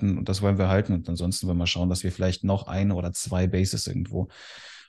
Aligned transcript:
und 0.00 0.28
das 0.28 0.42
wollen 0.42 0.58
wir 0.58 0.68
halten. 0.68 0.92
Und 0.94 1.08
ansonsten 1.08 1.46
wollen 1.46 1.58
wir 1.58 1.66
schauen, 1.66 1.88
dass 1.88 2.04
wir 2.04 2.12
vielleicht 2.12 2.44
noch 2.44 2.66
eine 2.66 2.94
oder 2.94 3.12
zwei 3.12 3.46
Bases 3.46 3.86
irgendwo 3.86 4.28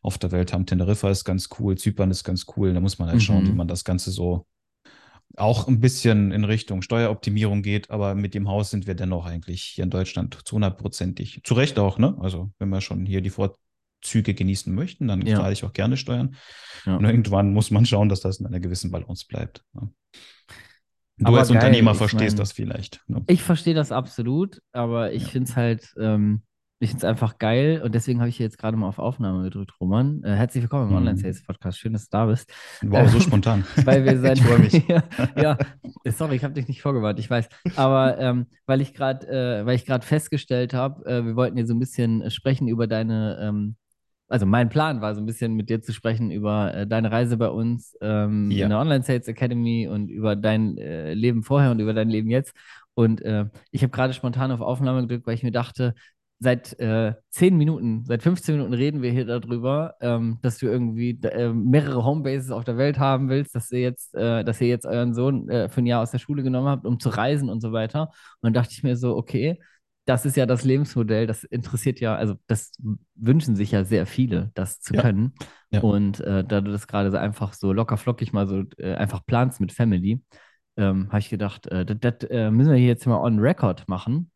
auf 0.02 0.18
der 0.18 0.32
Welt 0.32 0.54
haben. 0.54 0.66
Teneriffa 0.66 1.10
ist 1.10 1.26
ganz 1.26 1.50
cool, 1.60 1.78
Zypern 1.78 2.12
ist 2.12 2.24
ganz 2.24 2.46
cool. 2.56 2.74
Da 2.74 2.80
muss 2.80 3.00
man 3.00 3.10
halt 3.10 3.22
schauen, 3.22 3.44
mhm. 3.44 3.48
wie 3.48 3.54
man 3.54 3.68
das 3.68 3.84
Ganze 3.84 4.12
so 4.12 4.46
auch 5.36 5.68
ein 5.68 5.80
bisschen 5.80 6.32
in 6.32 6.44
Richtung 6.44 6.82
Steueroptimierung 6.82 7.64
geht, 7.64 7.90
aber 7.90 8.14
mit 8.14 8.34
dem 8.34 8.48
Haus 8.48 8.70
sind 8.70 8.86
wir 8.86 8.94
dennoch 8.94 9.26
eigentlich 9.26 9.64
hier 9.64 9.84
in 9.84 9.90
Deutschland 9.90 10.38
zu 10.46 10.56
hundertprozentig. 10.56 11.42
Zu 11.44 11.56
Recht 11.56 11.80
auch, 11.80 11.98
ne? 11.98 12.16
Also 12.20 12.52
wenn 12.60 12.70
wir 12.70 12.82
schon 12.82 13.06
hier 13.06 13.22
die 13.22 13.32
Vorzüge 13.32 14.34
genießen 14.34 14.74
möchten, 14.74 15.08
dann 15.08 15.26
ja. 15.26 15.38
zahle 15.38 15.54
ich 15.54 15.64
auch 15.64 15.74
gerne 15.74 15.98
Steuern. 15.98 16.36
Ja. 16.86 16.98
Und 16.98 17.06
irgendwann 17.06 17.54
muss 17.54 17.72
man 17.72 17.86
schauen, 17.86 18.10
dass 18.10 18.20
das 18.20 18.40
in 18.40 18.46
einer 18.46 18.60
gewissen 18.60 18.92
Balance 18.92 19.26
bleibt. 19.28 19.64
Ne? 19.74 19.90
Du 21.18 21.28
aber 21.28 21.40
als 21.40 21.50
geil, 21.50 21.58
Unternehmer 21.58 21.94
verstehst 21.96 22.38
mein, 22.38 22.38
das 22.38 22.52
vielleicht. 22.52 23.02
Ne? 23.08 23.24
Ich 23.28 23.44
verstehe 23.44 23.76
das 23.76 23.92
absolut, 23.92 24.62
aber 24.72 25.14
ich 25.14 25.24
ja. 25.24 25.30
finde 25.30 25.50
es 25.50 25.56
halt, 25.56 25.94
ähm, 26.00 26.42
ich 26.80 26.90
finde 26.90 27.06
es 27.06 27.10
einfach 27.10 27.38
geil 27.38 27.82
und 27.84 27.94
deswegen 27.94 28.20
habe 28.20 28.30
ich 28.30 28.40
jetzt 28.40 28.58
gerade 28.58 28.76
mal 28.76 28.88
auf 28.88 28.98
Aufnahme 28.98 29.44
gedrückt, 29.44 29.74
Roman. 29.80 30.24
Äh, 30.24 30.36
herzlich 30.36 30.64
willkommen 30.64 30.86
im 30.86 30.90
mhm. 30.90 30.98
Online-Sales-Podcast. 30.98 31.78
Schön, 31.78 31.94
dass 31.94 32.10
du 32.10 32.18
da 32.18 32.26
bist. 32.26 32.52
Wow, 32.82 33.08
so 33.10 33.20
spontan. 33.20 33.64
weil 33.86 34.04
wir 34.04 34.20
seit, 34.22 34.40
ich 34.40 34.44
freue 34.44 34.60
mich. 34.60 34.74
ja, 34.88 35.04
ja, 35.38 35.58
sorry, 36.12 36.36
ich 36.36 36.44
habe 36.44 36.56
dich 36.56 36.68
nicht 36.68 36.82
vorgewartet, 36.82 37.20
ich 37.20 37.30
weiß. 37.30 37.48
Aber 37.76 38.18
ähm, 38.18 38.48
weil 38.66 38.82
ich 38.82 38.94
gerade, 38.94 39.28
äh, 39.28 39.66
weil 39.66 39.76
ich 39.76 39.86
gerade 39.86 40.06
festgestellt 40.06 40.74
habe, 40.74 41.06
äh, 41.06 41.24
wir 41.24 41.36
wollten 41.36 41.58
hier 41.58 41.68
so 41.68 41.76
ein 41.76 41.80
bisschen 41.80 42.30
sprechen 42.32 42.68
über 42.68 42.88
deine, 42.88 43.38
ähm, 43.40 43.76
also 44.28 44.46
mein 44.46 44.70
Plan 44.70 45.02
war 45.02 45.14
so 45.16 45.22
ein 45.22 45.26
bisschen 45.26 45.54
mit 45.54 45.70
dir 45.70 45.82
zu 45.82 45.94
sprechen 45.94 46.32
über 46.32 46.74
äh, 46.74 46.88
deine 46.88 47.12
Reise 47.12 47.38
bei 47.38 47.50
uns 47.50 47.96
ähm, 48.02 48.50
ja. 48.52 48.66
in 48.66 48.70
der 48.70 48.80
Online-Sales 48.80 49.28
Academy 49.28 49.88
und 49.88 50.10
über 50.10 50.36
dein 50.36 50.78
äh, 50.78 51.14
Leben 51.14 51.44
vorher 51.44 51.72
und 51.72 51.80
über 51.80 51.94
dein 51.94 52.10
Leben 52.10 52.30
jetzt. 52.30 52.54
Und 52.96 53.22
äh, 53.22 53.46
ich 53.72 53.84
habe 53.84 53.92
gerade 53.92 54.14
spontan 54.14 54.52
auf 54.52 54.62
Aufnahme 54.62 55.02
gedrückt, 55.02 55.28
weil 55.28 55.36
ich 55.36 55.44
mir 55.44 55.52
dachte, 55.52 55.94
seit 56.40 56.78
äh, 56.80 57.14
10 57.30 57.58
Minuten, 57.58 58.04
seit 58.06 58.22
15 58.22 58.56
Minuten 58.56 58.74
reden 58.74 59.02
wir 59.02 59.12
hier 59.12 59.26
darüber, 59.26 59.96
ähm, 60.02 60.40
dass 60.42 60.58
du 60.58 60.68
irgendwie 60.68 61.18
äh, 61.24 61.52
mehrere 61.54 62.04
Homebases 62.04 62.52
auf 62.52 62.66
der 62.66 62.78
Welt 62.78 63.00
haben 63.00 63.30
willst, 63.30 63.56
dass 63.56 63.72
ihr 63.72 63.80
jetzt, 63.80 64.14
äh, 64.14 64.44
dass 64.44 64.60
ihr 64.62 64.68
jetzt 64.68 64.86
euren 64.86 65.14
Sohn 65.14 65.50
äh, 65.50 65.70
für 65.70 65.82
ein 65.82 65.86
Jahr 65.86 66.02
aus 66.02 66.12
der 66.12 66.20
Schule 66.20 66.44
genommen 66.44 66.68
habt, 66.68 66.86
um 66.86 67.00
zu 67.00 67.10
reisen 67.10 67.50
und 67.50 67.62
so 67.62 67.72
weiter. 67.72 68.10
Und 68.42 68.44
dann 68.44 68.54
dachte 68.54 68.74
ich 68.74 68.84
mir 68.84 68.98
so, 68.98 69.16
okay, 69.16 69.60
das 70.06 70.26
ist 70.26 70.36
ja 70.36 70.46
das 70.46 70.64
Lebensmodell, 70.64 71.28
das 71.28 71.44
interessiert 71.44 72.00
ja, 72.00 72.16
also 72.16 72.36
das 72.48 72.72
wünschen 73.16 73.56
sich 73.56 73.72
ja 73.72 73.86
sehr 73.86 74.06
viele, 74.06 74.52
das 74.54 74.80
zu 74.80 74.94
ja. 74.94 75.02
können. 75.02 75.34
Ja. 75.72 75.82
Und 75.82 76.20
äh, 76.20 76.44
da 76.44 76.62
du 76.62 76.72
das 76.72 76.88
gerade 76.88 77.10
so 77.12 77.18
einfach 77.18 77.54
so 77.54 77.72
locker 77.74 77.98
flockig 77.98 78.34
mal 78.34 78.48
so 78.48 78.64
äh, 78.78 78.96
einfach 78.96 79.26
planst 79.26 79.60
mit 79.60 79.72
Family, 79.72 80.22
ähm, 80.76 81.08
habe 81.10 81.20
ich 81.20 81.30
gedacht, 81.30 81.68
das 81.70 82.52
müssen 82.52 82.72
wir 82.72 82.78
hier 82.78 82.88
jetzt 82.88 83.06
mal 83.06 83.22
on 83.22 83.40
record 83.40 83.88
machen 83.88 84.32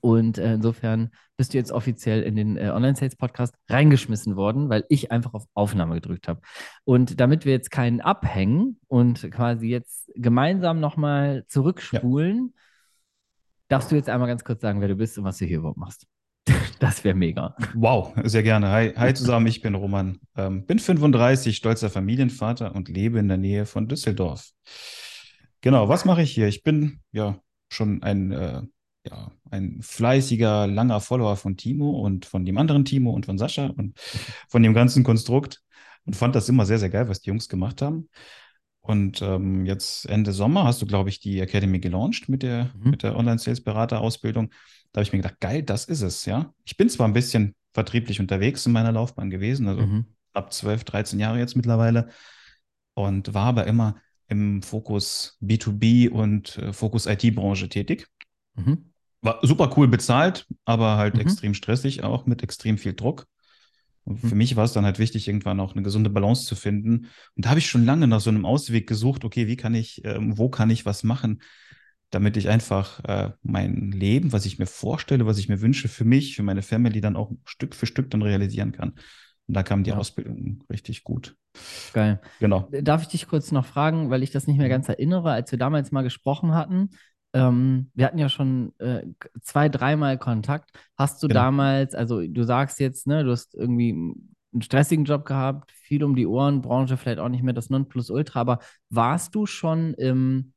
und 0.00 0.38
äh, 0.38 0.54
insofern 0.54 1.10
bist 1.36 1.52
du 1.52 1.58
jetzt 1.58 1.72
offiziell 1.72 2.22
in 2.22 2.36
den 2.36 2.56
äh, 2.56 2.70
Online-Sales-Podcast 2.70 3.54
reingeschmissen 3.68 4.36
worden, 4.36 4.68
weil 4.68 4.84
ich 4.88 5.10
einfach 5.10 5.34
auf 5.34 5.44
Aufnahme 5.54 5.94
gedrückt 5.94 6.28
habe. 6.28 6.40
Und 6.84 7.20
damit 7.20 7.44
wir 7.44 7.52
jetzt 7.52 7.70
keinen 7.70 8.00
abhängen 8.00 8.78
und 8.88 9.30
quasi 9.30 9.68
jetzt 9.68 10.10
gemeinsam 10.14 10.80
nochmal 10.80 11.44
zurückspulen, 11.48 12.52
ja. 12.54 12.60
Darfst 13.70 13.90
du 13.90 13.96
jetzt 13.96 14.10
einmal 14.10 14.28
ganz 14.28 14.44
kurz 14.44 14.60
sagen, 14.60 14.80
wer 14.80 14.88
du 14.88 14.96
bist 14.96 15.16
und 15.16 15.24
was 15.24 15.38
du 15.38 15.46
hier 15.46 15.58
überhaupt 15.58 15.78
machst. 15.78 16.06
Das 16.80 17.04
wäre 17.04 17.14
mega. 17.14 17.54
Wow, 17.74 18.14
sehr 18.24 18.42
gerne. 18.42 18.70
Hi, 18.70 18.94
hi 18.96 19.12
zusammen, 19.12 19.46
ich 19.46 19.60
bin 19.60 19.74
Roman, 19.74 20.18
ähm, 20.34 20.64
bin 20.64 20.78
35, 20.78 21.54
stolzer 21.54 21.90
Familienvater 21.90 22.74
und 22.74 22.88
lebe 22.88 23.18
in 23.18 23.28
der 23.28 23.36
Nähe 23.36 23.66
von 23.66 23.86
Düsseldorf. 23.86 24.50
Genau, 25.60 25.90
was 25.90 26.06
mache 26.06 26.22
ich 26.22 26.32
hier? 26.32 26.48
Ich 26.48 26.62
bin 26.62 27.00
ja 27.12 27.38
schon 27.68 28.02
ein 28.02 28.32
äh, 28.32 28.62
ja, 29.04 29.30
ein 29.50 29.80
fleißiger, 29.82 30.66
langer 30.66 31.00
Follower 31.00 31.36
von 31.36 31.56
Timo 31.56 31.90
und 31.90 32.26
von 32.26 32.44
dem 32.44 32.58
anderen 32.58 32.84
Timo 32.84 33.10
und 33.10 33.26
von 33.26 33.38
Sascha 33.38 33.66
und 33.66 33.98
von 34.48 34.62
dem 34.62 34.74
ganzen 34.74 35.04
Konstrukt 35.04 35.62
und 36.04 36.16
fand 36.16 36.34
das 36.34 36.48
immer 36.48 36.66
sehr, 36.66 36.78
sehr 36.78 36.90
geil, 36.90 37.08
was 37.08 37.20
die 37.20 37.30
Jungs 37.30 37.48
gemacht 37.48 37.82
haben. 37.82 38.08
Und 38.80 39.20
ähm, 39.22 39.66
jetzt 39.66 40.08
Ende 40.08 40.32
Sommer 40.32 40.64
hast 40.64 40.80
du, 40.80 40.86
glaube 40.86 41.10
ich, 41.10 41.20
die 41.20 41.40
Academy 41.40 41.80
gelauncht 41.80 42.28
mit 42.28 42.42
der, 42.42 42.70
mhm. 42.82 42.98
der 42.98 43.16
Online-Sales-Berater-Ausbildung. 43.16 44.50
Da 44.92 44.98
habe 44.98 45.02
ich 45.02 45.12
mir 45.12 45.18
gedacht, 45.18 45.40
geil, 45.40 45.62
das 45.62 45.84
ist 45.84 46.02
es, 46.02 46.24
ja. 46.24 46.52
Ich 46.64 46.76
bin 46.76 46.88
zwar 46.88 47.06
ein 47.06 47.12
bisschen 47.12 47.54
vertrieblich 47.72 48.20
unterwegs 48.20 48.66
in 48.66 48.72
meiner 48.72 48.92
Laufbahn 48.92 49.30
gewesen, 49.30 49.68
also 49.68 49.82
mhm. 49.82 50.06
ab 50.32 50.52
12, 50.52 50.84
13 50.84 51.20
Jahre 51.20 51.38
jetzt 51.38 51.56
mittlerweile, 51.56 52.08
und 52.94 53.32
war 53.34 53.46
aber 53.46 53.66
immer 53.66 53.96
im 54.28 54.62
Fokus 54.62 55.36
B2B 55.42 56.08
und 56.08 56.56
äh, 56.58 56.72
Fokus 56.72 57.06
IT-Branche 57.06 57.68
tätig. 57.68 58.06
Mhm. 58.54 58.92
War 59.22 59.38
super 59.42 59.72
cool 59.76 59.88
bezahlt, 59.88 60.46
aber 60.64 60.96
halt 60.96 61.14
mhm. 61.14 61.20
extrem 61.20 61.54
stressig, 61.54 62.02
auch 62.02 62.26
mit 62.26 62.42
extrem 62.42 62.78
viel 62.78 62.94
Druck. 62.94 63.26
Und 64.10 64.18
für 64.18 64.26
mhm. 64.26 64.38
mich 64.38 64.56
war 64.56 64.64
es 64.64 64.72
dann 64.72 64.84
halt 64.84 64.98
wichtig, 64.98 65.28
irgendwann 65.28 65.60
auch 65.60 65.76
eine 65.76 65.84
gesunde 65.84 66.10
Balance 66.10 66.44
zu 66.44 66.56
finden. 66.56 67.06
Und 67.36 67.44
da 67.44 67.50
habe 67.50 67.60
ich 67.60 67.68
schon 67.68 67.84
lange 67.84 68.08
nach 68.08 68.20
so 68.20 68.28
einem 68.28 68.44
Ausweg 68.44 68.88
gesucht, 68.88 69.24
okay, 69.24 69.46
wie 69.46 69.54
kann 69.54 69.72
ich, 69.72 70.04
äh, 70.04 70.16
wo 70.18 70.48
kann 70.48 70.68
ich 70.68 70.84
was 70.84 71.04
machen, 71.04 71.42
damit 72.10 72.36
ich 72.36 72.48
einfach 72.48 73.04
äh, 73.04 73.30
mein 73.42 73.92
Leben, 73.92 74.32
was 74.32 74.46
ich 74.46 74.58
mir 74.58 74.66
vorstelle, 74.66 75.26
was 75.26 75.38
ich 75.38 75.48
mir 75.48 75.60
wünsche, 75.60 75.86
für 75.86 76.04
mich, 76.04 76.34
für 76.34 76.42
meine 76.42 76.62
Family 76.62 77.00
dann 77.00 77.14
auch 77.14 77.30
Stück 77.44 77.76
für 77.76 77.86
Stück 77.86 78.10
dann 78.10 78.22
realisieren 78.22 78.72
kann. 78.72 78.94
Und 79.46 79.54
da 79.54 79.62
kam 79.62 79.84
die 79.84 79.90
ja. 79.90 79.96
Ausbildung 79.96 80.64
richtig 80.68 81.04
gut. 81.04 81.36
Geil. 81.92 82.20
Genau. 82.40 82.68
Darf 82.82 83.02
ich 83.02 83.08
dich 83.08 83.28
kurz 83.28 83.52
noch 83.52 83.64
fragen, 83.64 84.10
weil 84.10 84.24
ich 84.24 84.32
das 84.32 84.48
nicht 84.48 84.56
mehr 84.56 84.66
mhm. 84.66 84.70
ganz 84.70 84.88
erinnere, 84.88 85.30
als 85.30 85.52
wir 85.52 85.58
damals 85.58 85.92
mal 85.92 86.02
gesprochen 86.02 86.52
hatten, 86.52 86.90
ähm, 87.32 87.90
wir 87.94 88.06
hatten 88.06 88.18
ja 88.18 88.28
schon 88.28 88.72
äh, 88.78 89.02
zwei, 89.40 89.68
dreimal 89.68 90.18
Kontakt. 90.18 90.70
Hast 90.96 91.22
du 91.22 91.28
genau. 91.28 91.40
damals, 91.40 91.94
also 91.94 92.20
du 92.26 92.42
sagst 92.42 92.80
jetzt, 92.80 93.06
ne, 93.06 93.24
du 93.24 93.30
hast 93.30 93.54
irgendwie 93.54 93.90
einen 94.52 94.62
stressigen 94.62 95.04
Job 95.04 95.24
gehabt, 95.24 95.70
viel 95.72 96.02
um 96.02 96.16
die 96.16 96.26
Ohren, 96.26 96.60
Branche 96.60 96.96
vielleicht 96.96 97.20
auch 97.20 97.28
nicht 97.28 97.44
mehr 97.44 97.54
das 97.54 97.70
Nonplusultra, 97.70 98.40
aber 98.40 98.58
warst 98.88 99.34
du 99.34 99.46
schon 99.46 99.94
im, 99.94 100.52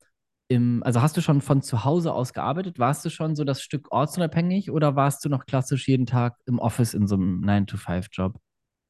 im, 0.48 0.82
also 0.84 1.02
hast 1.02 1.16
du 1.16 1.22
schon 1.22 1.42
von 1.42 1.62
zu 1.62 1.84
Hause 1.84 2.12
aus 2.14 2.34
gearbeitet? 2.34 2.80
Warst 2.80 3.06
du 3.06 3.10
schon 3.10 3.36
so 3.36 3.44
das 3.44 3.62
Stück 3.62 3.92
ortsunabhängig 3.92 4.72
oder 4.72 4.96
warst 4.96 5.24
du 5.24 5.30
noch 5.30 5.46
klassisch 5.46 5.88
jeden 5.88 6.08
Tag 6.08 6.38
im 6.48 6.58
Office 6.58 6.96
in 6.96 7.08
so 7.08 7.16
einem 7.16 7.44
9-to-5-Job? 7.44 8.40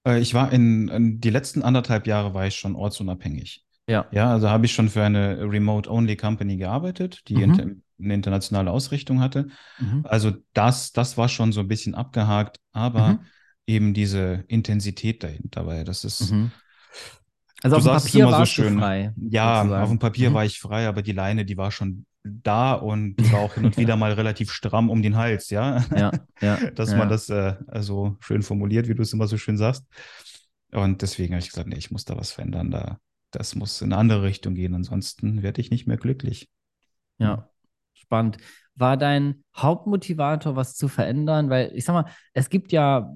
Äh, 0.08 0.20
ich 0.20 0.34
war 0.34 0.52
in, 0.54 0.88
in, 0.88 1.20
die 1.20 1.30
letzten 1.30 1.64
anderthalb 1.64 2.08
Jahre 2.08 2.34
war 2.34 2.48
ich 2.48 2.56
schon 2.56 2.76
ortsunabhängig. 2.76 3.66
Ja. 3.88 4.08
Ja, 4.12 4.32
also 4.32 4.50
habe 4.50 4.66
ich 4.66 4.74
schon 4.74 4.90
für 4.90 5.04
eine 5.04 5.40
Remote-Only-Company 5.42 6.58
gearbeitet, 6.58 7.28
die 7.28 7.36
mhm. 7.36 7.44
inter 7.44 7.66
eine 8.02 8.14
internationale 8.14 8.72
Ausrichtung 8.72 9.20
hatte. 9.20 9.48
Mhm. 9.80 10.06
Also 10.06 10.34
das, 10.54 10.92
das 10.92 11.18
war 11.18 11.30
schon 11.30 11.52
so 11.52 11.62
ein 11.62 11.68
bisschen 11.68 11.96
abgehakt, 11.96 12.60
aber 12.72 13.10
mhm. 13.10 13.20
eben 13.68 13.94
diese 13.94 14.44
Intensität 14.48 15.24
dahinter, 15.24 15.66
weil 15.66 15.84
das 15.84 16.04
ist. 16.04 16.32
Mhm. 16.32 16.52
Also 17.62 17.78
auf 17.78 17.84
dem 17.84 17.92
Papier 17.94 18.26
war 18.26 18.40
so 18.40 18.46
schön. 18.46 18.80
frei. 18.80 19.14
Ja, 19.16 19.62
sozusagen. 19.62 19.84
auf 19.84 19.90
dem 19.90 20.00
Papier 20.00 20.30
mhm. 20.30 20.34
war 20.34 20.46
ich 20.46 20.60
frei, 20.60 20.88
aber 20.88 21.02
die 21.02 21.14
Leine, 21.14 21.46
die 21.46 21.56
war 21.56 21.72
schon 21.72 22.06
da 22.24 22.74
und 22.74 23.16
die 23.20 23.32
war 23.32 23.40
auch 23.40 23.54
hin 23.54 23.66
und 23.66 23.78
wieder 23.78 23.96
mal 23.96 24.14
relativ 24.14 24.52
stramm 24.52 24.90
um 24.90 25.02
den 25.02 25.16
Hals, 25.16 25.50
ja. 25.50 25.84
Ja, 25.96 26.12
ja. 26.42 26.58
Dass 26.76 26.92
ja. 26.92 26.98
man 26.98 27.10
das 27.10 27.30
äh, 27.30 27.56
also 27.68 28.18
schön 28.20 28.44
formuliert, 28.44 28.88
wie 28.88 28.96
du 28.96 29.02
es 29.02 29.14
immer 29.14 29.28
so 29.28 29.38
schön 29.38 29.58
sagst. 29.58 29.86
Und 30.72 31.02
deswegen 31.02 31.36
habe 31.36 31.42
ich 31.42 31.50
gesagt, 31.50 31.68
nee, 31.68 31.78
ich 31.78 31.92
muss 31.92 32.04
da 32.04 32.18
was 32.18 32.32
verändern. 32.32 32.72
Da 32.72 33.00
das 33.34 33.56
muss 33.56 33.82
in 33.82 33.92
eine 33.92 34.00
andere 34.00 34.24
Richtung 34.24 34.56
gehen, 34.56 34.74
ansonsten 34.74 35.44
werde 35.44 35.62
ich 35.62 35.72
nicht 35.72 35.88
mehr 35.88 35.98
glücklich. 35.98 36.50
Ja, 37.18 37.50
spannend. 37.94 38.38
War 38.76 38.98
dein 38.98 39.44
Hauptmotivator, 39.56 40.56
was 40.56 40.76
zu 40.76 40.88
verändern? 40.88 41.50
Weil 41.50 41.72
ich 41.76 41.86
sag 41.86 41.94
mal, 41.94 42.12
es 42.34 42.50
gibt 42.50 42.72
ja 42.72 43.14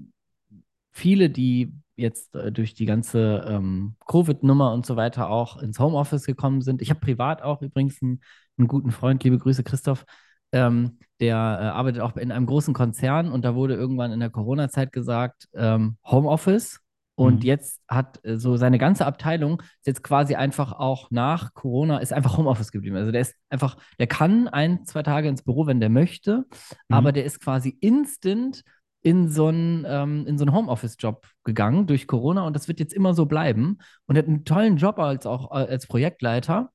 viele, 0.92 1.30
die 1.30 1.74
jetzt 1.96 2.36
äh, 2.36 2.52
durch 2.52 2.74
die 2.74 2.86
ganze 2.86 3.46
ähm, 3.48 3.96
Covid-Nummer 4.08 4.74
und 4.74 4.86
so 4.86 4.96
weiter 4.96 5.30
auch 5.30 5.58
ins 5.58 5.80
Homeoffice 5.80 6.26
gekommen 6.26 6.62
sind. 6.62 6.82
Ich 6.82 6.90
habe 6.90 7.00
privat 7.00 7.42
auch 7.42 7.62
übrigens 7.62 8.02
einen, 8.02 8.22
einen, 8.58 8.68
guten 8.68 8.92
Freund, 8.92 9.24
liebe 9.24 9.40
Grüße, 9.40 9.64
Christoph, 9.64 10.06
ähm, 10.52 11.00
der 11.20 11.36
äh, 11.36 11.66
arbeitet 11.66 12.02
auch 12.02 12.16
in 12.16 12.32
einem 12.32 12.46
großen 12.46 12.74
Konzern 12.74 13.32
und 13.32 13.44
da 13.44 13.56
wurde 13.56 13.74
irgendwann 13.75 14.12
in 14.12 14.20
der 14.20 14.30
Corona-Zeit 14.30 14.92
gesagt, 14.92 15.50
ähm, 15.56 15.98
Homeoffice 16.06 16.80
und 17.18 17.40
mhm. 17.40 17.48
jetzt 17.48 17.81
hat 17.88 18.24
äh, 18.24 18.38
so 18.38 18.58
seine 18.58 18.78
ganze 18.78 19.08
Abteilung 19.08 19.62
ist 19.62 19.88
jetzt 19.88 20.04
quasi 20.04 20.36
einfach 20.36 20.72
auch 20.72 21.10
nach 21.10 21.56
Corona 21.56 21.98
ist 21.98 22.14
einfach 22.14 22.38
Homeoffice 22.38 22.72
geblieben. 22.72 22.96
Also 22.96 23.12
der 23.12 23.22
ist 23.22 23.36
einfach, 23.50 23.78
der 23.98 24.06
kann 24.06 24.48
ein, 24.48 24.86
zwei 24.86 25.02
Tage 25.02 25.28
ins 25.28 25.42
Büro, 25.42 25.66
wenn 25.66 25.80
der 25.80 25.90
möchte, 25.90 26.46
mhm. 26.48 26.96
aber 26.96 27.12
der 27.12 27.25
ist 27.25 27.40
quasi 27.40 27.75
instant 27.81 28.64
in 29.02 29.30
so 29.30 29.48
einen, 29.48 29.84
ähm, 29.88 30.28
in 30.28 30.38
so 30.38 30.46
einen 30.46 30.54
Homeoffice-Job 30.54 31.25
gegangen 31.44 31.88
durch 31.88 32.06
Corona 32.06 32.46
und 32.46 32.56
das 32.56 32.68
wird 32.68 32.80
jetzt 32.80 32.94
immer 32.94 33.16
so 33.16 33.25
bleiben 33.25 33.80
und 34.06 34.16
hat 34.16 34.28
einen 34.28 34.46
tollen 34.46 34.78
Job 34.78 35.00
als 35.00 35.25
auch 35.25 35.50
äh, 35.52 35.72
als 35.72 35.88
Projektleiter, 35.88 36.70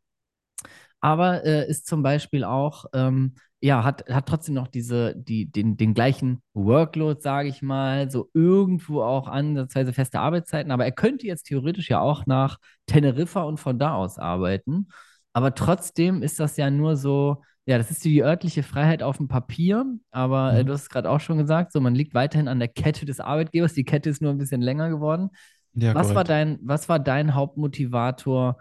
aber 1.03 1.45
äh, 1.45 1.69
ist 1.69 1.87
zum 1.87 2.03
Beispiel 2.03 2.45
auch 2.45 2.87
ähm, 2.95 3.35
ja, 3.65 3.85
hat, 3.85 4.09
hat 4.11 4.27
trotzdem 4.29 4.57
noch 4.57 4.69
diese, 4.69 5.15
die, 5.17 5.47
den, 5.53 5.77
den 5.77 5.95
gleichen 5.95 6.43
Workload, 6.55 7.21
sage 7.21 7.49
ich 7.49 7.63
mal, 7.63 8.11
so 8.11 8.31
irgendwo 8.35 9.03
auch 9.03 9.29
ansatzweise 9.29 9.93
feste 9.93 10.21
Arbeitszeiten, 10.21 10.73
aber 10.73 10.85
er 10.85 10.93
könnte 10.93 11.29
jetzt 11.29 11.45
theoretisch 11.45 11.91
ja 11.91 12.01
auch 12.01 12.27
nach 12.27 12.59
Teneriffa 12.87 13.43
und 13.45 13.59
von 13.61 13.79
da 13.79 13.95
aus 13.95 14.19
arbeiten. 14.19 14.89
Aber 15.33 15.55
trotzdem 15.55 16.23
ist 16.23 16.41
das 16.41 16.57
ja 16.57 16.71
nur 16.71 16.97
so, 16.97 17.43
Ja, 17.67 17.79
das 17.79 17.93
ist 17.93 18.05
die 18.05 18.23
örtliche 18.25 18.65
Freiheit 18.65 19.05
auf 19.05 19.19
dem 19.19 19.29
Papier, 19.29 19.85
aber 20.11 20.57
äh, 20.57 20.65
Mhm. 20.65 20.67
du 20.67 20.73
hast 20.73 20.83
es 20.83 20.89
gerade 20.91 21.09
auch 21.09 21.21
schon 21.21 21.39
gesagt, 21.39 21.73
so 21.73 21.81
man 21.81 21.95
liegt 21.95 22.15
weiterhin 22.15 22.49
an 22.49 22.59
der 22.59 22.67
Kette 22.69 23.07
des 23.07 23.21
Arbeitgebers. 23.21 23.75
Die 23.75 23.85
Kette 23.85 24.11
ist 24.11 24.21
nur 24.21 24.33
ein 24.33 24.39
bisschen 24.39 24.61
länger 24.63 24.89
geworden. 24.91 25.31
Ja, 25.75 25.93
Was 25.93 26.15
war 26.15 26.25
dein, 26.25 26.59
was 26.63 26.89
war 26.89 26.99
dein 26.99 27.35
Hauptmotivator, 27.35 28.59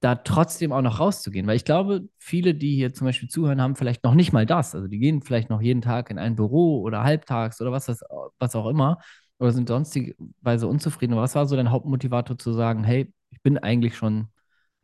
da 0.00 0.14
trotzdem 0.16 0.72
auch 0.72 0.82
noch 0.82 1.00
rauszugehen? 1.00 1.46
Weil 1.46 1.56
ich 1.56 1.64
glaube, 1.64 2.08
viele, 2.18 2.54
die 2.54 2.74
hier 2.76 2.92
zum 2.94 3.06
Beispiel 3.06 3.28
zuhören, 3.28 3.60
haben 3.60 3.76
vielleicht 3.76 4.04
noch 4.04 4.14
nicht 4.14 4.32
mal 4.32 4.46
das. 4.46 4.74
Also 4.74 4.88
die 4.88 4.98
gehen 4.98 5.22
vielleicht 5.22 5.50
noch 5.50 5.60
jeden 5.60 5.82
Tag 5.82 6.10
in 6.10 6.18
ein 6.18 6.36
Büro 6.36 6.80
oder 6.82 7.02
halbtags 7.04 7.60
oder 7.60 7.72
was, 7.72 7.86
das, 7.86 8.02
was 8.38 8.54
auch 8.56 8.68
immer 8.68 8.98
oder 9.38 9.52
sind 9.52 9.68
sonstigerweise 9.68 10.66
unzufrieden. 10.66 11.12
Aber 11.14 11.22
was 11.22 11.34
war 11.34 11.46
so 11.46 11.56
dein 11.56 11.70
Hauptmotivator 11.70 12.38
zu 12.38 12.52
sagen, 12.52 12.84
hey, 12.84 13.12
ich 13.30 13.42
bin 13.42 13.58
eigentlich 13.58 13.96
schon 13.96 14.28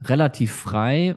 relativ 0.03 0.53
frei, 0.53 1.17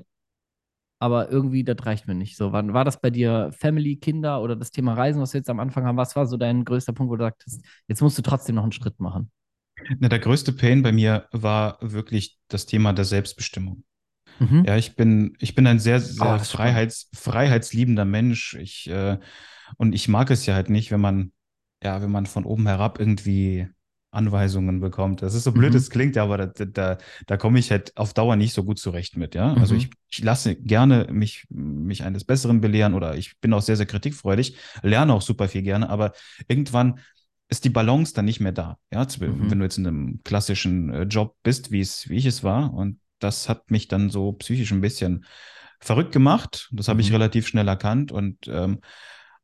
aber 0.99 1.29
irgendwie, 1.31 1.63
das 1.63 1.77
reicht 1.85 2.07
mir 2.07 2.15
nicht. 2.15 2.37
So, 2.37 2.51
war, 2.51 2.65
war 2.73 2.83
das 2.85 2.99
bei 3.01 3.09
dir 3.11 3.51
Family, 3.53 3.97
Kinder 3.97 4.41
oder 4.41 4.55
das 4.55 4.71
Thema 4.71 4.93
Reisen, 4.95 5.21
was 5.21 5.33
wir 5.33 5.39
jetzt 5.39 5.49
am 5.49 5.59
Anfang 5.59 5.85
haben? 5.85 5.97
Was 5.97 6.15
war 6.15 6.25
so 6.25 6.37
dein 6.37 6.65
größter 6.65 6.93
Punkt, 6.93 7.11
wo 7.11 7.15
du 7.17 7.23
sagtest, 7.25 7.63
jetzt 7.87 8.01
musst 8.01 8.17
du 8.17 8.21
trotzdem 8.23 8.55
noch 8.55 8.63
einen 8.63 8.71
Schritt 8.71 8.99
machen? 8.99 9.31
Na, 9.99 10.09
der 10.09 10.19
größte 10.19 10.53
Pain 10.53 10.81
bei 10.81 10.91
mir 10.91 11.27
war 11.31 11.77
wirklich 11.81 12.39
das 12.47 12.65
Thema 12.65 12.93
der 12.93 13.05
Selbstbestimmung. 13.05 13.83
Mhm. 14.39 14.65
Ja, 14.65 14.77
ich 14.77 14.95
bin, 14.95 15.35
ich 15.39 15.55
bin 15.55 15.67
ein 15.67 15.79
sehr, 15.79 16.01
Oh, 16.19 16.37
sehr 16.37 16.43
spannend. 16.43 16.85
freiheits, 16.85 17.09
freiheitsliebender 17.15 18.05
Mensch. 18.05 18.55
Ich, 18.55 18.89
äh, 18.89 19.19
und 19.77 19.93
ich 19.93 20.07
mag 20.07 20.31
es 20.31 20.45
ja 20.45 20.55
halt 20.55 20.69
nicht, 20.69 20.91
wenn 20.91 21.01
man, 21.01 21.33
ja, 21.83 22.01
wenn 22.01 22.11
man 22.11 22.25
von 22.27 22.45
oben 22.45 22.67
herab 22.67 22.99
irgendwie 22.99 23.67
Anweisungen 24.11 24.79
bekommt. 24.81 25.21
Das 25.21 25.33
ist 25.35 25.43
so 25.45 25.53
blöd, 25.53 25.75
Mhm. 25.75 25.75
es 25.75 25.89
klingt, 25.89 26.15
ja, 26.15 26.23
aber 26.23 26.37
da, 26.47 26.65
da, 26.65 26.97
da 27.27 27.37
komme 27.37 27.59
ich 27.59 27.71
halt 27.71 27.95
auf 27.97 28.13
Dauer 28.13 28.35
nicht 28.37 28.53
so 28.53 28.63
gut 28.63 28.79
zurecht 28.79 29.17
mit, 29.17 29.35
ja. 29.35 29.55
Also 29.57 29.75
Mhm. 29.75 29.75
ich, 29.75 29.91
ich 30.09 30.23
lasse 30.23 30.55
gerne 30.55 31.07
mich, 31.11 31.45
mich 31.49 32.03
eines 32.03 32.23
Besseren 32.25 32.61
belehren 32.61 32.93
oder 32.95 33.15
ich 33.17 33.39
bin 33.41 33.53
auch 33.53 33.61
sehr, 33.61 33.77
sehr 33.77 33.85
kritikfreudig, 33.85 34.57
lerne 34.83 35.13
auch 35.13 35.21
super 35.21 35.47
viel 35.49 35.61
gerne, 35.63 35.89
aber 35.89 36.13
irgendwann 36.47 36.99
ist 37.49 37.63
die 37.65 37.69
Balance 37.69 38.13
dann 38.13 38.25
nicht 38.25 38.39
mehr 38.39 38.51
da. 38.51 38.77
Ja, 38.91 39.07
Zu- 39.07 39.21
wenn 39.21 39.37
Mhm. 39.37 39.49
du 39.59 39.63
jetzt 39.63 39.77
in 39.77 39.87
einem 39.87 40.19
klassischen 40.23 40.89
äh, 40.93 41.03
Job 41.03 41.35
bist, 41.43 41.71
wie 41.71 41.79
es, 41.81 42.09
wie 42.09 42.17
ich 42.17 42.25
es 42.25 42.43
war. 42.43 42.73
Und 42.73 42.99
das 43.19 43.47
hat 43.49 43.71
mich 43.71 43.87
dann 43.87 44.09
so 44.09 44.33
psychisch 44.33 44.71
ein 44.71 44.81
bisschen 44.81 45.25
verrückt 45.79 46.11
gemacht. 46.11 46.69
Das 46.71 46.87
habe 46.87 47.01
ich 47.01 47.09
Mhm. 47.09 47.15
relativ 47.15 47.47
schnell 47.47 47.67
erkannt. 47.67 48.11
Und, 48.11 48.47
ähm, 48.47 48.79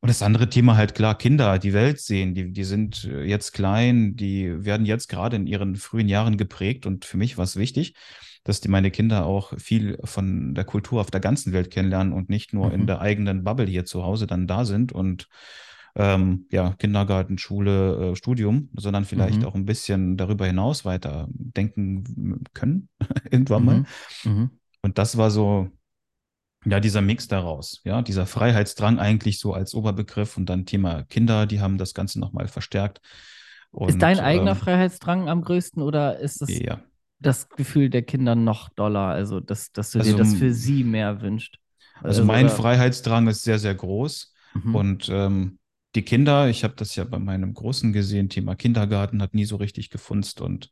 und 0.01 0.09
das 0.09 0.21
andere 0.21 0.49
Thema 0.49 0.75
halt 0.75 0.95
klar, 0.95 1.17
Kinder, 1.17 1.57
die 1.59 1.71
Welt 1.73 1.99
sehen, 2.01 2.35
die, 2.35 2.51
die 2.51 2.63
sind 2.65 3.05
äh, 3.05 3.23
jetzt 3.23 3.53
klein, 3.53 4.15
die 4.17 4.65
werden 4.65 4.85
jetzt 4.85 5.07
gerade 5.07 5.37
in 5.37 5.47
ihren 5.47 5.75
frühen 5.77 6.09
Jahren 6.09 6.35
geprägt. 6.35 6.85
Und 6.85 7.05
für 7.05 7.15
mich 7.17 7.37
war 7.37 7.45
es 7.45 7.55
wichtig, 7.55 7.95
dass 8.43 8.59
die 8.59 8.67
meine 8.67 8.91
Kinder 8.91 9.25
auch 9.25 9.57
viel 9.57 9.97
von 10.03 10.53
der 10.55 10.65
Kultur 10.65 10.99
auf 10.99 11.09
der 11.09 11.21
ganzen 11.21 11.53
Welt 11.53 11.71
kennenlernen 11.71 12.11
und 12.11 12.27
nicht 12.29 12.53
nur 12.53 12.73
in 12.73 12.81
Mhm. 12.81 12.87
der 12.87 12.99
eigenen 12.99 13.45
Bubble 13.45 13.67
hier 13.67 13.85
zu 13.85 14.03
Hause 14.03 14.27
dann 14.27 14.45
da 14.47 14.65
sind 14.65 14.91
und 14.91 15.29
ähm, 15.95 16.47
ja, 16.51 16.73
Kindergarten, 16.79 17.37
Schule, 17.37 18.11
äh, 18.13 18.15
Studium, 18.15 18.69
sondern 18.75 19.05
vielleicht 19.05 19.43
Mhm. 19.43 19.45
auch 19.45 19.55
ein 19.55 19.65
bisschen 19.65 20.17
darüber 20.17 20.45
hinaus 20.47 20.85
weiter 20.85 21.27
denken 21.31 22.43
können, 22.53 22.89
irgendwann 23.31 23.65
mal. 23.65 23.81
Mhm. 23.81 23.85
Mhm. 24.23 24.49
Und 24.81 24.97
das 24.97 25.17
war 25.17 25.31
so, 25.31 25.69
ja, 26.65 26.79
dieser 26.79 27.01
Mix 27.01 27.27
daraus, 27.27 27.81
ja, 27.83 28.01
dieser 28.01 28.25
Freiheitsdrang 28.25 28.99
eigentlich 28.99 29.39
so 29.39 29.53
als 29.53 29.75
Oberbegriff 29.75 30.37
und 30.37 30.47
dann 30.47 30.65
Thema 30.65 31.03
Kinder, 31.03 31.45
die 31.45 31.61
haben 31.61 31.77
das 31.77 31.93
Ganze 31.93 32.19
nochmal 32.19 32.47
verstärkt. 32.47 33.01
Ist 33.85 34.01
dein 34.01 34.19
Und 34.19 34.19
eigener 34.19 34.55
ähm, 34.55 34.55
Freiheitsdrang 34.55 35.27
am 35.29 35.41
größten 35.43 35.81
oder 35.81 36.19
ist 36.19 36.41
das 36.41 36.63
ja, 36.65 36.81
das 37.19 37.49
Gefühl 37.49 37.89
der 37.89 38.03
Kinder 38.03 38.35
noch 38.35 38.69
doller? 38.69 39.07
Also, 39.07 39.39
dass, 39.39 39.71
dass 39.71 39.91
du 39.91 39.99
dir 39.99 40.13
also 40.13 40.17
das 40.17 40.33
für 40.35 40.53
sie 40.53 40.83
mehr 40.83 41.21
wünscht? 41.21 41.59
Also 42.01 42.21
Also, 42.21 42.23
mein 42.23 42.45
oder? 42.45 42.49
Freiheitsdrang 42.49 43.27
ist 43.27 43.43
sehr, 43.43 43.59
sehr 43.59 43.75
groß. 43.75 44.33
Mhm. 44.53 44.75
Und 44.75 45.09
ähm, 45.11 45.59
die 45.95 46.01
Kinder, 46.03 46.49
ich 46.49 46.63
habe 46.63 46.73
das 46.75 46.95
ja 46.95 47.03
bei 47.03 47.19
meinem 47.19 47.53
Großen 47.53 47.93
gesehen, 47.93 48.29
Thema 48.29 48.55
Kindergarten 48.55 49.21
hat 49.21 49.33
nie 49.33 49.45
so 49.45 49.57
richtig 49.57 49.89
gefunzt. 49.89 50.41
Und 50.41 50.71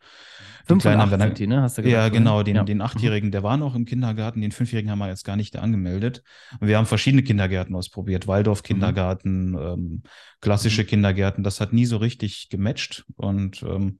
den 0.68 0.68
Fünf 0.68 0.82
und 0.82 0.82
Kleinen 0.82 1.02
haben 1.02 1.10
wir 1.12 1.18
acht 1.18 1.22
sind 1.22 1.22
dann, 1.22 1.36
die, 1.36 1.48
ne? 1.48 1.62
Hast 1.62 1.78
du 1.78 1.84
gesagt 1.84 1.92
ja 1.92 2.10
genau, 2.10 2.44
den, 2.44 2.56
Ja. 2.56 2.64
den 2.64 2.78
Mhm. 2.78 2.82
Achtjährigen, 2.82 3.32
der 3.32 3.44
war 3.44 3.58
noch 3.58 3.76
im 3.76 3.86
Kindergarten, 3.86 4.42
den 4.42 4.52
Fünfjährigen 4.52 4.90
haben 4.92 5.00
wir 5.00 5.08
jetzt 5.10 5.24
gar 5.26 5.36
nicht 5.36 5.56
angemeldet. 5.58 6.24
Und 6.60 6.68
wir 6.68 6.78
haben 6.78 6.86
verschiedene 6.88 7.24
Kindergärten 7.24 7.76
ausprobiert, 7.76 8.26
Mhm. 8.26 8.30
Waldorf-Kindergarten, 8.30 9.56
ähm, 9.60 10.04
klassische 10.42 10.84
Mhm. 10.84 10.88
Kindergärten, 10.88 11.44
das 11.44 11.62
hat 11.62 11.74
nie 11.74 11.86
so 11.86 11.98
richtig 11.98 12.50
gematcht. 12.50 13.06
Und 13.16 13.62
ähm, 13.64 14.00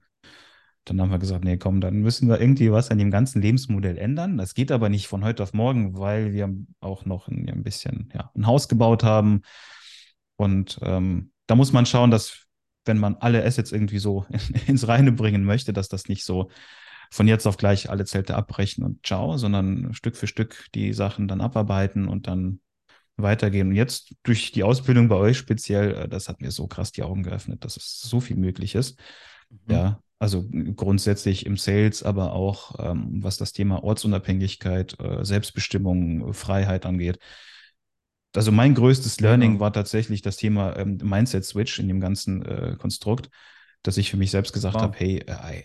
dann 0.84 1.00
haben 1.00 1.10
wir 1.10 1.18
gesagt, 1.20 1.44
nee, 1.44 1.56
komm, 1.58 1.80
dann 1.80 2.00
müssen 2.00 2.28
wir 2.28 2.40
irgendwie 2.40 2.72
was 2.72 2.90
an 2.90 2.98
dem 2.98 3.12
ganzen 3.12 3.40
Lebensmodell 3.40 3.96
ändern. 3.98 4.36
Das 4.38 4.54
geht 4.54 4.72
aber 4.72 4.88
nicht 4.88 5.06
von 5.06 5.22
heute 5.24 5.44
auf 5.44 5.52
morgen, 5.52 5.96
weil 5.96 6.32
wir 6.32 6.52
auch 6.80 7.04
noch 7.04 7.28
ein, 7.28 7.48
ein 7.48 7.62
bisschen, 7.62 8.10
ja, 8.14 8.30
ein 8.36 8.46
Haus 8.46 8.68
gebaut 8.68 9.04
haben. 9.04 9.42
Und 10.42 10.78
ähm, 10.82 11.32
da 11.46 11.54
muss 11.54 11.72
man 11.72 11.86
schauen, 11.86 12.10
dass, 12.10 12.46
wenn 12.84 12.98
man 12.98 13.16
alle 13.16 13.44
Assets 13.44 13.72
irgendwie 13.72 13.98
so 13.98 14.26
ins 14.66 14.86
Reine 14.88 15.12
bringen 15.12 15.44
möchte, 15.44 15.72
dass 15.72 15.88
das 15.88 16.08
nicht 16.08 16.24
so 16.24 16.50
von 17.10 17.28
jetzt 17.28 17.46
auf 17.46 17.58
gleich 17.58 17.90
alle 17.90 18.06
Zelte 18.06 18.36
abbrechen 18.36 18.82
und 18.84 19.04
ciao, 19.06 19.36
sondern 19.36 19.92
Stück 19.92 20.16
für 20.16 20.26
Stück 20.26 20.66
die 20.74 20.94
Sachen 20.94 21.28
dann 21.28 21.42
abarbeiten 21.42 22.08
und 22.08 22.26
dann 22.26 22.60
weitergehen. 23.16 23.68
Und 23.68 23.74
jetzt 23.74 24.14
durch 24.22 24.52
die 24.52 24.62
Ausbildung 24.62 25.08
bei 25.08 25.16
euch 25.16 25.36
speziell, 25.36 25.94
äh, 25.94 26.08
das 26.08 26.28
hat 26.28 26.40
mir 26.40 26.50
so 26.50 26.66
krass 26.66 26.92
die 26.92 27.02
Augen 27.02 27.22
geöffnet, 27.22 27.64
dass 27.64 27.76
es 27.76 28.00
so 28.00 28.20
viel 28.20 28.36
möglich 28.36 28.74
ist. 28.74 28.98
Mhm. 29.50 29.74
Ja, 29.74 30.00
also 30.18 30.48
grundsätzlich 30.76 31.46
im 31.46 31.56
Sales, 31.56 32.02
aber 32.02 32.32
auch 32.32 32.76
ähm, 32.78 33.22
was 33.22 33.36
das 33.36 33.52
Thema 33.52 33.82
Ortsunabhängigkeit, 33.82 34.98
äh, 35.00 35.24
Selbstbestimmung, 35.24 36.32
Freiheit 36.32 36.86
angeht. 36.86 37.18
Also 38.34 38.52
mein 38.52 38.74
größtes 38.74 39.20
Learning 39.20 39.58
Mega. 39.58 39.60
war 39.60 39.72
tatsächlich 39.72 40.22
das 40.22 40.36
Thema 40.36 40.76
ähm, 40.76 40.98
Mindset-Switch 41.02 41.78
in 41.78 41.88
dem 41.88 42.00
ganzen 42.00 42.42
äh, 42.44 42.76
Konstrukt, 42.78 43.30
dass 43.82 43.96
ich 43.98 44.10
für 44.10 44.16
mich 44.16 44.30
selbst 44.30 44.52
gesagt 44.52 44.82
habe, 44.82 44.96
Wow. 44.96 44.98
hey, 44.98 45.18
äh, 45.26 45.64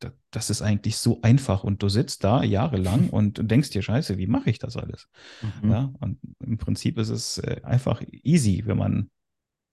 da- 0.00 0.12
das 0.30 0.50
ist 0.50 0.62
eigentlich 0.62 0.98
so 0.98 1.20
einfach 1.22 1.64
und 1.64 1.82
du 1.82 1.88
sitzt 1.88 2.24
da 2.24 2.42
jahrelang 2.44 3.10
und 3.10 3.40
denkst 3.50 3.70
dir, 3.70 3.82
Scheiße, 3.82 4.18
wie 4.18 4.26
mache 4.28 4.50
ich 4.50 4.58
das 4.58 4.76
alles? 4.76 5.08
Mhm. 5.42 5.72
Ja, 5.72 5.92
und 6.00 6.18
im 6.40 6.58
Prinzip 6.58 6.98
ist 6.98 7.10
es 7.10 7.38
äh, 7.38 7.60
einfach 7.64 8.02
easy, 8.24 8.62
wenn 8.66 8.78
man 8.78 9.10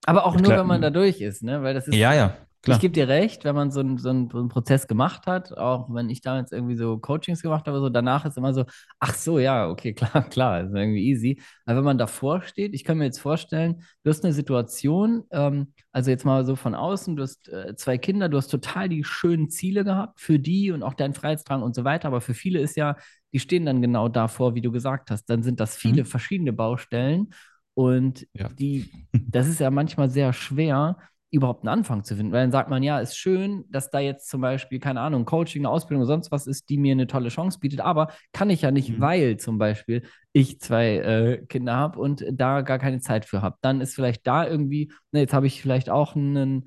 Aber 0.05 0.25
auch 0.25 0.35
nur, 0.37 0.55
wenn 0.55 0.67
man 0.67 0.81
da 0.81 0.89
kleinen, 0.89 0.91
durch 0.91 1.21
ist, 1.21 1.43
ne? 1.43 1.61
Weil 1.63 1.73
das 1.73 1.87
ist, 1.87 2.05
ja, 2.13 2.13
äh, 2.13 2.44
ja, 2.67 2.73
ich 2.73 2.79
klar. 2.79 2.79
gebe 2.79 2.93
dir 2.93 3.07
recht, 3.07 3.43
wenn 3.45 3.55
man 3.55 3.71
so 3.71 3.79
einen 3.79 3.97
so 3.97 4.09
einen- 4.09 4.29
so 4.29 4.39
einen 4.39 4.49
Prozess 4.49 4.87
gemacht 4.87 5.27
hat, 5.27 5.55
auch 5.57 5.87
wenn 5.93 6.09
ich 6.09 6.21
damals 6.21 6.51
irgendwie 6.51 6.75
so 6.75 6.97
Coachings 6.97 7.41
gemacht 7.43 7.67
habe, 7.67 7.79
so 7.79 7.89
danach 7.89 8.25
ist 8.25 8.37
immer 8.37 8.53
so, 8.53 8.65
ach 8.99 9.13
so, 9.13 9.39
ja, 9.39 9.69
okay, 9.69 9.93
klar, 10.23 10.23
klar, 10.29 10.61
ist 10.61 10.73
irgendwie 10.73 11.05
easy. 11.09 11.41
Aber 11.65 11.77
wenn 11.77 11.83
man 11.85 11.97
davor 11.99 12.41
steht, 12.41 12.73
ich 12.73 12.83
kann 12.83 12.97
mir 12.97 13.05
jetzt 13.05 13.19
vorstellen, 13.19 13.83
du 14.03 14.09
hast 14.09 14.23
eine 14.23 14.33
Situation, 14.33 15.23
ähm, 15.31 15.73
also 15.91 16.09
jetzt 16.11 16.25
mal 16.25 16.45
so 16.45 16.55
von 16.55 16.75
außen, 16.75 17.15
du 17.15 17.23
hast 17.23 17.47
äh, 17.49 17.75
zwei 17.75 17.97
Kinder, 17.97 18.29
du 18.29 18.37
hast 18.37 18.47
total 18.49 18.89
die 18.89 19.03
schönen 19.03 19.49
Ziele 19.49 19.83
gehabt 19.83 20.19
für 20.19 20.39
die 20.39 20.71
und 20.71 20.83
auch 20.83 20.93
deinen 20.95 21.13
Freiheitsdrang 21.13 21.61
und 21.61 21.75
so 21.75 21.83
weiter, 21.83 22.07
aber 22.07 22.21
für 22.21 22.33
viele 22.33 22.59
ist 22.59 22.75
ja, 22.77 22.95
die 23.33 23.39
stehen 23.39 23.65
dann 23.65 23.81
genau 23.81 24.07
davor, 24.09 24.55
wie 24.55 24.61
du 24.61 24.71
gesagt 24.71 25.11
hast, 25.11 25.25
dann 25.29 25.43
sind 25.43 25.59
das 25.59 25.75
viele 25.77 26.03
Mhm. 26.03 26.05
verschiedene 26.05 26.53
Baustellen 26.53 27.33
und 27.73 28.27
Ja. 28.33 28.49
die 28.59 28.91
das 29.31 29.47
ist 29.47 29.59
ja 29.59 29.69
manchmal 29.71 30.09
sehr 30.09 30.33
schwer, 30.33 30.97
überhaupt 31.31 31.63
einen 31.63 31.79
Anfang 31.79 32.03
zu 32.03 32.15
finden. 32.15 32.31
Weil 32.31 32.43
dann 32.43 32.51
sagt 32.51 32.69
man, 32.69 32.81
ja, 32.83 32.99
ist 32.99 33.17
schön, 33.17 33.65
dass 33.69 33.89
da 33.89 33.99
jetzt 33.99 34.29
zum 34.29 34.41
Beispiel, 34.41 34.79
keine 34.79 35.01
Ahnung, 35.01 35.25
Coaching, 35.25 35.61
eine 35.61 35.69
Ausbildung 35.69 36.01
oder 36.03 36.07
sonst 36.13 36.31
was 36.31 36.47
ist, 36.47 36.69
die 36.69 36.77
mir 36.77 36.93
eine 36.93 37.07
tolle 37.07 37.29
Chance 37.29 37.59
bietet, 37.59 37.81
aber 37.81 38.09
kann 38.31 38.49
ich 38.49 38.61
ja 38.61 38.71
nicht, 38.71 38.89
Mhm. 38.91 39.01
weil 39.01 39.37
zum 39.37 39.57
Beispiel 39.57 40.03
ich 40.31 40.59
zwei 40.59 40.97
äh, 40.97 41.45
Kinder 41.47 41.75
habe 41.75 41.99
und 41.99 42.23
da 42.31 42.61
gar 42.61 42.79
keine 42.79 42.99
Zeit 42.99 43.25
für 43.25 43.41
habe. 43.41 43.57
Dann 43.61 43.81
ist 43.81 43.95
vielleicht 43.95 44.25
da 44.27 44.47
irgendwie, 44.47 44.91
ne, 45.11 45.21
jetzt 45.21 45.33
habe 45.33 45.47
ich 45.47 45.61
vielleicht 45.61 45.89
auch 45.89 46.15
ein 46.15 46.63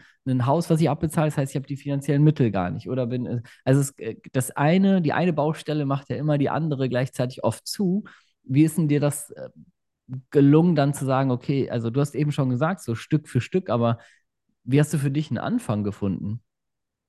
Haus, 0.47 0.69
was 0.71 0.81
ich 0.81 0.91
abbezahle, 0.91 1.29
das 1.29 1.39
heißt, 1.39 1.53
ich 1.53 1.57
habe 1.57 1.67
die 1.67 1.77
finanziellen 1.77 2.23
Mittel 2.23 2.51
gar 2.51 2.71
nicht. 2.71 2.89
Oder 2.89 3.07
bin, 3.07 3.27
äh, 3.27 3.43
also 3.65 3.81
es, 3.81 3.91
äh, 3.99 4.17
das 4.33 4.51
eine, 4.51 5.01
die 5.03 5.13
eine 5.13 5.33
Baustelle 5.33 5.87
macht 5.87 6.11
ja 6.11 6.17
immer 6.17 6.39
die 6.39 6.51
andere 6.51 6.89
gleichzeitig 6.89 7.45
oft 7.45 7.67
zu. 7.67 8.05
Wie 8.45 8.65
ist 8.65 8.77
denn 8.79 8.89
dir 8.89 9.01
das 9.01 9.31
äh, 9.31 9.49
gelungen, 10.31 10.75
dann 10.75 10.95
zu 10.95 11.05
sagen, 11.05 11.31
okay, 11.31 11.71
also 11.71 11.91
du 11.91 12.01
hast 12.01 12.15
eben 12.15 12.33
schon 12.33 12.49
gesagt, 12.51 12.81
so 12.83 12.95
Stück 12.95 13.29
für 13.29 13.41
Stück, 13.41 13.69
aber 13.71 13.99
wie 14.69 14.81
hast 14.81 14.93
du 14.93 14.99
für 14.99 15.11
dich 15.11 15.31
einen 15.31 15.39
Anfang 15.39 15.85
gefunden? 15.85 16.43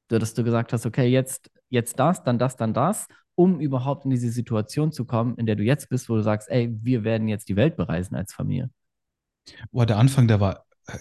Dass 0.09 0.33
du 0.33 0.43
gesagt 0.43 0.73
hast, 0.73 0.85
okay, 0.85 1.07
jetzt, 1.07 1.51
jetzt 1.69 1.99
das, 1.99 2.23
dann 2.23 2.39
das, 2.39 2.57
dann 2.57 2.73
das, 2.73 3.07
um 3.35 3.59
überhaupt 3.59 4.05
in 4.05 4.11
diese 4.11 4.31
Situation 4.31 4.91
zu 4.91 5.05
kommen, 5.05 5.37
in 5.37 5.45
der 5.45 5.55
du 5.55 5.63
jetzt 5.63 5.89
bist, 5.89 6.09
wo 6.09 6.15
du 6.15 6.23
sagst, 6.23 6.49
ey, 6.49 6.75
wir 6.81 7.03
werden 7.03 7.27
jetzt 7.27 7.49
die 7.49 7.55
Welt 7.55 7.77
bereisen 7.77 8.15
als 8.15 8.33
Familie. 8.33 8.71
Boah, 9.71 9.85
der 9.85 9.97
Anfang, 9.97 10.27
der 10.27 10.39
war 10.39 10.65
äh, 10.87 10.93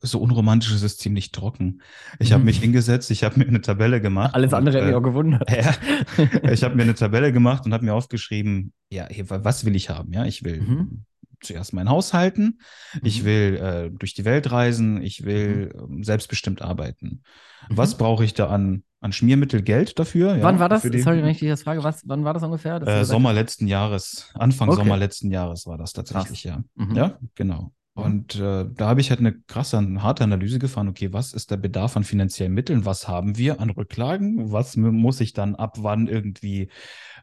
so 0.00 0.20
unromantisch, 0.20 0.72
es 0.72 0.82
ist 0.82 1.00
ziemlich 1.00 1.32
trocken. 1.32 1.82
Ich 2.18 2.32
habe 2.32 2.40
Mhm. 2.42 2.46
mich 2.46 2.58
hingesetzt, 2.60 3.10
ich 3.10 3.24
habe 3.24 3.38
mir 3.38 3.46
eine 3.48 3.60
Tabelle 3.60 4.00
gemacht 4.00 4.34
Alles 4.34 4.52
und 4.52 4.58
andere 4.58 4.76
hätte 4.76 4.86
mich 4.86 4.94
äh, 4.94 4.96
auch 4.96 5.02
gewundert. 5.02 5.48
ja, 5.50 5.74
ich 6.52 6.62
habe 6.64 6.74
mir 6.76 6.82
eine 6.82 6.94
Tabelle 6.94 7.32
gemacht 7.32 7.64
und 7.66 7.72
habe 7.72 7.84
mir 7.84 7.94
aufgeschrieben, 7.94 8.72
ja, 8.90 9.08
was 9.28 9.64
will 9.64 9.76
ich 9.76 9.90
haben? 9.90 10.12
Ja, 10.12 10.24
ich 10.24 10.44
will 10.44 10.60
Mhm. 10.60 11.04
Zuerst 11.42 11.72
mein 11.72 11.88
Haus 11.88 12.12
halten, 12.14 12.60
ich 13.02 13.22
Mhm. 13.22 13.26
will 13.26 13.56
äh, 13.56 13.90
durch 13.98 14.14
die 14.14 14.24
Welt 14.24 14.50
reisen, 14.50 15.02
ich 15.02 15.20
Mhm. 15.22 15.26
will 15.26 15.74
ähm, 15.78 16.04
selbstbestimmt 16.04 16.62
arbeiten. 16.62 17.22
Was 17.68 17.94
Mhm. 17.94 17.98
brauche 17.98 18.24
ich 18.24 18.34
da 18.34 18.48
an 18.48 18.84
an 19.00 19.12
Schmiermittel 19.12 19.62
Geld 19.62 19.98
dafür. 19.98 20.36
Wann 20.42 20.54
ja, 20.54 20.60
war 20.60 20.68
das? 20.68 20.82
Sorry, 20.82 20.94
wenn 21.22 21.26
ich 21.26 21.40
dich 21.40 21.48
das 21.48 21.64
frage. 21.64 21.82
Was, 21.82 22.02
wann 22.06 22.24
war 22.24 22.34
das 22.34 22.44
ungefähr? 22.44 22.80
Äh, 22.82 23.04
Sommer 23.04 23.32
letzten 23.32 23.66
Jahres, 23.66 24.30
Anfang 24.34 24.68
Okay. 24.68 24.76
Sommer 24.76 24.96
letzten 24.96 25.32
Jahres 25.32 25.66
war 25.66 25.76
das 25.76 25.92
tatsächlich, 25.92 26.44
ja. 26.44 26.62
Mhm. 26.76 26.94
Ja, 26.94 27.18
genau. 27.34 27.72
Mhm. 27.96 28.02
Und 28.04 28.34
äh, 28.36 28.64
da 28.72 28.86
habe 28.88 29.00
ich 29.00 29.10
halt 29.10 29.18
eine 29.18 29.32
krasse, 29.48 29.78
eine 29.78 30.04
harte 30.04 30.22
Analyse 30.22 30.60
gefahren. 30.60 30.86
Okay, 30.86 31.12
was 31.12 31.32
ist 31.32 31.50
der 31.50 31.56
Bedarf 31.56 31.96
an 31.96 32.04
finanziellen 32.04 32.54
Mitteln? 32.54 32.84
Was 32.84 33.08
haben 33.08 33.36
wir 33.36 33.60
an 33.60 33.70
Rücklagen? 33.70 34.52
Was 34.52 34.76
mu- 34.76 34.92
muss 34.92 35.20
ich 35.20 35.32
dann 35.32 35.56
ab 35.56 35.78
wann 35.80 36.06
irgendwie 36.06 36.70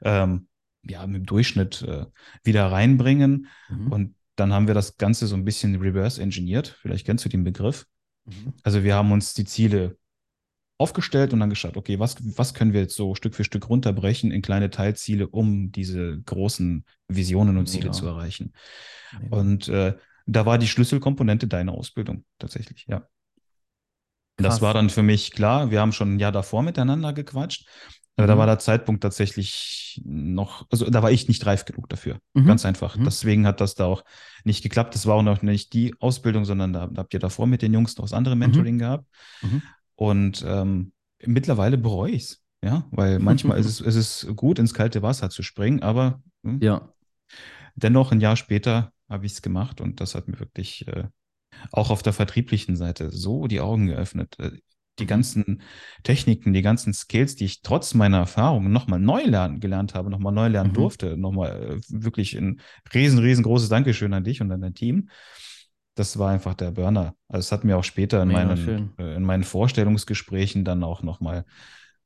ähm, 0.02 0.49
ja, 0.84 1.04
im 1.04 1.26
Durchschnitt 1.26 1.82
äh, 1.82 2.06
wieder 2.44 2.72
reinbringen? 2.72 3.48
Mhm. 3.70 3.92
Und 3.92 4.16
dann 4.36 4.54
haben 4.54 4.68
wir 4.68 4.74
das 4.74 4.98
Ganze 4.98 5.28
so 5.28 5.36
ein 5.36 5.46
bisschen 5.46 5.76
reverse 5.76 6.22
engineert. 6.22 6.78
Vielleicht 6.82 7.06
kennst 7.06 7.26
du 7.26 7.30
den 7.30 7.44
Begriff. 7.44 7.86
Mhm. 8.26 8.54
Also 8.64 8.84
wir 8.84 8.96
haben 8.96 9.12
uns 9.12 9.34
die 9.34 9.46
Ziele 9.46 9.98
aufgestellt 10.78 11.34
und 11.34 11.42
dann 11.42 11.50
geschaut, 11.50 11.76
okay, 11.76 12.00
was, 12.00 12.16
was 12.38 12.54
können 12.54 12.72
wir 12.72 12.82
jetzt 12.82 12.96
so 12.96 13.14
Stück 13.14 13.36
für 13.36 13.44
Stück 13.44 13.68
runterbrechen 13.70 14.32
in 14.32 14.42
kleine 14.42 14.70
Teilziele, 14.70 15.28
um 15.28 15.72
diese 15.74 16.22
großen 16.22 16.86
Visionen 17.10 17.58
und 17.58 17.68
Ziele 17.68 17.86
Mega. 17.86 17.94
zu 17.94 18.08
erreichen. 18.08 18.54
Mega. 19.20 19.36
Und 19.36 19.68
äh, 19.68 19.98
da 20.26 20.46
war 20.46 20.58
die 20.58 20.68
Schlüsselkomponente 20.68 21.48
deine 21.48 21.74
Ausbildung 21.74 22.24
tatsächlich, 22.38 22.86
ja. 22.88 23.08
Das 24.40 24.62
war 24.62 24.74
dann 24.74 24.90
für 24.90 25.04
mich 25.04 25.32
klar. 25.32 25.72
Wir 25.72 25.82
haben 25.82 25.92
schon 25.92 26.16
ein 26.16 26.20
Jahr 26.20 26.32
davor 26.32 26.64
miteinander 26.64 27.14
gequatscht. 27.14 27.68
Aber 28.16 28.28
da 28.28 28.36
Mhm. 28.36 28.40
war 28.40 28.46
der 28.48 28.60
Zeitpunkt 28.60 29.02
tatsächlich 29.02 30.02
noch, 30.06 30.68
also 30.70 30.90
da 30.90 31.02
war 31.02 31.10
ich 31.12 31.30
nicht 31.30 31.46
reif 31.46 31.64
genug 31.64 31.88
dafür. 31.88 32.20
Mhm. 32.34 32.46
Ganz 32.46 32.66
einfach. 32.66 32.98
Mhm. 32.98 33.06
Deswegen 33.06 33.48
hat 33.48 33.62
das 33.62 33.76
da 33.76 33.86
auch 33.86 34.04
nicht 34.44 34.62
geklappt. 34.62 34.94
Das 34.94 35.06
war 35.06 35.16
auch 35.16 35.24
noch 35.24 35.42
nicht 35.42 35.72
die 35.74 35.96
Ausbildung, 36.02 36.44
sondern 36.44 36.74
da, 36.74 36.88
da 36.88 37.02
habt 37.02 37.14
ihr 37.14 37.20
davor 37.22 37.48
mit 37.48 37.62
den 37.62 37.74
Jungs 37.74 37.96
noch 37.98 38.04
das 38.06 38.14
andere 38.14 38.36
Mentoring 38.36 38.78
gehabt. 38.78 39.06
Mhm. 39.42 39.62
Und 39.96 40.44
ähm, 40.46 40.92
mittlerweile 41.26 41.78
bereue 41.78 42.12
ich 42.12 42.24
es. 42.24 42.44
Ja, 42.62 42.86
weil 42.92 43.20
manchmal 43.20 43.58
ist 43.58 43.66
es, 43.80 43.80
ist 43.80 43.96
es 43.96 44.36
gut, 44.36 44.60
ins 44.60 44.74
kalte 44.74 45.02
Wasser 45.02 45.30
zu 45.30 45.42
springen, 45.44 45.82
aber 45.82 46.22
hm, 46.44 46.60
Ja. 46.62 46.94
dennoch 47.76 48.12
ein 48.12 48.20
Jahr 48.20 48.36
später 48.36 48.92
habe 49.10 49.26
ich 49.26 49.32
es 49.34 49.42
gemacht 49.42 49.80
und 49.82 50.02
das 50.02 50.14
hat 50.14 50.28
mir 50.28 50.40
wirklich 50.40 50.86
äh, 50.88 51.06
auch 51.72 51.90
auf 51.90 52.04
der 52.04 52.14
vertrieblichen 52.14 52.76
Seite 52.76 53.12
so 53.12 53.48
die 53.48 53.60
Augen 53.62 53.88
geöffnet. 53.88 54.36
Äh, 54.40 54.52
Die 55.00 55.06
ganzen 55.06 55.62
Techniken, 56.04 56.52
die 56.52 56.62
ganzen 56.62 56.94
Skills, 56.94 57.38
die 57.38 57.46
ich 57.46 57.62
trotz 57.62 57.94
meiner 57.94 58.18
Erfahrungen 58.18 58.74
nochmal 58.74 59.00
neu 59.00 59.24
lernen, 59.24 59.62
gelernt 59.62 59.94
habe, 59.94 60.10
nochmal 60.10 60.34
neu 60.34 60.50
lernen 60.50 60.72
Mhm. 60.72 60.76
durfte, 60.76 61.16
nochmal 61.16 61.78
äh, 61.78 61.80
wirklich 61.88 62.38
ein 62.38 62.60
riesen, 62.94 63.20
riesengroßes 63.20 63.70
Dankeschön 63.70 64.14
an 64.14 64.26
dich 64.26 64.42
und 64.42 64.52
an 64.52 64.60
dein 64.60 64.74
Team. 64.74 65.10
Das 65.96 66.18
war 66.20 66.32
einfach 66.32 66.54
der 66.54 66.72
Burner. 66.72 67.16
Also 67.30 67.40
es 67.46 67.52
hat 67.54 67.64
mir 67.64 67.78
auch 67.78 67.84
später 67.86 68.22
in 68.24 68.30
meinen, 68.30 68.90
äh, 68.98 69.16
in 69.16 69.24
meinen 69.24 69.44
Vorstellungsgesprächen 69.44 70.66
dann 70.66 70.84
auch 70.84 71.02
nochmal 71.02 71.46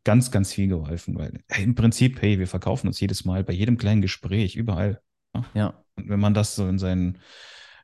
ganz, 0.04 0.30
ganz 0.32 0.54
viel 0.54 0.68
geholfen, 0.68 1.18
weil 1.18 1.42
im 1.58 1.74
Prinzip, 1.76 2.22
hey, 2.22 2.38
wir 2.38 2.48
verkaufen 2.48 2.88
uns 2.88 3.00
jedes 3.00 3.26
Mal 3.26 3.44
bei 3.44 3.54
jedem 3.54 3.78
kleinen 3.78 4.02
Gespräch, 4.02 4.56
überall. 4.56 5.02
Ja. 5.56 5.84
Und 5.96 6.10
wenn 6.10 6.20
man 6.20 6.34
das 6.36 6.56
so 6.56 6.68
in 6.68 6.78
seinen, 6.78 7.18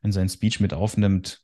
in 0.03 0.11
seinen 0.11 0.29
Speech 0.29 0.59
mit 0.59 0.73
aufnimmt, 0.73 1.41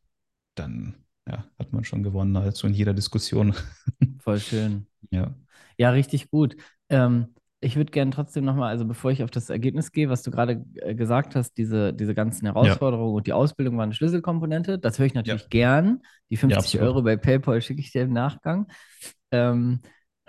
dann 0.56 0.96
ja, 1.28 1.46
hat 1.60 1.74
man 1.74 1.84
schon 1.84 2.04
gewonnen, 2.04 2.36
also 2.36 2.68
in 2.68 2.74
jeder 2.74 2.94
Diskussion. 2.94 3.54
Voll 4.20 4.40
schön. 4.40 4.88
Ja. 5.10 5.36
Ja, 5.78 5.90
richtig 5.90 6.30
gut. 6.30 6.56
Ähm, 6.90 7.36
ich 7.62 7.76
würde 7.76 7.92
gerne 7.92 8.12
trotzdem 8.12 8.46
nochmal, 8.46 8.70
also 8.70 8.86
bevor 8.86 9.12
ich 9.12 9.24
auf 9.24 9.32
das 9.32 9.50
Ergebnis 9.50 9.92
gehe, 9.92 10.10
was 10.10 10.22
du 10.22 10.30
gerade 10.30 10.64
äh, 10.76 10.94
gesagt 10.94 11.36
hast, 11.36 11.58
diese, 11.58 11.94
diese 11.94 12.14
ganzen 12.14 12.46
Herausforderungen 12.46 13.16
und 13.16 13.28
die 13.28 13.34
Ausbildung 13.34 13.78
waren 13.78 13.86
eine 13.86 13.94
Schlüsselkomponente. 13.94 14.78
Das 14.78 15.00
höre 15.00 15.08
ich 15.08 15.14
natürlich 15.16 15.50
gern. 15.50 16.02
Die 16.30 16.38
50 16.38 16.58
absolut. 16.58 16.88
Euro 16.88 17.02
bei 17.02 17.18
PayPal 17.18 17.62
schicke 17.62 17.82
ich 17.82 17.92
dir 17.92 18.04
im 18.04 18.14
Nachgang. 18.14 18.68
Ähm, 19.32 19.82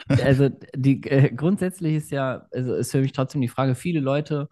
also 0.08 0.48
die 0.74 1.02
äh, 1.04 1.30
grundsätzlich 1.34 1.96
ist 1.96 2.10
ja, 2.10 2.46
also 2.52 2.74
ist 2.74 2.92
für 2.92 3.00
mich 3.00 3.12
trotzdem 3.12 3.40
die 3.40 3.48
Frage, 3.48 3.74
viele 3.74 4.00
Leute 4.00 4.48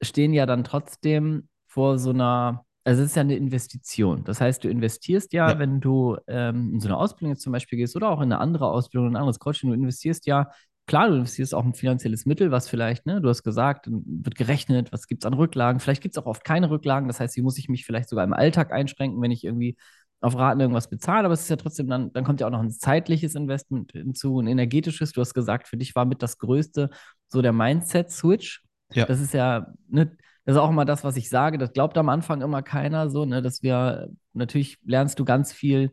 stehen 0.00 0.32
ja 0.32 0.46
dann 0.46 0.64
trotzdem 0.64 1.48
vor 1.66 1.98
so 1.98 2.10
einer, 2.10 2.64
also 2.84 3.02
es 3.02 3.10
ist 3.10 3.16
ja 3.16 3.22
eine 3.22 3.36
Investition. 3.36 4.24
Das 4.24 4.40
heißt, 4.40 4.64
du 4.64 4.68
investierst 4.68 5.32
ja, 5.32 5.50
Ja. 5.50 5.58
wenn 5.58 5.80
du 5.80 6.16
ähm, 6.26 6.72
in 6.74 6.80
so 6.80 6.88
eine 6.88 6.96
Ausbildung 6.96 7.30
jetzt 7.30 7.42
zum 7.42 7.52
Beispiel 7.52 7.78
gehst 7.78 7.94
oder 7.96 8.10
auch 8.10 8.18
in 8.20 8.32
eine 8.32 8.38
andere 8.40 8.68
Ausbildung, 8.68 9.08
in 9.08 9.14
ein 9.14 9.20
anderes 9.20 9.38
Coaching, 9.38 9.70
du 9.70 9.76
investierst 9.76 10.26
ja, 10.26 10.50
klar, 10.86 11.08
du 11.08 11.14
investierst 11.14 11.54
auch 11.54 11.64
ein 11.64 11.74
finanzielles 11.74 12.26
Mittel, 12.26 12.50
was 12.50 12.68
vielleicht, 12.68 13.06
ne, 13.06 13.20
du 13.20 13.28
hast 13.28 13.44
gesagt, 13.44 13.86
wird 13.88 14.34
gerechnet, 14.34 14.92
was 14.92 15.06
gibt 15.06 15.22
es 15.22 15.26
an 15.26 15.34
Rücklagen, 15.34 15.80
vielleicht 15.80 16.02
gibt 16.02 16.16
es 16.16 16.22
auch 16.22 16.26
oft 16.26 16.44
keine 16.44 16.70
Rücklagen, 16.70 17.08
das 17.08 17.20
heißt, 17.20 17.36
wie 17.36 17.42
muss 17.42 17.58
ich 17.58 17.68
mich 17.68 17.86
vielleicht 17.86 18.08
sogar 18.08 18.24
im 18.24 18.32
Alltag 18.32 18.72
einschränken, 18.72 19.22
wenn 19.22 19.30
ich 19.30 19.44
irgendwie 19.44 19.76
auf 20.20 20.36
Raten 20.36 20.60
irgendwas 20.60 20.88
bezahle, 20.88 21.24
aber 21.24 21.34
es 21.34 21.42
ist 21.42 21.50
ja 21.50 21.56
trotzdem 21.56 21.88
dann, 21.88 22.12
dann 22.12 22.24
kommt 22.24 22.40
ja 22.40 22.46
auch 22.46 22.50
noch 22.52 22.62
ein 22.62 22.70
zeitliches 22.70 23.34
Investment 23.34 23.92
hinzu, 23.92 24.38
ein 24.40 24.46
energetisches. 24.46 25.12
Du 25.12 25.20
hast 25.20 25.34
gesagt, 25.34 25.66
für 25.66 25.76
dich 25.76 25.96
war 25.96 26.04
mit 26.04 26.22
das 26.22 26.38
Größte 26.38 26.90
so 27.28 27.42
der 27.42 27.52
Mindset-Switch. 27.52 28.62
Ja. 28.92 29.04
Das 29.06 29.20
ist 29.20 29.34
ja, 29.34 29.66
ne, 29.88 30.16
das 30.44 30.56
ist 30.56 30.60
auch 30.60 30.70
immer 30.70 30.84
das, 30.84 31.04
was 31.04 31.16
ich 31.16 31.28
sage. 31.28 31.58
Das 31.58 31.72
glaubt 31.72 31.96
am 31.96 32.08
Anfang 32.08 32.42
immer 32.42 32.62
keiner 32.62 33.10
so, 33.10 33.24
ne, 33.24 33.42
dass 33.42 33.62
wir, 33.62 34.08
natürlich 34.32 34.78
lernst 34.84 35.18
du 35.18 35.24
ganz 35.24 35.52
viel 35.52 35.92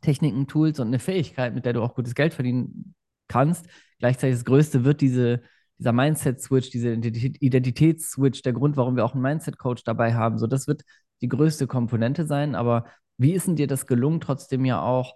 Techniken, 0.00 0.46
Tools 0.46 0.80
und 0.80 0.88
eine 0.88 0.98
Fähigkeit, 0.98 1.54
mit 1.54 1.64
der 1.64 1.72
du 1.72 1.82
auch 1.82 1.94
gutes 1.94 2.14
Geld 2.14 2.34
verdienen 2.34 2.94
kannst. 3.28 3.66
Gleichzeitig 3.98 4.36
das 4.36 4.44
Größte 4.44 4.84
wird 4.84 5.00
diese, 5.00 5.42
dieser 5.78 5.92
Mindset-Switch, 5.92 6.70
diese 6.70 6.90
Identität- 6.90 7.40
Identitäts-Switch, 7.40 8.42
der 8.42 8.52
Grund, 8.52 8.76
warum 8.76 8.96
wir 8.96 9.04
auch 9.04 9.14
einen 9.14 9.22
Mindset-Coach 9.22 9.84
dabei 9.84 10.14
haben. 10.14 10.38
So, 10.38 10.46
das 10.46 10.66
wird 10.66 10.82
die 11.20 11.28
größte 11.28 11.66
Komponente 11.66 12.26
sein. 12.26 12.54
Aber 12.54 12.86
wie 13.18 13.32
ist 13.32 13.46
denn 13.46 13.56
dir 13.56 13.66
das 13.66 13.86
gelungen, 13.86 14.20
trotzdem 14.20 14.64
ja 14.64 14.80
auch, 14.80 15.14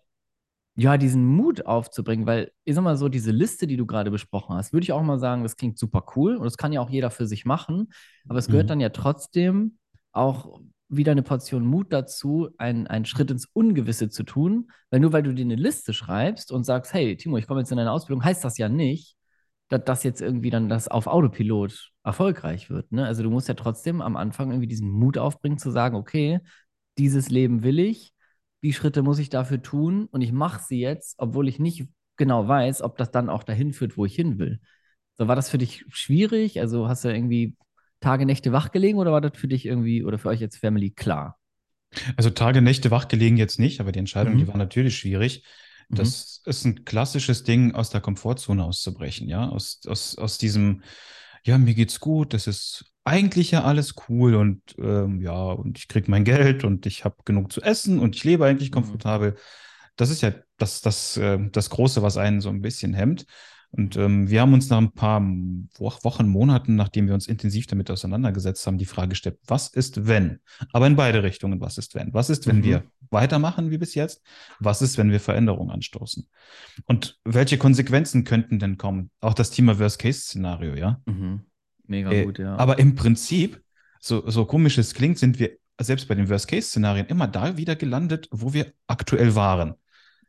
ja, 0.76 0.96
diesen 0.96 1.24
Mut 1.26 1.66
aufzubringen? 1.66 2.26
Weil, 2.26 2.52
ich 2.64 2.74
sag 2.74 2.82
mal 2.82 2.96
so, 2.96 3.08
diese 3.08 3.32
Liste, 3.32 3.66
die 3.66 3.76
du 3.76 3.86
gerade 3.86 4.10
besprochen 4.10 4.56
hast, 4.56 4.72
würde 4.72 4.84
ich 4.84 4.92
auch 4.92 5.02
mal 5.02 5.18
sagen, 5.18 5.42
das 5.42 5.56
klingt 5.56 5.78
super 5.78 6.04
cool 6.16 6.36
und 6.36 6.44
das 6.44 6.56
kann 6.56 6.72
ja 6.72 6.80
auch 6.80 6.90
jeder 6.90 7.10
für 7.10 7.26
sich 7.26 7.44
machen. 7.44 7.92
Aber 8.28 8.38
es 8.38 8.48
gehört 8.48 8.66
Mhm. 8.66 8.68
dann 8.68 8.80
ja 8.80 8.88
trotzdem 8.90 9.78
auch 10.12 10.60
wieder 10.88 11.12
eine 11.12 11.22
Portion 11.22 11.64
Mut 11.64 11.92
dazu, 11.92 12.48
einen, 12.58 12.86
einen 12.86 13.04
Schritt 13.04 13.30
ins 13.30 13.46
Ungewisse 13.52 14.08
zu 14.08 14.24
tun. 14.24 14.70
Weil 14.90 15.00
nur 15.00 15.12
weil 15.12 15.22
du 15.22 15.34
dir 15.34 15.44
eine 15.44 15.54
Liste 15.56 15.92
schreibst 15.92 16.50
und 16.50 16.64
sagst, 16.64 16.92
hey, 16.92 17.16
Timo, 17.16 17.36
ich 17.36 17.46
komme 17.46 17.60
jetzt 17.60 17.70
in 17.72 17.78
eine 17.78 17.92
Ausbildung, 17.92 18.24
heißt 18.24 18.44
das 18.44 18.58
ja 18.58 18.68
nicht, 18.68 19.16
dass 19.68 19.84
das 19.84 20.02
jetzt 20.02 20.20
irgendwie 20.20 20.50
dann 20.50 20.68
das 20.68 20.88
auf 20.88 21.06
Autopilot 21.06 21.92
erfolgreich 22.02 22.70
wird. 22.70 22.90
Ne? 22.90 23.06
Also 23.06 23.22
du 23.22 23.30
musst 23.30 23.46
ja 23.48 23.54
trotzdem 23.54 24.00
am 24.02 24.16
Anfang 24.16 24.50
irgendwie 24.50 24.66
diesen 24.66 24.90
Mut 24.90 25.16
aufbringen, 25.16 25.58
zu 25.58 25.70
sagen, 25.70 25.94
okay, 25.96 26.40
dieses 26.98 27.30
Leben 27.30 27.62
will 27.62 27.78
ich, 27.78 28.12
die 28.62 28.72
Schritte 28.72 29.02
muss 29.02 29.18
ich 29.18 29.30
dafür 29.30 29.62
tun 29.62 30.06
und 30.10 30.20
ich 30.22 30.32
mache 30.32 30.60
sie 30.66 30.80
jetzt, 30.80 31.16
obwohl 31.18 31.48
ich 31.48 31.58
nicht 31.58 31.88
genau 32.16 32.46
weiß, 32.48 32.82
ob 32.82 32.98
das 32.98 33.10
dann 33.10 33.28
auch 33.30 33.42
dahin 33.44 33.72
führt, 33.72 33.96
wo 33.96 34.04
ich 34.04 34.14
hin 34.14 34.38
will. 34.38 34.60
So, 35.18 35.28
war 35.28 35.36
das 35.36 35.50
für 35.50 35.58
dich 35.58 35.84
schwierig? 35.88 36.60
Also 36.60 36.88
hast 36.88 37.04
du 37.04 37.08
irgendwie 37.12 37.56
Tage, 38.00 38.26
Nächte 38.26 38.52
wach 38.52 38.72
gelegen 38.72 38.98
oder 38.98 39.12
war 39.12 39.20
das 39.20 39.32
für 39.38 39.48
dich 39.48 39.66
irgendwie 39.66 40.04
oder 40.04 40.18
für 40.18 40.28
euch 40.28 40.42
als 40.42 40.56
Family 40.56 40.90
klar? 40.90 41.38
Also 42.16 42.30
Tage, 42.30 42.62
Nächte 42.62 42.90
wach 42.90 43.08
gelegen 43.08 43.36
jetzt 43.36 43.58
nicht, 43.58 43.80
aber 43.80 43.92
die 43.92 43.98
Entscheidung, 43.98 44.34
Mhm. 44.34 44.38
die 44.38 44.46
war 44.48 44.56
natürlich 44.56 44.96
schwierig. 44.98 45.44
Mhm. 45.90 45.96
Das 45.96 46.40
ist 46.46 46.64
ein 46.64 46.84
klassisches 46.84 47.42
Ding, 47.42 47.74
aus 47.74 47.90
der 47.90 48.00
Komfortzone 48.00 48.64
auszubrechen, 48.64 49.28
ja, 49.28 49.48
aus, 49.48 49.80
aus, 49.86 50.16
aus 50.16 50.38
diesem, 50.38 50.82
ja, 51.44 51.58
mir 51.58 51.74
geht's 51.74 52.00
gut, 52.00 52.34
das 52.34 52.46
ist 52.46 52.84
eigentlich 53.04 53.50
ja 53.52 53.64
alles 53.64 53.94
cool 54.08 54.34
und 54.34 54.62
ähm, 54.78 55.20
ja, 55.22 55.32
und 55.52 55.78
ich 55.78 55.88
krieg 55.88 56.08
mein 56.08 56.24
Geld 56.24 56.64
und 56.64 56.86
ich 56.86 57.04
habe 57.04 57.16
genug 57.24 57.52
zu 57.52 57.62
essen 57.62 57.98
und 57.98 58.14
ich 58.16 58.24
lebe 58.24 58.44
eigentlich 58.46 58.70
Mhm. 58.72 58.72
komfortabel. 58.72 59.36
Das 59.96 60.10
ist 60.10 60.22
ja 60.22 60.32
das, 60.58 60.80
das, 60.82 61.16
äh, 61.16 61.38
das 61.50 61.70
Große, 61.70 62.02
was 62.02 62.16
einen 62.16 62.40
so 62.40 62.48
ein 62.50 62.62
bisschen 62.62 62.94
hemmt. 62.94 63.26
Und 63.72 63.96
ähm, 63.96 64.28
wir 64.28 64.40
haben 64.40 64.52
uns 64.52 64.68
nach 64.68 64.78
ein 64.78 64.92
paar 64.92 65.20
Wo 65.20 65.92
Wochen, 66.02 66.26
Monaten, 66.28 66.74
nachdem 66.74 67.06
wir 67.06 67.14
uns 67.14 67.28
intensiv 67.28 67.66
damit 67.68 67.90
auseinandergesetzt 67.90 68.66
haben, 68.66 68.78
die 68.78 68.84
Frage 68.84 69.10
gestellt, 69.10 69.38
was 69.46 69.68
ist, 69.68 70.08
wenn? 70.08 70.40
Aber 70.72 70.86
in 70.88 70.96
beide 70.96 71.22
Richtungen, 71.22 71.60
was 71.60 71.78
ist, 71.78 71.94
wenn? 71.94 72.12
Was 72.12 72.30
ist, 72.30 72.46
wenn 72.48 72.58
Mhm. 72.58 72.64
wir 72.64 72.84
weitermachen 73.10 73.70
wie 73.70 73.78
bis 73.78 73.94
jetzt? 73.94 74.22
Was 74.58 74.82
ist, 74.82 74.98
wenn 74.98 75.12
wir 75.12 75.20
Veränderungen 75.20 75.70
anstoßen? 75.70 76.26
Und 76.86 77.20
welche 77.24 77.58
Konsequenzen 77.58 78.24
könnten 78.24 78.58
denn 78.58 78.76
kommen? 78.76 79.10
Auch 79.20 79.34
das 79.34 79.50
Thema 79.50 79.78
Worst-Case-Szenario, 79.78 80.74
ja? 80.74 81.00
Mhm. 81.06 81.42
Mega 81.86 82.10
Äh, 82.10 82.24
gut, 82.24 82.38
ja. 82.40 82.56
Aber 82.56 82.78
im 82.78 82.96
Prinzip, 82.96 83.62
so, 84.00 84.28
so 84.28 84.46
komisch 84.46 84.78
es 84.78 84.94
klingt, 84.94 85.18
sind 85.18 85.38
wir 85.38 85.50
selbst 85.80 86.08
bei 86.08 86.14
den 86.16 86.28
Worst-Case-Szenarien 86.28 87.06
immer 87.06 87.28
da 87.28 87.56
wieder 87.56 87.76
gelandet, 87.76 88.28
wo 88.32 88.52
wir 88.52 88.72
aktuell 88.88 89.34
waren. 89.34 89.74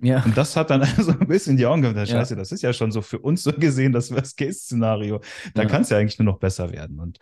Ja. 0.02 0.24
Und 0.24 0.36
das 0.36 0.56
hat 0.56 0.70
dann 0.70 0.84
so 1.00 1.12
ein 1.12 1.28
bisschen 1.28 1.58
die 1.58 1.66
Augen 1.66 1.82
geöffnet. 1.82 2.08
Ja. 2.10 2.16
Scheiße, 2.20 2.36
das 2.36 2.52
ist 2.52 2.62
ja 2.64 2.74
schon 2.74 2.92
so 2.92 3.02
für 3.02 3.20
uns 3.20 3.44
so 3.44 3.52
gesehen 3.54 3.92
das 3.92 4.12
Worst-Case-Szenario. 4.12 5.22
Da 5.54 5.64
Ja. 5.64 5.68
kann 5.70 5.84
es 5.84 5.90
ja 5.90 5.98
eigentlich 5.98 6.20
nur 6.20 6.26
noch 6.26 6.40
besser 6.40 6.72
werden. 6.72 7.00
Und 7.00 7.20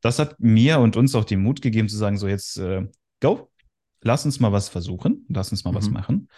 das 0.00 0.18
hat 0.18 0.38
mir 0.40 0.78
und 0.80 0.96
uns 0.96 1.14
auch 1.14 1.24
den 1.24 1.42
Mut 1.42 1.62
gegeben 1.62 1.88
zu 1.88 1.96
sagen, 1.96 2.18
so 2.18 2.28
jetzt 2.28 2.58
äh, 2.58 2.86
go, 3.20 3.50
lass 4.00 4.24
uns 4.24 4.40
mal 4.40 4.52
was 4.52 4.68
versuchen, 4.68 5.26
lass 5.28 5.50
uns 5.50 5.64
mal 5.64 5.74
was 5.74 5.86
Mhm. 5.88 5.92
machen. 5.92 6.28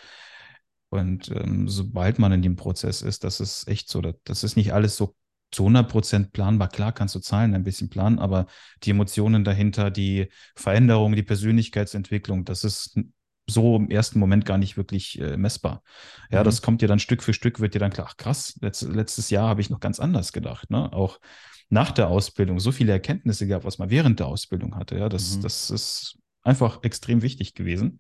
Und 0.91 1.31
ähm, 1.31 1.69
sobald 1.69 2.19
man 2.19 2.31
in 2.33 2.43
dem 2.43 2.57
Prozess 2.57 3.03
ist, 3.03 3.25
das 3.25 3.41
ist 3.41 3.67
echt 3.69 3.89
so, 3.89 4.01
das, 4.01 4.45
ist 4.45 4.57
nicht 4.57 4.73
alles 4.73 4.97
so 4.97 5.17
zu 5.51 5.63
100 5.65 5.89
Prozent 5.89 6.33
planbar. 6.33 6.69
Klar 6.69 6.93
kannst 6.93 7.15
du 7.15 7.21
Zahlen 7.21 7.55
ein 7.55 7.65
bisschen 7.65 7.89
planen, 7.89 8.19
aber 8.19 8.47
die 8.85 8.91
Emotionen 8.91 9.45
dahinter, 9.45 9.91
die 9.91 10.29
Veränderung, 10.57 11.15
die 11.17 11.23
Persönlichkeitsentwicklung, 11.23 12.45
das 12.45 12.65
ist 12.65 12.99
so 13.47 13.77
im 13.77 13.91
ersten 13.91 14.19
Moment 14.19 14.47
gar 14.47 14.59
nicht 14.59 14.77
wirklich 14.77 15.21
äh, 15.21 15.37
messbar. 15.37 15.83
Ja, 16.31 16.41
Mhm. 16.41 16.45
das 16.45 16.63
kommt 16.63 16.81
dir 16.83 16.89
dann 16.89 16.99
Stück 16.99 17.23
für 17.23 17.35
Stück, 17.35 17.61
wird 17.61 17.75
dir 17.75 17.79
dann 17.79 17.93
klar, 17.93 18.07
ach 18.11 18.17
krass, 18.17 18.57
letzt, 18.61 18.83
letztes 18.83 19.31
Jahr 19.31 19.49
habe 19.49 19.61
ich 19.61 19.71
noch 19.71 19.81
ganz 19.81 20.01
anders 20.01 20.33
gedacht. 20.33 20.71
Ne? 20.71 20.93
Auch 20.93 21.21
nach 21.69 21.91
der 21.91 22.09
Ausbildung 22.09 22.61
so 22.61 22.73
viele 22.73 22.93
Erkenntnisse 22.93 23.47
gehabt, 23.47 23.65
was 23.65 23.79
man 23.79 23.91
während 23.91 24.21
der 24.21 24.27
Ausbildung 24.27 24.77
hatte. 24.77 24.99
Ja, 24.99 25.09
das, 25.09 25.37
Mhm. 25.37 25.43
das 25.43 25.71
ist 25.71 26.19
einfach 26.43 26.83
extrem 26.83 27.23
wichtig 27.23 27.55
gewesen. 27.55 27.99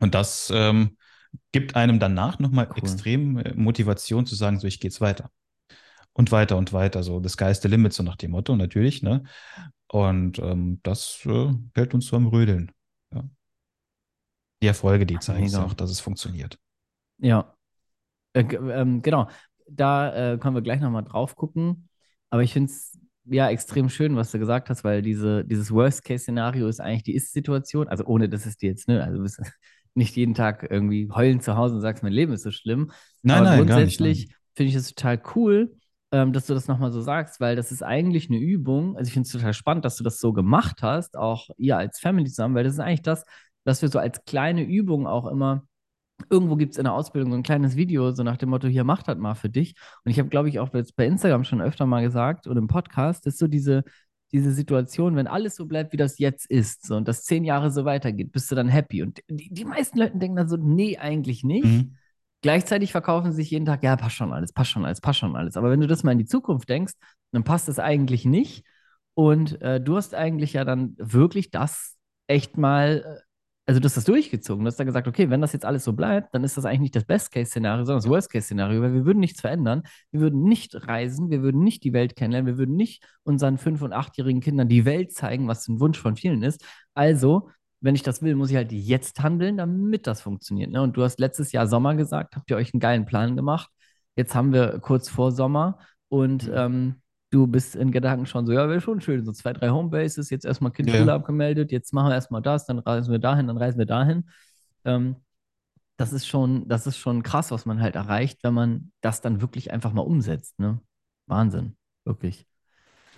Und 0.00 0.14
das 0.14 0.52
ähm, 0.54 0.96
gibt 1.52 1.76
einem 1.76 1.98
danach 1.98 2.38
nochmal 2.38 2.66
Cool. 2.70 2.78
extrem 2.78 3.38
äh, 3.38 3.54
Motivation 3.54 4.26
zu 4.26 4.34
sagen, 4.34 4.58
so, 4.58 4.66
ich 4.66 4.80
gehe 4.80 4.90
jetzt 4.90 5.00
weiter. 5.00 5.30
Und 6.12 6.30
weiter 6.30 6.58
und 6.58 6.72
weiter, 6.74 7.02
so, 7.02 7.20
is 7.20 7.36
the 7.62 7.68
limit, 7.68 7.94
so 7.94 8.02
nach 8.02 8.16
dem 8.16 8.32
Motto, 8.32 8.54
natürlich, 8.54 9.02
ne? 9.02 9.22
Und 9.86 10.38
ähm, 10.40 10.80
das 10.82 11.20
äh, 11.24 11.52
hält 11.74 11.94
uns 11.94 12.06
so 12.06 12.16
am 12.16 12.26
Rödeln. 12.26 12.70
Die 14.62 14.66
Erfolge, 14.68 15.04
die 15.04 15.18
zeigen 15.18 15.44
es 15.44 15.54
auch, 15.56 15.74
dass 15.74 15.90
es 15.90 16.00
funktioniert. 16.00 16.58
Ja, 17.18 17.54
äh, 18.32 18.42
ähm, 18.42 19.02
genau. 19.02 19.28
Da 19.68 20.34
äh, 20.34 20.38
können 20.38 20.54
wir 20.54 20.62
gleich 20.62 20.80
nochmal 20.80 21.04
drauf 21.04 21.36
gucken. 21.36 21.88
Aber 22.30 22.42
ich 22.42 22.52
finde 22.52 22.70
es 22.70 22.98
ja 23.24 23.48
extrem 23.50 23.88
schön, 23.88 24.16
was 24.16 24.30
du 24.30 24.38
gesagt 24.38 24.70
hast, 24.70 24.84
weil 24.84 25.02
diese, 25.02 25.44
dieses 25.44 25.70
Worst-Case-Szenario 25.70 26.68
ist 26.68 26.80
eigentlich 26.80 27.02
die 27.04 27.14
Ist-Situation. 27.14 27.88
Also 27.88 28.04
ohne, 28.04 28.28
dass 28.28 28.46
es 28.46 28.56
dir 28.56 28.70
jetzt, 28.70 28.88
ne, 28.88 29.02
also 29.02 29.16
du 29.18 29.22
bist 29.22 29.40
nicht 29.94 30.16
jeden 30.16 30.34
Tag 30.34 30.66
irgendwie 30.70 31.10
heulend 31.10 31.42
zu 31.42 31.56
Hause 31.56 31.74
und 31.74 31.80
sagst, 31.80 32.02
mein 32.02 32.12
Leben 32.12 32.32
ist 32.32 32.42
so 32.42 32.50
schlimm. 32.50 32.90
Nein, 33.22 33.38
Aber 33.38 33.46
nein, 33.50 33.66
grundsätzlich 33.66 34.34
finde 34.54 34.70
ich 34.70 34.74
es 34.74 34.94
total 34.94 35.20
cool, 35.34 35.74
ähm, 36.10 36.32
dass 36.32 36.46
du 36.46 36.54
das 36.54 36.68
nochmal 36.68 36.92
so 36.92 37.00
sagst, 37.00 37.40
weil 37.40 37.56
das 37.56 37.72
ist 37.72 37.82
eigentlich 37.82 38.28
eine 38.28 38.38
Übung. 38.38 38.96
Also 38.96 39.08
ich 39.08 39.12
finde 39.12 39.26
es 39.26 39.32
total 39.32 39.54
spannend, 39.54 39.84
dass 39.84 39.96
du 39.96 40.04
das 40.04 40.18
so 40.18 40.32
gemacht 40.32 40.82
hast, 40.82 41.16
auch 41.16 41.50
ihr 41.58 41.76
als 41.76 42.00
Family 42.00 42.28
zusammen, 42.28 42.54
weil 42.54 42.64
das 42.64 42.74
ist 42.74 42.80
eigentlich 42.80 43.02
das, 43.02 43.24
was 43.64 43.82
wir 43.82 43.88
so 43.88 43.98
als 43.98 44.24
kleine 44.24 44.62
Übung 44.62 45.06
auch 45.06 45.26
immer 45.26 45.66
irgendwo 46.30 46.56
gibt 46.56 46.72
es 46.72 46.78
in 46.78 46.84
der 46.84 46.94
Ausbildung 46.94 47.32
so 47.32 47.36
ein 47.36 47.42
kleines 47.42 47.76
Video, 47.76 48.12
so 48.12 48.22
nach 48.22 48.36
dem 48.36 48.50
Motto, 48.50 48.68
hier 48.68 48.84
macht 48.84 49.08
das 49.08 49.18
mal 49.18 49.34
für 49.34 49.48
dich. 49.48 49.74
Und 50.04 50.10
ich 50.10 50.18
habe, 50.18 50.28
glaube 50.28 50.48
ich, 50.48 50.58
auch 50.58 50.72
jetzt 50.74 50.96
bei 50.96 51.06
Instagram 51.06 51.44
schon 51.44 51.60
öfter 51.60 51.86
mal 51.86 52.02
gesagt 52.02 52.46
und 52.46 52.56
im 52.56 52.68
Podcast, 52.68 53.26
ist 53.26 53.38
so 53.38 53.46
diese, 53.46 53.84
diese 54.32 54.52
Situation, 54.52 55.16
wenn 55.16 55.26
alles 55.26 55.56
so 55.56 55.66
bleibt, 55.66 55.92
wie 55.92 55.96
das 55.96 56.18
jetzt 56.18 56.50
ist, 56.50 56.86
so 56.86 56.96
und 56.96 57.08
das 57.08 57.24
zehn 57.24 57.44
Jahre 57.44 57.70
so 57.70 57.84
weitergeht, 57.84 58.32
bist 58.32 58.50
du 58.50 58.54
dann 58.54 58.68
happy. 58.68 59.02
Und 59.02 59.20
die, 59.28 59.52
die 59.52 59.64
meisten 59.64 59.98
Leute 59.98 60.18
denken 60.18 60.36
dann 60.36 60.48
so, 60.48 60.56
nee, 60.56 60.96
eigentlich 60.98 61.44
nicht. 61.44 61.64
Mhm. 61.64 61.96
Gleichzeitig 62.40 62.90
verkaufen 62.90 63.30
sie 63.30 63.42
sich 63.42 63.50
jeden 63.50 63.66
Tag, 63.66 63.84
ja, 63.84 63.96
passt 63.96 64.16
schon 64.16 64.32
alles, 64.32 64.52
passt 64.52 64.70
schon 64.70 64.84
alles, 64.84 65.00
passt 65.00 65.20
schon 65.20 65.36
alles. 65.36 65.56
Aber 65.56 65.70
wenn 65.70 65.80
du 65.80 65.86
das 65.86 66.02
mal 66.02 66.12
in 66.12 66.18
die 66.18 66.24
Zukunft 66.24 66.68
denkst, 66.68 66.94
dann 67.30 67.44
passt 67.44 67.68
es 67.68 67.78
eigentlich 67.78 68.24
nicht. 68.24 68.64
Und 69.14 69.60
äh, 69.60 69.80
du 69.80 69.96
hast 69.96 70.14
eigentlich 70.14 70.54
ja 70.54 70.64
dann 70.64 70.94
wirklich 70.98 71.50
das 71.50 71.96
echt 72.26 72.56
mal, 72.56 73.04
äh, 73.04 73.31
also 73.66 73.80
du 73.80 73.84
hast 73.86 73.96
das 73.96 74.04
durchgezogen. 74.04 74.64
Du 74.64 74.68
hast 74.68 74.76
dann 74.78 74.86
gesagt, 74.86 75.06
okay, 75.06 75.30
wenn 75.30 75.40
das 75.40 75.52
jetzt 75.52 75.64
alles 75.64 75.84
so 75.84 75.92
bleibt, 75.92 76.34
dann 76.34 76.42
ist 76.42 76.56
das 76.56 76.64
eigentlich 76.64 76.80
nicht 76.80 76.96
das 76.96 77.04
Best-Case-Szenario, 77.04 77.84
sondern 77.84 78.02
das 78.02 78.10
Worst-Case-Szenario, 78.10 78.82
weil 78.82 78.92
wir 78.94 79.04
würden 79.06 79.20
nichts 79.20 79.40
verändern. 79.40 79.82
Wir 80.10 80.20
würden 80.20 80.42
nicht 80.42 80.74
reisen, 80.88 81.30
wir 81.30 81.42
würden 81.42 81.62
nicht 81.62 81.84
die 81.84 81.92
Welt 81.92 82.16
kennenlernen, 82.16 82.46
wir 82.46 82.58
würden 82.58 82.76
nicht 82.76 83.04
unseren 83.22 83.58
fünf- 83.58 83.82
und 83.82 83.92
achtjährigen 83.92 84.40
Kindern 84.40 84.68
die 84.68 84.84
Welt 84.84 85.12
zeigen, 85.12 85.46
was 85.46 85.68
ein 85.68 85.78
Wunsch 85.80 85.98
von 85.98 86.16
vielen 86.16 86.42
ist. 86.42 86.64
Also, 86.94 87.50
wenn 87.80 87.94
ich 87.94 88.02
das 88.02 88.20
will, 88.22 88.34
muss 88.34 88.50
ich 88.50 88.56
halt 88.56 88.72
jetzt 88.72 89.22
handeln, 89.22 89.56
damit 89.56 90.06
das 90.06 90.20
funktioniert. 90.20 90.70
Ne? 90.70 90.82
Und 90.82 90.96
du 90.96 91.02
hast 91.02 91.20
letztes 91.20 91.52
Jahr 91.52 91.66
Sommer 91.66 91.94
gesagt, 91.94 92.36
habt 92.36 92.50
ihr 92.50 92.56
euch 92.56 92.72
einen 92.74 92.80
geilen 92.80 93.06
Plan 93.06 93.36
gemacht. 93.36 93.70
Jetzt 94.16 94.34
haben 94.34 94.52
wir 94.52 94.78
kurz 94.80 95.08
vor 95.08 95.32
Sommer 95.32 95.78
und 96.08 96.46
Mhm. 96.48 96.54
ähm, 96.54 96.94
du 97.32 97.48
bist 97.48 97.76
in 97.76 97.92
Gedanken 97.92 98.26
schon 98.26 98.46
so, 98.46 98.52
ja, 98.54 98.68
wäre 98.70 98.82
schon 98.82 99.02
schön, 99.02 99.24
so 99.24 99.32
zwei, 99.32 99.54
drei 99.54 99.70
Homebases, 99.70 100.30
jetzt 100.30 100.46
erstmal 100.46 100.72
Kind 100.72 100.92
Ja, 100.92 101.08
abgemeldet, 101.10 101.72
jetzt 101.72 101.94
machen 101.94 102.10
wir 102.10 102.14
erstmal 102.14 102.42
das, 102.42 102.66
dann 102.66 102.80
reisen 102.80 103.12
wir 103.12 103.20
dahin, 103.20 103.48
dann 103.48 103.58
reisen 103.58 103.78
wir 103.80 103.86
dahin. 103.86 104.30
Ähm, 104.84 105.16
das 105.96 106.12
ist 106.12 106.26
schon, 106.26 106.68
das 106.68 106.86
ist 106.86 106.98
schon 106.98 107.22
krass, 107.22 107.50
was 107.50 107.66
man 107.66 107.80
halt 107.82 107.96
erreicht, 107.96 108.40
wenn 108.44 108.54
man 108.54 108.92
das 109.02 109.20
dann 109.20 109.40
wirklich 109.40 109.72
einfach 109.72 109.92
mal 109.92 110.02
umsetzt. 110.02 110.58
Ne? 110.60 110.80
Wahnsinn, 111.26 111.76
wirklich. 112.04 112.46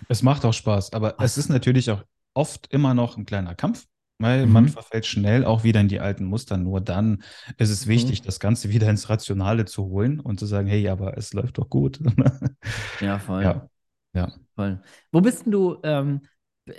Es 0.07 0.21
macht 0.21 0.45
auch 0.45 0.53
Spaß, 0.53 0.93
aber 0.93 1.15
Was? 1.17 1.21
es 1.21 1.37
ist 1.37 1.49
natürlich 1.49 1.89
auch 1.91 2.03
oft 2.33 2.67
immer 2.71 2.93
noch 2.93 3.17
ein 3.17 3.25
kleiner 3.25 3.55
Kampf, 3.55 3.87
weil 4.19 4.45
man 4.45 4.67
Mhm. 4.67 4.67
verfällt 4.67 5.05
schnell 5.05 5.45
auch 5.45 5.63
wieder 5.63 5.81
in 5.81 5.87
die 5.87 5.99
alten 5.99 6.25
Muster. 6.25 6.57
Nur 6.57 6.81
dann 6.81 7.23
ist 7.57 7.69
es 7.69 7.87
Mhm. 7.93 8.11
wichtig, 8.11 8.21
das 8.21 8.39
Ganze 8.39 8.69
wieder 8.69 8.89
ins 8.89 9.09
Rationale 9.09 9.65
zu 9.65 9.85
holen 9.85 10.19
und 10.19 10.39
zu 10.39 10.45
sagen, 10.45 10.67
hey, 10.67 10.87
aber 10.89 11.17
es 11.17 11.33
läuft 11.33 11.57
doch 11.57 11.69
gut. 11.69 11.99
Ja, 12.99 13.19
voll. 13.19 13.53
Ja, 13.53 13.69
ja. 14.15 14.31
Voll. 14.55 14.81
Wo 15.11 15.21
bist 15.21 15.45
denn 15.45 15.51
du, 15.51 15.77
ähm, 15.83 16.21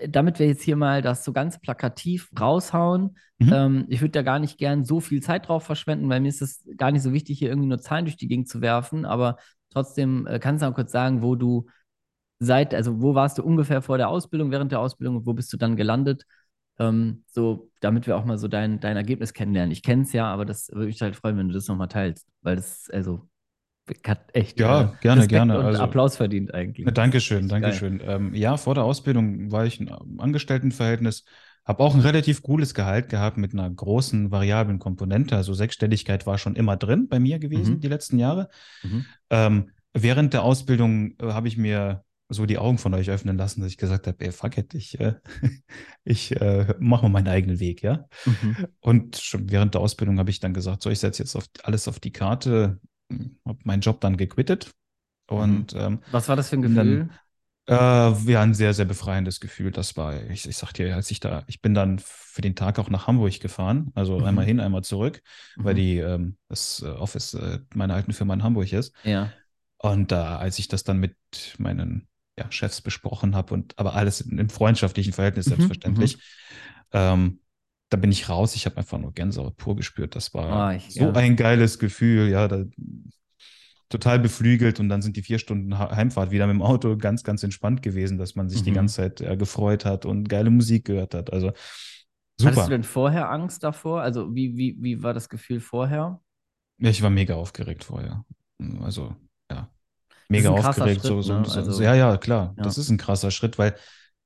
damit 0.08 0.38
wir 0.38 0.46
jetzt 0.46 0.62
hier 0.62 0.76
mal 0.76 1.02
das 1.02 1.24
so 1.24 1.32
ganz 1.32 1.60
plakativ 1.60 2.30
raushauen? 2.38 3.16
Mhm. 3.38 3.52
Ähm, 3.52 3.84
ich 3.88 4.00
würde 4.00 4.12
da 4.12 4.22
gar 4.22 4.38
nicht 4.38 4.58
gern 4.58 4.84
so 4.84 5.00
viel 5.00 5.22
Zeit 5.22 5.48
drauf 5.48 5.64
verschwenden, 5.64 6.08
weil 6.08 6.20
mir 6.20 6.28
ist 6.28 6.42
es 6.42 6.66
gar 6.76 6.90
nicht 6.90 7.02
so 7.02 7.12
wichtig, 7.12 7.38
hier 7.38 7.50
irgendwie 7.50 7.68
nur 7.68 7.78
Zahlen 7.78 8.06
durch 8.06 8.16
die 8.16 8.28
Gegend 8.28 8.48
zu 8.48 8.60
werfen. 8.60 9.04
Aber 9.04 9.36
trotzdem 9.70 10.26
äh, 10.26 10.38
kannst 10.38 10.62
du 10.62 10.66
mal 10.66 10.74
kurz 10.74 10.90
sagen, 10.90 11.22
wo 11.22 11.36
du 11.36 11.66
seit, 12.38 12.74
also 12.74 13.00
wo 13.00 13.14
warst 13.14 13.38
du 13.38 13.42
ungefähr 13.44 13.82
vor 13.82 13.98
der 13.98 14.08
Ausbildung, 14.08 14.50
während 14.50 14.72
der 14.72 14.80
Ausbildung 14.80 15.16
und 15.16 15.26
wo 15.26 15.34
bist 15.34 15.52
du 15.52 15.56
dann 15.56 15.76
gelandet? 15.76 16.24
Ähm, 16.78 17.24
so, 17.28 17.70
damit 17.80 18.06
wir 18.06 18.16
auch 18.16 18.24
mal 18.24 18.38
so 18.38 18.48
dein, 18.48 18.80
dein 18.80 18.96
Ergebnis 18.96 19.32
kennenlernen. 19.32 19.72
Ich 19.72 19.82
kenne 19.82 20.02
es 20.02 20.12
ja, 20.12 20.26
aber 20.26 20.44
das 20.44 20.68
würde 20.68 20.86
mich 20.86 21.00
halt 21.00 21.16
freuen, 21.16 21.38
wenn 21.38 21.48
du 21.48 21.54
das 21.54 21.68
nochmal 21.68 21.88
teilst, 21.88 22.26
weil 22.42 22.56
das, 22.56 22.90
also, 22.90 23.28
hat 24.06 24.20
echt 24.34 24.58
Ja, 24.58 24.80
äh, 24.82 24.84
gerne, 25.00 25.20
Respekt 25.20 25.30
gerne. 25.30 25.58
Also- 25.58 25.82
Applaus 25.82 26.16
verdient 26.16 26.52
eigentlich. 26.54 26.86
Dankeschön. 26.92 27.48
Dankeschön. 27.48 28.00
Ähm, 28.04 28.34
ja, 28.34 28.56
vor 28.56 28.74
der 28.74 28.84
Ausbildung 28.84 29.52
war 29.52 29.64
ich 29.66 29.80
im 29.80 30.18
Angestelltenverhältnis, 30.18 31.24
habe 31.64 31.82
auch 31.82 31.94
ein 31.94 32.00
relativ 32.00 32.42
cooles 32.42 32.74
Gehalt 32.74 33.08
gehabt 33.08 33.36
mit 33.38 33.52
einer 33.52 33.68
großen 33.68 34.30
variablen 34.30 34.78
Komponente. 34.78 35.36
Also 35.36 35.52
Sechsstelligkeit 35.54 36.26
war 36.26 36.38
schon 36.38 36.54
immer 36.56 36.76
drin 36.76 37.08
bei 37.08 37.18
mir 37.20 37.38
gewesen 37.38 37.74
Mhm. 37.74 37.80
die 37.80 37.88
letzten 37.88 38.18
Jahre. 38.18 38.48
Mhm. 38.82 39.04
Ähm, 39.30 39.70
während 39.92 40.32
der 40.32 40.42
Ausbildung 40.42 41.12
äh, 41.20 41.32
habe 41.32 41.48
ich 41.48 41.56
mir 41.56 42.04
so 42.28 42.44
die 42.44 42.58
Augen 42.58 42.78
von 42.78 42.92
euch 42.94 43.08
öffnen 43.08 43.38
lassen, 43.38 43.60
dass 43.60 43.70
ich 43.70 43.78
gesagt 43.78 44.08
habe, 44.08 44.16
ey, 44.24 44.32
fuck 44.32 44.58
it, 44.58 44.74
ich, 44.74 44.98
äh, 44.98 45.14
ich 46.04 46.40
äh, 46.40 46.74
mache 46.80 47.02
mal 47.04 47.08
meinen 47.08 47.28
eigenen 47.28 47.60
Weg, 47.60 47.82
ja. 47.82 48.08
Mhm. 48.24 48.66
Und 48.80 49.16
schon 49.16 49.50
während 49.50 49.74
der 49.74 49.80
Ausbildung 49.80 50.18
habe 50.18 50.30
ich 50.30 50.40
dann 50.40 50.52
gesagt, 50.54 50.82
so, 50.82 50.90
ich 50.90 50.98
setze 50.98 51.22
jetzt 51.22 51.36
auf, 51.36 51.46
alles 51.62 51.86
auf 51.88 52.00
die 52.00 52.12
Karte, 52.12 52.80
habe 53.44 53.58
meinen 53.64 53.80
Job 53.80 54.00
dann 54.00 54.16
gequittet 54.16 54.72
und 55.28 55.74
ähm, 55.74 56.00
Was 56.10 56.28
war 56.28 56.36
das 56.36 56.48
für 56.50 56.56
ein 56.56 56.62
Und 56.62 56.74
dann- 56.76 57.04
Gefühl? 57.04 57.08
äh, 57.68 57.74
ja, 58.32 58.42
ein 58.42 58.54
sehr, 58.54 58.74
sehr 58.74 58.84
befreiendes 58.86 59.40
Gefühl. 59.40 59.72
Das 59.72 59.96
war, 59.96 60.22
ich, 60.30 60.48
ich 60.48 60.56
sag 60.56 60.72
dir, 60.74 60.94
als 60.96 61.10
ich 61.10 61.20
da, 61.20 61.44
ich 61.48 61.62
bin 61.62 61.74
dann 61.74 61.98
für 61.98 62.40
den 62.42 62.54
Tag 62.56 62.78
auch 62.78 62.90
nach 62.90 63.06
Hamburg 63.08 63.40
gefahren, 63.40 63.90
also 63.94 64.18
Mhm. 64.18 64.24
einmal 64.24 64.44
hin, 64.46 64.60
einmal 64.60 64.84
zurück, 64.84 65.22
weil 65.62 65.74
Mhm. 65.74 65.80
die, 65.80 65.98
ähm, 65.98 66.38
das 66.48 66.82
äh, 66.82 66.88
Office 66.88 67.34
äh, 67.34 67.60
meiner 67.74 67.94
alten 67.94 68.12
Firma 68.12 68.34
in 68.34 68.42
Hamburg 68.44 68.72
ist. 68.72 68.94
Ja. 69.02 69.32
Und 69.78 70.12
da, 70.12 70.38
als 70.38 70.58
ich 70.58 70.68
das 70.68 70.84
dann 70.84 70.98
mit 70.98 71.16
meinen 71.58 72.08
ja, 72.38 72.50
Chefs 72.50 72.80
besprochen 72.80 73.34
habe 73.34 73.54
und 73.54 73.78
aber 73.78 73.94
alles 73.94 74.20
im 74.20 74.48
freundschaftlichen 74.50 75.12
Verhältnis 75.12 75.46
Mhm, 75.46 75.50
selbstverständlich, 75.50 76.18
ähm, 76.92 77.40
da 77.90 77.96
bin 77.96 78.10
ich 78.12 78.28
raus. 78.28 78.54
Ich 78.56 78.66
habe 78.66 78.76
einfach 78.78 78.98
nur 78.98 79.12
Gänsehaut 79.12 79.56
pur 79.56 79.76
gespürt. 79.76 80.16
Das 80.16 80.34
war 80.34 80.50
Ah, 80.50 80.74
ich- 80.74 80.92
so 80.94 81.00
ja. 81.04 81.12
ein 81.12 81.36
geiles 81.36 81.78
Gefühl, 81.78 82.28
ja, 82.28 82.48
da, 82.48 82.64
total 83.88 84.18
beflügelt 84.18 84.80
und 84.80 84.88
dann 84.88 85.00
sind 85.02 85.16
die 85.16 85.22
vier 85.22 85.38
Stunden 85.38 85.78
Heimfahrt 85.78 86.30
wieder 86.32 86.46
mit 86.48 86.54
dem 86.54 86.62
Auto 86.62 86.96
ganz, 86.96 87.22
ganz 87.22 87.42
entspannt 87.44 87.82
gewesen, 87.82 88.18
dass 88.18 88.34
man 88.34 88.48
sich 88.48 88.62
die 88.62 88.70
Mhm. 88.72 88.74
ganze 88.76 88.96
Zeit 88.96 89.20
äh, 89.20 89.36
gefreut 89.36 89.84
hat 89.84 90.04
und 90.04 90.28
geile 90.28 90.50
Musik 90.50 90.86
gehört 90.86 91.14
hat. 91.14 91.32
Also 91.32 91.48
Hattest 91.48 91.64
du 92.38 92.44
super. 92.62 92.68
denn 92.68 92.82
vorher 92.82 93.30
Angst 93.30 93.62
davor? 93.62 94.02
Also 94.02 94.34
wie, 94.34 94.56
wie, 94.56 94.76
wie 94.80 95.02
war 95.02 95.14
das 95.14 95.28
Gefühl 95.28 95.60
vorher? 95.60 96.20
Ja, 96.78 96.90
ich 96.90 97.00
war 97.00 97.10
mega 97.10 97.34
aufgeregt 97.36 97.84
vorher. 97.84 98.24
Also, 98.82 99.14
ja. 99.50 99.70
Mega 100.28 100.50
aufgeregt. 100.50 101.02
so, 101.02 101.22
Schritt, 101.22 101.24
so, 101.24 101.38
ne? 101.38 101.44
so, 101.46 101.60
Also- 101.60 101.82
ja, 101.82 101.94
ja, 101.94 102.16
klar. 102.18 102.54
Ja. 102.56 102.64
Das 102.64 102.78
ist 102.78 102.90
ein 102.90 102.98
krasser 102.98 103.30
Schritt, 103.30 103.56
weil 103.56 103.76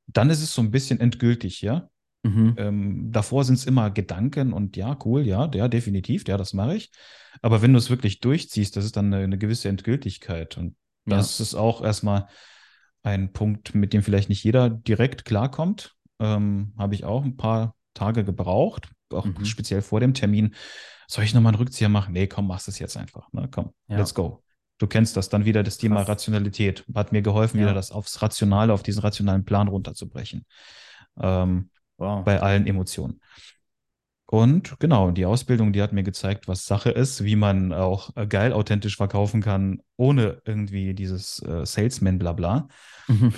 dann 0.06 0.30
ist 0.30 0.42
es 0.42 0.54
so 0.54 0.62
ein 0.62 0.70
bisschen 0.70 0.98
endgültig, 0.98 1.60
ja. 1.60 1.88
Mhm. 2.22 2.54
Ähm, 2.58 3.12
davor 3.12 3.44
sind 3.44 3.54
es 3.54 3.64
immer 3.66 3.90
Gedanken 3.90 4.52
und 4.52 4.76
ja, 4.76 4.96
cool, 5.04 5.22
ja, 5.26 5.50
ja, 5.54 5.68
definitiv, 5.68 6.28
ja, 6.28 6.36
das 6.36 6.52
mache 6.52 6.76
ich. 6.76 6.90
Aber 7.42 7.62
wenn 7.62 7.72
du 7.72 7.78
es 7.78 7.88
wirklich 7.88 8.20
durchziehst, 8.20 8.76
das 8.76 8.84
ist 8.84 8.96
dann 8.96 9.12
eine, 9.12 9.24
eine 9.24 9.38
gewisse 9.38 9.68
Endgültigkeit. 9.68 10.58
Und 10.58 10.76
Ja. 11.06 11.16
das 11.16 11.40
ist 11.40 11.54
auch 11.54 11.82
erstmal 11.82 12.26
ein 13.02 13.32
Punkt, 13.32 13.74
mit 13.74 13.94
dem 13.94 14.02
vielleicht 14.02 14.28
nicht 14.28 14.44
jeder 14.44 14.68
direkt 14.68 15.24
klarkommt. 15.24 15.94
Ähm, 16.18 16.74
Habe 16.78 16.94
ich 16.94 17.04
auch 17.04 17.24
ein 17.24 17.38
paar 17.38 17.74
Tage 17.94 18.24
gebraucht, 18.24 18.90
auch 19.10 19.24
Mhm. 19.24 19.44
speziell 19.46 19.80
vor 19.80 20.00
dem 20.00 20.12
Termin. 20.12 20.54
Soll 21.08 21.24
ich 21.24 21.32
nochmal 21.32 21.54
einen 21.54 21.58
Rückzieher 21.60 21.88
machen? 21.88 22.12
Nee, 22.12 22.26
komm, 22.26 22.46
machst 22.46 22.68
es 22.68 22.78
jetzt 22.78 22.96
einfach. 22.98 23.32
Ne? 23.32 23.48
Komm, 23.50 23.70
Ja. 23.88 23.96
let's 23.96 24.14
go. 24.14 24.42
Du 24.76 24.86
kennst 24.86 25.16
das 25.16 25.28
dann 25.30 25.46
wieder, 25.46 25.62
das 25.62 25.78
Thema 25.78 25.96
Krass. 25.96 26.08
Rationalität. 26.10 26.84
Hat 26.94 27.12
mir 27.12 27.22
geholfen, 27.22 27.58
Ja. 27.58 27.64
wieder 27.66 27.74
das 27.74 27.90
aufs 27.90 28.20
Rationale, 28.20 28.72
auf 28.74 28.82
diesen 28.82 29.00
rationalen 29.00 29.44
Plan 29.46 29.68
runterzubrechen. 29.68 30.44
Ähm, 31.20 31.70
Wow. 32.00 32.24
bei 32.24 32.40
allen 32.40 32.66
Emotionen. 32.66 33.20
Und 34.26 34.78
genau, 34.78 35.10
die 35.10 35.26
Ausbildung, 35.26 35.72
die 35.72 35.82
hat 35.82 35.92
mir 35.92 36.04
gezeigt, 36.04 36.46
was 36.46 36.64
Sache 36.64 36.90
ist, 36.90 37.24
wie 37.24 37.34
man 37.34 37.72
auch 37.72 38.16
äh, 38.16 38.26
geil 38.28 38.52
authentisch 38.52 38.96
verkaufen 38.96 39.42
kann, 39.42 39.82
ohne 39.96 40.40
irgendwie 40.44 40.94
dieses 40.94 41.42
äh, 41.42 41.66
Salesman-Blabla. 41.66 42.68
Mhm. 43.08 43.34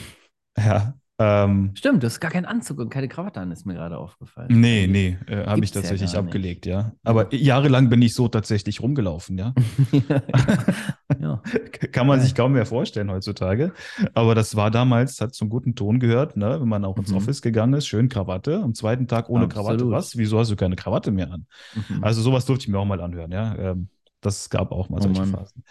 Ja, 0.59 0.95
Ähm, 1.25 1.71
Stimmt, 1.77 2.03
du 2.03 2.07
hast 2.07 2.21
gar 2.21 2.31
keinen 2.31 2.47
Anzug 2.47 2.79
und 2.79 2.89
keine 2.91 3.07
Krawatte 3.09 3.41
an, 3.41 3.51
ist 3.53 3.65
mir 3.67 3.75
gerade 3.75 3.97
aufgefallen. 3.99 4.49
nee, 4.51 4.87
nee, 4.87 5.19
äh, 5.27 5.47
habe 5.47 5.63
ich 5.65 5.71
ja 5.71 5.81
tatsächlich 5.81 6.13
nicht. 6.13 6.17
abgelegt, 6.19 6.67
ja. 6.67 6.93
Aber 7.05 7.33
jahrelang 7.35 7.89
bin 7.89 8.03
ich 8.03 8.15
so 8.15 8.29
tatsächlich 8.29 8.81
rumgelaufen, 8.83 9.39
ja. 9.39 9.55
ja. 11.21 11.43
Kann 11.93 12.07
man 12.07 12.21
sich 12.21 12.35
kaum 12.35 12.53
mehr 12.53 12.67
vorstellen 12.67 13.11
heutzutage. 13.11 13.73
Aber 14.15 14.35
das 14.35 14.57
war 14.57 14.71
damals, 14.71 15.21
hat 15.21 15.35
zum 15.35 15.49
guten 15.49 15.75
Ton 15.75 16.01
gehört, 16.01 16.37
ne? 16.37 16.61
Wenn 16.61 16.69
man 16.69 16.85
auch 16.85 16.97
ins 16.99 17.11
Mhm. 17.11 17.19
Office 17.19 17.43
gegangen 17.43 17.75
ist, 17.75 17.87
schön 17.87 18.09
Krawatte. 18.09 18.61
Am 18.63 18.75
zweiten 18.75 19.07
Tag 19.07 19.29
ohne 19.29 19.49
Krawatte, 19.49 19.75
Absolut. 19.75 19.93
was? 19.95 20.17
Wieso 20.17 20.39
hast 20.39 20.51
du 20.51 20.57
keine 20.57 20.77
Krawatte 20.77 21.11
mehr 21.11 21.31
an? 21.31 21.47
Mhm. 21.89 22.03
Also 22.03 22.23
sowas 22.23 22.45
durfte 22.47 22.65
ich 22.65 22.69
mir 22.69 22.79
auch 22.79 22.85
mal 22.87 23.01
anhören, 23.01 23.31
ja. 23.33 23.55
Ähm, 23.57 23.89
das 24.21 24.51
gab 24.51 24.73
auch 24.73 24.89
mal 24.89 24.99
Oh 24.99 25.03
solche 25.03 25.21
Mann. 25.21 25.31
Phasen. 25.31 25.65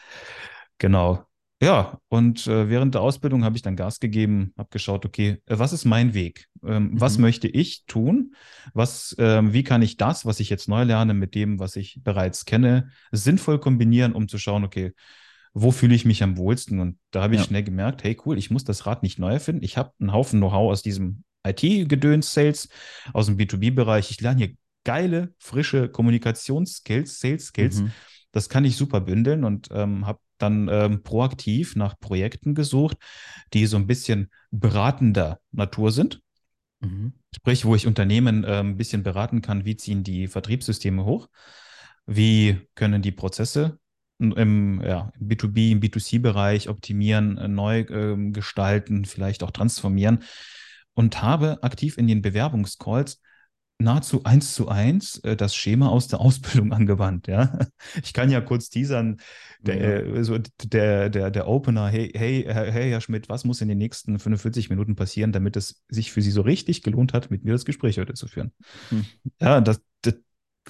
Genau. 0.77 1.23
Ja, 1.61 1.99
und 2.09 2.47
äh, 2.47 2.69
während 2.69 2.95
der 2.95 3.01
Ausbildung 3.01 3.43
habe 3.43 3.55
ich 3.55 3.61
dann 3.61 3.75
Gas 3.75 3.99
gegeben, 3.99 4.51
habe 4.57 4.69
geschaut, 4.71 5.05
okay, 5.05 5.37
äh, 5.45 5.59
was 5.59 5.73
ist 5.73 5.85
mein 5.85 6.15
Weg? 6.15 6.47
Ähm, 6.65 6.99
Was 6.99 7.17
Mhm. 7.17 7.21
möchte 7.21 7.47
ich 7.47 7.85
tun? 7.85 8.35
Was, 8.73 9.15
ähm, 9.19 9.53
wie 9.53 9.63
kann 9.63 9.83
ich 9.83 9.95
das, 9.97 10.25
was 10.25 10.39
ich 10.39 10.49
jetzt 10.49 10.67
neu 10.67 10.83
lerne, 10.83 11.13
mit 11.13 11.35
dem, 11.35 11.59
was 11.59 11.75
ich 11.75 11.99
bereits 12.03 12.45
kenne, 12.45 12.89
sinnvoll 13.11 13.59
kombinieren, 13.59 14.13
um 14.13 14.27
zu 14.27 14.39
schauen, 14.39 14.63
okay, 14.63 14.93
wo 15.53 15.71
fühle 15.71 15.93
ich 15.93 16.03
mich 16.05 16.23
am 16.23 16.37
wohlsten? 16.37 16.79
Und 16.79 16.97
da 17.11 17.21
habe 17.23 17.35
ich 17.35 17.41
Ja. 17.41 17.45
schnell 17.47 17.63
gemerkt, 17.63 18.03
hey, 18.03 18.17
cool, 18.25 18.39
ich 18.39 18.49
muss 18.49 18.63
das 18.63 18.87
Rad 18.87 19.03
nicht 19.03 19.19
neu 19.19 19.33
erfinden. 19.33 19.63
Ich 19.63 19.77
habe 19.77 19.91
einen 19.99 20.13
Haufen 20.13 20.39
Know-how 20.39 20.71
aus 20.71 20.81
diesem 20.81 21.23
IT-Gedöns, 21.45 22.33
Sales, 22.33 22.69
aus 23.13 23.27
dem 23.27 23.37
B2B-Bereich. 23.37 24.09
Ich 24.09 24.19
lerne 24.21 24.45
hier 24.45 24.55
geile, 24.83 25.33
frische 25.37 25.89
Kommunikationsskills, 25.89 27.19
Sales-Skills. 27.19 27.81
Mhm. 27.81 27.91
Das 28.31 28.49
kann 28.49 28.65
ich 28.65 28.77
super 28.77 29.01
bündeln 29.01 29.43
und 29.43 29.69
ähm, 29.71 30.05
habe 30.07 30.19
dann 30.37 30.67
ähm, 30.69 31.03
proaktiv 31.03 31.75
nach 31.75 31.99
Projekten 31.99 32.55
gesucht, 32.55 32.97
die 33.53 33.65
so 33.65 33.77
ein 33.77 33.87
bisschen 33.87 34.31
beratender 34.49 35.39
Natur 35.51 35.91
sind. 35.91 36.21
Mhm. 36.79 37.13
Sprich, 37.35 37.65
wo 37.65 37.75
ich 37.75 37.87
Unternehmen 37.87 38.43
ähm, 38.47 38.71
ein 38.71 38.77
bisschen 38.77 39.03
beraten 39.03 39.41
kann, 39.41 39.65
wie 39.65 39.77
ziehen 39.77 40.03
die 40.03 40.27
Vertriebssysteme 40.27 41.05
hoch, 41.05 41.29
wie 42.05 42.59
können 42.75 43.01
die 43.01 43.11
Prozesse 43.11 43.79
im, 44.19 44.81
ja, 44.81 45.11
im 45.19 45.27
B2B, 45.27 45.71
im 45.71 45.79
B2C-Bereich 45.79 46.69
optimieren, 46.69 47.37
äh, 47.37 47.47
neu 47.47 47.81
ähm, 47.89 48.33
gestalten, 48.33 49.05
vielleicht 49.05 49.43
auch 49.43 49.51
transformieren 49.51 50.23
und 50.93 51.21
habe 51.21 51.61
aktiv 51.63 51.97
in 51.97 52.07
den 52.07 52.21
Bewerbungscalls 52.21 53.21
nahezu 53.83 54.23
eins 54.23 54.53
zu 54.53 54.69
eins 54.69 55.17
äh, 55.19 55.35
das 55.35 55.55
Schema 55.55 55.89
aus 55.89 56.07
der 56.07 56.19
Ausbildung 56.19 56.71
angewandt. 56.73 57.27
Ja, 57.27 57.57
ich 58.03 58.13
kann 58.13 58.29
ja 58.29 58.41
kurz 58.41 58.69
teasern. 58.69 59.17
Der, 59.61 59.75
Mega. 59.75 59.87
äh, 60.05 60.23
so 60.23 60.37
der, 60.63 61.09
der, 61.09 61.29
der 61.31 61.47
Opener, 61.47 61.87
hey, 61.87 62.11
hey, 62.15 62.43
Herr, 62.47 62.71
hey, 62.71 62.89
Herr 62.89 63.01
Schmidt, 63.01 63.29
was 63.29 63.45
muss 63.45 63.61
in 63.61 63.67
den 63.67 63.77
nächsten 63.77 64.17
45 64.19 64.69
Minuten 64.69 64.95
passieren, 64.95 65.31
damit 65.31 65.55
es 65.55 65.83
sich 65.89 66.11
für 66.11 66.21
Sie 66.21 66.31
so 66.31 66.41
richtig 66.41 66.81
gelohnt 66.83 67.13
hat, 67.13 67.29
mit 67.31 67.43
mir 67.43 67.51
das 67.53 67.65
Gespräch 67.65 67.99
heute 67.99 68.13
zu 68.13 68.27
führen? 68.27 68.51
Hm. 68.89 69.05
Ja, 69.39 69.61
das, 69.61 69.81
das, 70.01 70.15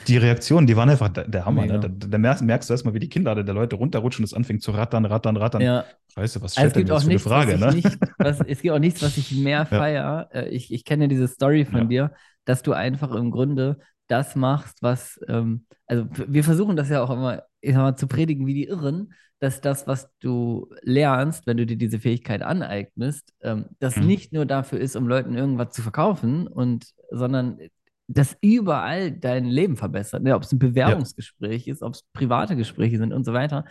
die 0.07 0.17
Reaktionen, 0.17 0.67
die 0.67 0.75
waren 0.75 0.89
einfach 0.89 1.09
der, 1.09 1.27
der 1.27 1.45
Hammer. 1.45 1.65
Ne? 1.65 1.79
Da, 1.79 1.87
da 1.89 2.17
merkst, 2.17 2.43
merkst 2.43 2.69
du 2.69 2.73
erstmal, 2.73 2.93
wie 2.93 2.99
die 2.99 3.09
Kinder 3.09 3.35
der 3.43 3.53
Leute 3.53 3.75
runterrutschen 3.75 4.23
und 4.23 4.25
es 4.29 4.33
anfängt 4.33 4.63
zu 4.63 4.71
rattern, 4.71 5.05
rattern, 5.05 5.37
rattern. 5.37 5.61
Ja, 5.61 5.85
Scheiße, 6.13 6.41
was 6.41 6.55
Also 6.55 6.67
es 6.67 6.71
stellt 6.71 6.87
mir 6.87 6.93
auch 6.93 6.99
jetzt 6.99 7.03
für 7.03 7.09
eine 7.09 7.19
Frage? 7.19 7.53
was 7.53 7.57
Ne? 7.57 7.67
ich 7.67 7.85
nicht, 7.85 7.99
was, 8.19 8.41
es 8.41 8.61
gibt 8.61 8.73
auch 8.73 8.79
nichts, 8.79 9.01
was 9.01 9.17
ich 9.17 9.31
mehr 9.31 9.65
feier. 9.65 10.29
Äh, 10.33 10.49
Ich, 10.49 10.71
ich 10.73 10.83
kenne 10.85 11.07
diese 11.07 11.27
Story 11.27 11.65
von 11.65 11.81
Ja. 11.81 11.89
dir, 11.89 12.11
dass 12.45 12.63
du 12.63 12.73
einfach 12.73 13.13
im 13.15 13.31
Grunde 13.31 13.79
das 14.07 14.35
machst, 14.35 14.81
was, 14.81 15.19
ähm, 15.27 15.65
also 15.87 16.05
wir 16.27 16.43
versuchen 16.43 16.75
das 16.75 16.89
ja 16.89 17.01
auch 17.01 17.09
immer, 17.09 17.43
ich 17.61 17.73
sag 17.73 17.81
mal, 17.81 17.95
zu 17.95 18.07
predigen 18.07 18.45
wie 18.45 18.53
die 18.53 18.65
Irren, 18.67 19.13
dass 19.39 19.61
das, 19.61 19.87
was 19.87 20.09
du 20.19 20.69
lernst, 20.83 21.47
wenn 21.47 21.57
du 21.57 21.65
dir 21.65 21.77
diese 21.77 21.99
Fähigkeit 21.99 22.41
aneignest, 22.43 23.33
ähm, 23.41 23.65
das 23.79 23.95
Mhm. 23.97 24.05
nicht 24.07 24.33
nur 24.33 24.45
dafür 24.45 24.79
ist, 24.79 24.95
um 24.95 25.07
Leuten 25.07 25.35
irgendwas 25.35 25.71
zu 25.73 25.81
verkaufen 25.81 26.47
und, 26.47 26.85
sondern 27.09 27.59
das 28.07 28.35
überall 28.41 29.11
dein 29.11 29.45
Leben 29.45 29.77
verbessert. 29.77 30.23
Ne? 30.23 30.35
Ob 30.35 30.43
es 30.43 30.51
ein 30.51 30.59
Bewerbungsgespräch 30.59 31.67
ist, 31.67 31.81
ob 31.81 31.93
es 31.93 32.03
private 32.13 32.55
Gespräche 32.55 32.97
sind 32.97 33.13
und 33.13 33.23
so 33.23 33.33
weiter. 33.33 33.65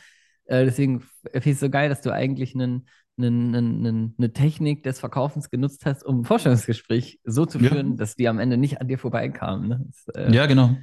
Äh, 0.51 0.65
deswegen 0.65 1.01
finde 1.01 1.39
ich 1.39 1.47
es 1.55 1.61
so 1.61 1.71
geil, 1.71 1.89
dass 1.89 2.03
du 2.03 2.13
eigentlich 2.13 2.55
einen, 2.55 2.89
einen, 3.19 3.55
einen, 3.55 4.15
eine 4.19 4.33
Technik 4.33 4.83
des 4.83 4.99
Verkaufens 4.99 5.49
genutzt 5.51 5.87
hast, 5.87 6.05
um 6.05 6.21
ein 6.21 6.25
Vorstellungsgespräch 6.25 7.21
so 7.25 7.47
zu 7.47 7.59
Ja. 7.59 7.69
führen, 7.71 7.97
dass 7.97 8.17
die 8.17 8.29
am 8.29 8.39
Ende 8.39 8.57
nicht 8.57 8.81
an 8.81 8.89
dir 8.89 8.99
vorbeikamen. 8.99 9.69
Ne? 9.69 9.87
Das, 9.87 10.15
äh, 10.17 10.35
Ja, 10.35 10.47
genau. 10.47 10.77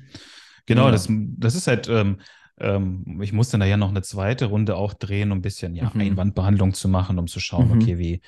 Genau, 0.65 0.85
Mega. 0.85 0.91
das, 0.91 1.07
das 1.09 1.55
ist 1.55 1.67
halt, 1.67 1.87
ähm, 1.89 2.19
ähm, 2.59 3.19
ich 3.21 3.33
musste 3.33 3.57
da 3.57 3.65
ja 3.65 3.77
noch 3.77 3.89
eine 3.89 4.01
zweite 4.01 4.45
Runde 4.45 4.75
auch 4.75 4.93
drehen, 4.93 5.31
um 5.31 5.39
ein 5.39 5.41
bisschen 5.41 5.75
ja, 5.75 5.91
Mhm. 5.93 6.01
Einwandbehandlung 6.01 6.73
zu 6.73 6.87
machen, 6.89 7.19
um 7.19 7.27
zu 7.27 7.39
schauen, 7.39 7.67
Mhm. 7.69 7.81
okay, 7.81 7.97
wie, 7.97 8.21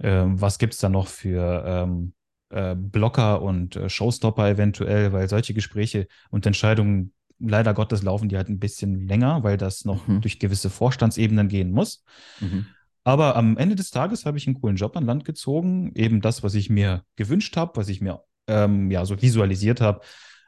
ähm, 0.00 0.40
was 0.40 0.58
gibt 0.58 0.74
es 0.74 0.80
da 0.80 0.88
noch 0.88 1.06
für 1.08 1.64
ähm, 1.66 2.14
äh, 2.50 2.74
Blocker 2.76 3.42
und 3.42 3.76
äh, 3.76 3.88
Showstopper 3.88 4.48
eventuell, 4.48 5.12
weil 5.12 5.28
solche 5.28 5.54
Gespräche 5.54 6.06
und 6.30 6.46
Entscheidungen, 6.46 7.12
leider 7.38 7.74
Gottes, 7.74 8.02
laufen 8.02 8.28
die 8.28 8.36
halt 8.36 8.48
ein 8.48 8.58
bisschen 8.58 9.06
länger, 9.06 9.42
weil 9.42 9.56
das 9.56 9.84
noch 9.84 10.06
Mhm. 10.06 10.20
durch 10.20 10.38
gewisse 10.38 10.70
Vorstandsebenen 10.70 11.48
gehen 11.48 11.70
muss. 11.72 12.04
Mhm. 12.40 12.66
Aber 13.04 13.36
am 13.36 13.56
Ende 13.58 13.74
des 13.74 13.90
Tages 13.90 14.24
habe 14.24 14.38
ich 14.38 14.46
einen 14.46 14.60
coolen 14.60 14.76
Job 14.76 14.96
an 14.96 15.04
Land 15.04 15.24
gezogen. 15.24 15.92
Eben 15.94 16.20
das, 16.20 16.42
was 16.42 16.54
ich 16.54 16.70
mir 16.70 17.02
gewünscht 17.16 17.56
habe, 17.56 17.72
was 17.76 17.88
ich 17.88 18.00
mir 18.00 18.20
ähm, 18.46 18.90
ja 18.90 19.04
so 19.04 19.20
visualisiert 19.20 19.80
habe. 19.80 20.00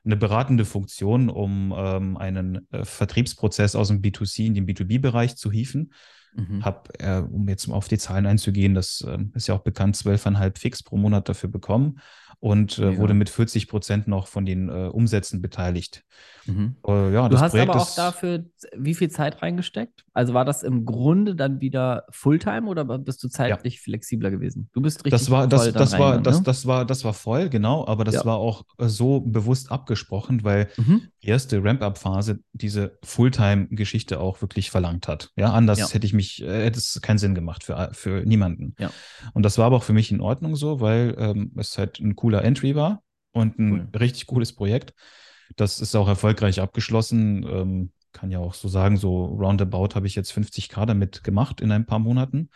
Eine 0.04 0.16
beratende 0.16 0.64
Funktion, 0.64 1.28
um 1.28 1.74
ähm, 1.76 2.16
einen 2.16 2.66
äh, 2.70 2.84
Vertriebsprozess 2.84 3.74
aus 3.74 3.88
dem 3.88 4.00
B2C 4.00 4.46
in 4.46 4.54
den 4.54 4.66
B2B-Bereich 4.66 5.36
zu 5.36 5.50
hieven. 5.50 5.92
Mhm. 6.34 6.64
Habe, 6.64 6.90
äh, 6.98 7.18
um 7.18 7.48
jetzt 7.48 7.66
mal 7.66 7.74
auf 7.74 7.88
die 7.88 7.98
Zahlen 7.98 8.26
einzugehen, 8.26 8.74
das 8.74 9.04
ähm, 9.06 9.32
ist 9.34 9.48
ja 9.48 9.54
auch 9.54 9.62
bekannt, 9.62 9.96
12,5 9.96 10.58
Fix 10.58 10.82
pro 10.82 10.96
Monat 10.96 11.28
dafür 11.28 11.50
bekommen 11.50 11.98
und 12.46 12.78
äh, 12.78 12.86
Mega. 12.86 12.98
wurde 13.00 13.14
mit 13.14 13.28
40 13.28 13.66
Prozent 13.68 14.06
noch 14.06 14.28
von 14.28 14.46
den 14.46 14.68
äh, 14.68 14.88
Umsätzen 14.88 15.42
beteiligt. 15.42 16.04
Mhm. 16.46 16.76
Äh, 16.86 17.12
ja, 17.12 17.28
Du 17.28 17.34
das 17.34 17.42
hast 17.42 17.50
Projekt 17.50 17.70
aber 17.70 17.82
auch 17.82 17.94
dafür 17.96 18.44
wie 18.76 18.94
viel 18.94 19.10
Zeit 19.10 19.42
reingesteckt? 19.42 20.04
Also 20.12 20.32
war 20.32 20.44
das 20.44 20.62
im 20.62 20.84
Grunde 20.84 21.34
dann 21.34 21.60
wieder 21.60 22.04
Fulltime 22.10 22.68
oder 22.68 22.84
bist 22.98 23.22
du 23.24 23.28
zeitlich 23.28 23.80
flexibler 23.80 24.30
gewesen? 24.30 24.70
Du 24.72 24.80
bist 24.80 25.04
richtig 25.04 25.10
Das 25.20 25.30
war, 25.30 25.48
das, 25.48 25.62
voll 25.62 25.72
dann 25.72 25.82
das 25.82 25.98
war, 25.98 26.20
das, 26.20 26.36
ne? 26.38 26.44
das 26.44 26.66
war, 26.66 26.84
das 26.84 27.04
war 27.04 27.14
voll, 27.14 27.48
genau, 27.48 27.84
aber 27.86 28.04
das 28.04 28.14
Ja. 28.16 28.24
war 28.24 28.36
auch 28.36 28.64
äh, 28.78 28.86
so 28.88 29.20
bewusst 29.20 29.72
abgesprochen, 29.72 30.44
weil 30.44 30.68
Mhm. 30.76 31.02
Erste 31.26 31.62
Ramp-up-Phase 31.62 32.40
diese 32.52 32.98
Fulltime-Geschichte 33.04 34.20
auch 34.20 34.40
wirklich 34.42 34.70
verlangt 34.70 35.08
hat. 35.08 35.30
Ja, 35.36 35.52
anders 35.52 35.78
Ja. 35.78 35.88
hätte 35.90 36.06
ich 36.06 36.12
mich, 36.12 36.42
äh, 36.42 36.64
hätte 36.64 36.78
es 36.78 37.00
keinen 37.02 37.18
Sinn 37.18 37.34
gemacht 37.34 37.64
für, 37.64 37.90
für 37.92 38.24
niemanden. 38.24 38.74
Ja. 38.78 38.90
Und 39.34 39.42
das 39.42 39.58
war 39.58 39.66
aber 39.66 39.76
auch 39.76 39.82
für 39.84 39.92
mich 39.92 40.10
in 40.12 40.20
Ordnung 40.20 40.56
so, 40.56 40.80
weil 40.80 41.14
ähm, 41.18 41.52
es 41.56 41.76
halt 41.78 42.00
ein 42.00 42.16
cooler 42.16 42.44
Entry 42.44 42.74
war 42.74 43.02
und 43.32 43.58
ein 43.58 43.72
Cool. 43.72 43.88
richtig 44.00 44.26
cooles 44.26 44.54
Projekt. 44.54 44.94
Das 45.56 45.80
ist 45.80 45.94
auch 45.94 46.08
erfolgreich 46.08 46.60
abgeschlossen. 46.60 47.44
Ähm, 47.48 47.92
kann 48.12 48.30
ja 48.30 48.38
auch 48.38 48.54
so 48.54 48.68
sagen, 48.68 48.96
so 48.96 49.26
roundabout 49.26 49.94
habe 49.94 50.06
ich 50.06 50.14
jetzt 50.14 50.32
50k 50.32 50.86
damit 50.86 51.22
gemacht 51.22 51.60
in 51.60 51.70
ein 51.70 51.84
paar 51.86 51.98
Monaten. 51.98 52.48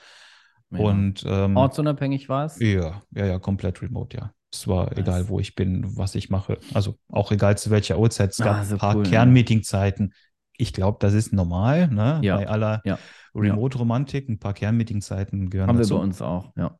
Mega. 0.70 0.84
Und 0.84 1.22
ähm, 1.26 1.56
Ortsunabhängig 1.56 2.28
war 2.28 2.46
es? 2.46 2.58
ja, 2.60 3.02
ja, 3.10 3.26
ja, 3.26 3.38
komplett 3.38 3.82
remote, 3.82 4.16
ja. 4.16 4.32
Es 4.52 4.66
war 4.66 4.96
egal, 4.98 5.28
wo 5.28 5.38
ich 5.40 5.54
bin, 5.54 5.96
was 5.96 6.14
ich 6.14 6.28
mache. 6.30 6.58
Also 6.74 6.98
auch 7.08 7.30
egal 7.32 7.56
zu 7.56 7.70
welcher 7.70 7.98
Uhrzeit. 7.98 8.30
Es 8.30 8.38
gab 8.38 8.56
Ah, 8.58 8.64
so 8.64 8.74
ein 8.74 8.78
paar 8.78 8.96
cool, 8.96 9.04
ja. 9.04 9.10
Kernmeetingzeiten. 9.10 10.12
Ich 10.56 10.72
glaube, 10.72 10.98
das 11.00 11.14
ist 11.14 11.32
normal, 11.32 11.88
ne? 11.88 12.20
Ja, 12.22 12.36
Bei 12.36 12.48
aller 12.48 12.82
ja, 12.84 12.98
Remote-Romantik. 13.34 14.28
Ein 14.28 14.38
paar 14.38 14.52
Kernmeetingzeiten 14.54 15.50
gehören 15.50 15.68
Haben 15.68 15.76
wir 15.78 15.82
dazu. 15.82 15.96
bei 15.96 16.02
uns 16.02 16.20
auch, 16.20 16.52
ja. 16.56 16.76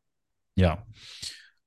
Ja. 0.55 0.85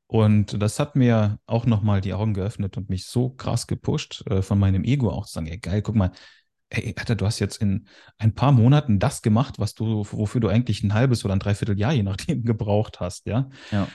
Und 0.06 0.60
das 0.62 0.78
hat 0.78 0.96
mir 0.96 1.38
auch 1.46 1.66
nochmal 1.66 2.00
die 2.00 2.12
Augen 2.14 2.34
geöffnet 2.34 2.76
und 2.76 2.90
mich 2.90 3.06
so 3.06 3.30
krass 3.30 3.66
gepusht, 3.66 4.22
äh, 4.30 4.42
von 4.42 4.58
meinem 4.58 4.84
Ego 4.84 5.10
auch 5.10 5.26
zu 5.26 5.32
sagen, 5.32 5.46
ey, 5.46 5.58
geil, 5.58 5.82
guck 5.82 5.94
mal, 5.96 6.12
ey, 6.68 6.94
Alter, 6.96 7.16
du 7.16 7.24
hast 7.26 7.38
jetzt 7.38 7.56
in 7.56 7.88
ein 8.18 8.34
paar 8.34 8.52
Monaten 8.52 8.98
das 8.98 9.22
gemacht, 9.22 9.58
was 9.58 9.74
du, 9.74 10.04
wofür 10.10 10.40
du 10.40 10.48
eigentlich 10.48 10.82
ein 10.84 10.92
halbes 10.94 11.24
oder 11.24 11.34
ein 11.34 11.40
Dreivierteljahr, 11.40 11.92
je 11.94 12.02
nachdem, 12.02 12.44
gebraucht 12.44 13.00
hast, 13.00 13.26
ja. 13.26 13.48
Ja, 13.70 13.88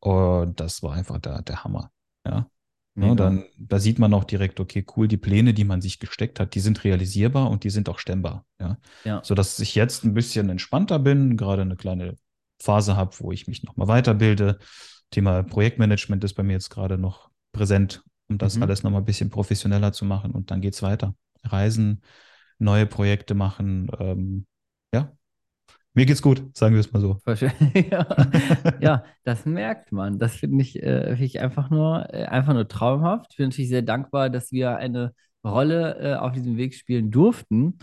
Und 0.00 0.60
das 0.60 0.82
war 0.82 0.94
einfach 0.94 1.18
der, 1.18 1.42
der 1.42 1.64
Hammer. 1.64 1.90
Ja. 2.26 2.46
Ne, 2.94 3.06
mega. 3.10 3.14
dann, 3.14 3.44
da 3.56 3.78
sieht 3.78 3.98
man 3.98 4.12
auch 4.14 4.24
direkt, 4.24 4.58
okay, 4.60 4.84
cool, 4.96 5.08
die 5.08 5.16
Pläne, 5.16 5.54
die 5.54 5.64
man 5.64 5.80
sich 5.80 6.00
gesteckt 6.00 6.40
hat, 6.40 6.54
die 6.54 6.60
sind 6.60 6.82
realisierbar 6.84 7.48
und 7.50 7.64
die 7.64 7.70
sind 7.70 7.88
auch 7.88 7.98
stemmbar. 7.98 8.46
Ja. 8.60 8.78
Ja. 9.04 9.20
Sodass 9.24 9.58
ich 9.60 9.74
jetzt 9.74 10.04
ein 10.04 10.14
bisschen 10.14 10.48
entspannter 10.50 10.98
bin, 10.98 11.36
gerade 11.36 11.62
eine 11.62 11.76
kleine 11.76 12.16
Phase 12.60 12.96
habe, 12.96 13.14
wo 13.20 13.32
ich 13.32 13.46
mich 13.46 13.62
nochmal 13.62 13.88
weiterbilde. 13.88 14.58
Thema 15.10 15.42
Projektmanagement 15.42 16.22
ist 16.24 16.34
bei 16.34 16.42
mir 16.42 16.52
jetzt 16.54 16.70
gerade 16.70 16.98
noch 16.98 17.30
präsent, 17.52 18.02
um 18.28 18.38
das 18.38 18.56
Mhm. 18.56 18.62
alles 18.64 18.82
nochmal 18.82 19.02
ein 19.02 19.06
bisschen 19.06 19.30
professioneller 19.30 19.92
zu 19.92 20.04
machen. 20.04 20.32
Und 20.32 20.50
dann 20.50 20.60
geht's 20.60 20.82
weiter. 20.82 21.14
Reisen, 21.44 22.02
neue 22.58 22.86
Projekte 22.86 23.34
machen. 23.34 23.88
Ähm, 23.98 24.46
ja, 24.92 25.12
mir 25.94 26.06
geht's 26.06 26.22
gut, 26.22 26.56
sagen 26.56 26.74
wir 26.74 26.80
es 26.80 26.92
mal 26.92 27.00
so. 27.00 27.20
Ja. 27.90 28.06
ja, 28.80 29.04
das 29.24 29.44
merkt 29.44 29.90
man. 29.92 30.18
Das 30.18 30.36
finde 30.36 30.62
ich, 30.62 30.80
äh, 30.82 31.08
finde 31.08 31.24
ich 31.24 31.40
einfach 31.40 31.70
nur, 31.70 32.06
äh, 32.14 32.26
einfach 32.26 32.54
nur 32.54 32.68
traumhaft. 32.68 33.28
Ich 33.30 33.36
bin 33.38 33.48
natürlich 33.48 33.70
sehr 33.70 33.82
dankbar, 33.82 34.30
dass 34.30 34.52
wir 34.52 34.76
eine 34.76 35.14
Rolle 35.44 35.98
äh, 35.98 36.14
auf 36.14 36.32
diesem 36.32 36.56
Weg 36.56 36.74
spielen 36.74 37.10
durften. 37.10 37.78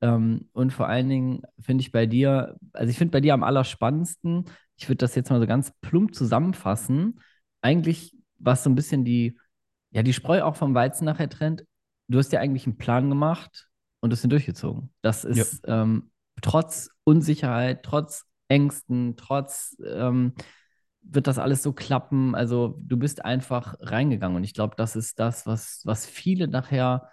Ähm, 0.00 0.48
und 0.52 0.72
vor 0.72 0.88
allen 0.88 1.08
Dingen 1.08 1.42
finde 1.60 1.82
ich 1.82 1.90
bei 1.90 2.06
dir, 2.06 2.56
also 2.72 2.90
ich 2.90 2.98
finde 2.98 3.12
bei 3.12 3.20
dir 3.20 3.34
am 3.34 3.42
allerspannendsten, 3.42 4.44
ich 4.76 4.88
würde 4.88 4.98
das 4.98 5.16
jetzt 5.16 5.30
mal 5.30 5.40
so 5.40 5.46
ganz 5.46 5.72
plump 5.80 6.14
zusammenfassen, 6.14 7.20
eigentlich 7.62 8.16
was 8.38 8.62
so 8.62 8.70
ein 8.70 8.76
bisschen 8.76 9.04
die, 9.04 9.36
ja, 9.90 10.04
die 10.04 10.12
Spreu 10.12 10.42
auch 10.44 10.54
vom 10.54 10.74
Weizen 10.74 11.04
nachher 11.04 11.28
trennt. 11.28 11.64
Du 12.06 12.18
hast 12.18 12.32
ja 12.32 12.38
eigentlich 12.38 12.66
einen 12.66 12.78
Plan 12.78 13.08
gemacht 13.08 13.68
und 14.00 14.12
das 14.12 14.20
sind 14.20 14.30
durchgezogen. 14.30 14.92
Das 15.02 15.24
ist 15.24 15.66
ja. 15.66 15.82
ähm, 15.82 16.10
trotz 16.42 16.90
Unsicherheit, 17.04 17.82
trotz 17.82 18.26
Ängsten, 18.48 19.16
trotz 19.16 19.76
ähm, 19.86 20.34
wird 21.02 21.26
das 21.26 21.38
alles 21.38 21.62
so 21.62 21.72
klappen. 21.72 22.34
Also 22.34 22.78
du 22.80 22.96
bist 22.96 23.24
einfach 23.24 23.74
reingegangen 23.80 24.36
und 24.36 24.44
ich 24.44 24.54
glaube, 24.54 24.74
das 24.76 24.96
ist 24.96 25.18
das, 25.18 25.46
was, 25.46 25.82
was 25.84 26.06
viele 26.06 26.48
nachher 26.48 27.08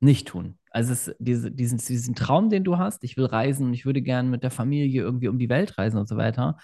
nicht 0.00 0.28
tun. 0.28 0.58
Also 0.70 0.92
es, 0.92 1.14
diese, 1.18 1.50
diesen, 1.50 1.78
diesen 1.78 2.14
Traum, 2.14 2.48
den 2.48 2.64
du 2.64 2.78
hast, 2.78 3.04
ich 3.04 3.16
will 3.16 3.26
reisen 3.26 3.66
und 3.66 3.74
ich 3.74 3.84
würde 3.84 4.02
gerne 4.02 4.28
mit 4.28 4.42
der 4.42 4.50
Familie 4.50 5.02
irgendwie 5.02 5.28
um 5.28 5.38
die 5.38 5.48
Welt 5.48 5.76
reisen 5.78 5.98
und 5.98 6.08
so 6.08 6.16
weiter. 6.16 6.56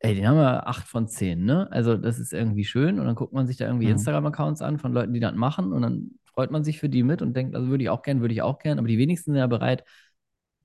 Ey, 0.00 0.14
den 0.14 0.28
haben 0.28 0.36
wir 0.36 0.68
acht 0.68 0.86
von 0.86 1.08
zehn, 1.08 1.44
ne? 1.44 1.70
Also 1.72 1.96
das 1.96 2.20
ist 2.20 2.32
irgendwie 2.32 2.64
schön 2.64 3.00
und 3.00 3.06
dann 3.06 3.16
guckt 3.16 3.32
man 3.32 3.46
sich 3.46 3.56
da 3.56 3.66
irgendwie 3.66 3.86
mhm. 3.86 3.92
Instagram-Accounts 3.92 4.62
an 4.62 4.78
von 4.78 4.92
Leuten, 4.92 5.12
die 5.12 5.20
das 5.20 5.34
machen 5.34 5.72
und 5.72 5.82
dann 5.82 6.10
freut 6.24 6.52
man 6.52 6.62
sich 6.62 6.78
für 6.78 6.88
die 6.88 7.02
mit 7.02 7.20
und 7.20 7.34
denkt, 7.34 7.56
also 7.56 7.68
würde 7.68 7.82
ich 7.82 7.90
auch 7.90 8.02
gern, 8.02 8.20
würde 8.20 8.34
ich 8.34 8.42
auch 8.42 8.60
gern, 8.60 8.78
aber 8.78 8.86
die 8.86 8.98
wenigsten 8.98 9.32
sind 9.32 9.38
ja 9.38 9.48
bereit, 9.48 9.82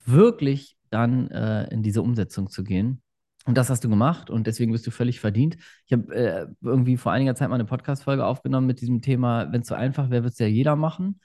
wirklich 0.05 0.77
dann 0.89 1.29
äh, 1.31 1.71
in 1.73 1.83
diese 1.83 2.01
Umsetzung 2.01 2.49
zu 2.49 2.63
gehen. 2.63 3.01
Und 3.45 3.57
das 3.57 3.69
hast 3.69 3.83
du 3.83 3.89
gemacht 3.89 4.29
und 4.29 4.47
deswegen 4.47 4.71
bist 4.71 4.87
du 4.87 4.91
völlig 4.91 5.19
verdient. 5.19 5.57
Ich 5.85 5.91
habe 5.91 6.15
äh, 6.15 6.47
irgendwie 6.61 6.95
vor 6.95 7.11
einiger 7.11 7.35
Zeit 7.35 7.49
mal 7.49 7.55
eine 7.55 7.65
Podcast-Folge 7.65 8.25
aufgenommen 8.25 8.67
mit 8.67 8.79
diesem 8.79 9.01
Thema, 9.01 9.51
wenn 9.51 9.61
es 9.61 9.67
so 9.67 9.75
einfach 9.75 10.09
wäre, 10.09 10.23
würde 10.23 10.31
es 10.31 10.39
ja 10.39 10.47
jeder 10.47 10.77
machen. 10.77 11.19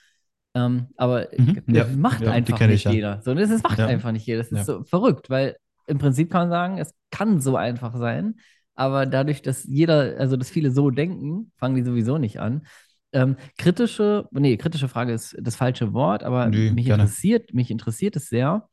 Ähm, 0.55 0.89
aber 0.97 1.29
mhm, 1.37 1.63
ja, 1.69 1.87
macht 1.97 2.23
ja, 2.23 2.33
einfach 2.33 2.59
nicht 2.67 2.85
ja. 2.85 2.91
jeder. 2.91 3.23
So, 3.23 3.35
das, 3.35 3.51
das 3.51 3.63
macht 3.63 3.79
einfach 3.79 4.11
nicht 4.11 4.27
jeder. 4.27 4.43
Das 4.43 4.51
ist 4.51 4.67
so 4.67 4.83
verrückt, 4.83 5.31
weil 5.31 5.57
im 5.87 5.99
Prinzip 5.99 6.31
kann 6.31 6.49
man 6.49 6.51
sagen, 6.51 6.79
es 6.79 6.93
kann 7.11 7.41
so 7.41 7.57
einfach 7.57 7.97
sein, 7.97 8.37
aber 8.75 9.07
dadurch, 9.07 9.43
dass 9.43 9.65
jeder, 9.65 10.17
also 10.19 10.37
dass 10.37 10.51
viele 10.51 10.71
so 10.71 10.91
denken, 10.91 11.53
fangen 11.57 11.77
die 11.77 11.83
sowieso 11.83 12.19
nicht 12.19 12.41
an. 12.41 12.67
Ähm, 13.13 13.37
kritische, 13.57 14.29
nee, 14.33 14.57
kritische 14.57 14.89
Frage 14.89 15.13
ist 15.13 15.37
das 15.41 15.57
falsche 15.57 15.93
Wort, 15.95 16.23
aber 16.23 16.47
nee, 16.47 16.71
mich 16.71 16.89
interessiert, 16.89 17.55
mich 17.55 17.71
interessiert 17.71 18.17
es 18.17 18.29
sehr. 18.29 18.69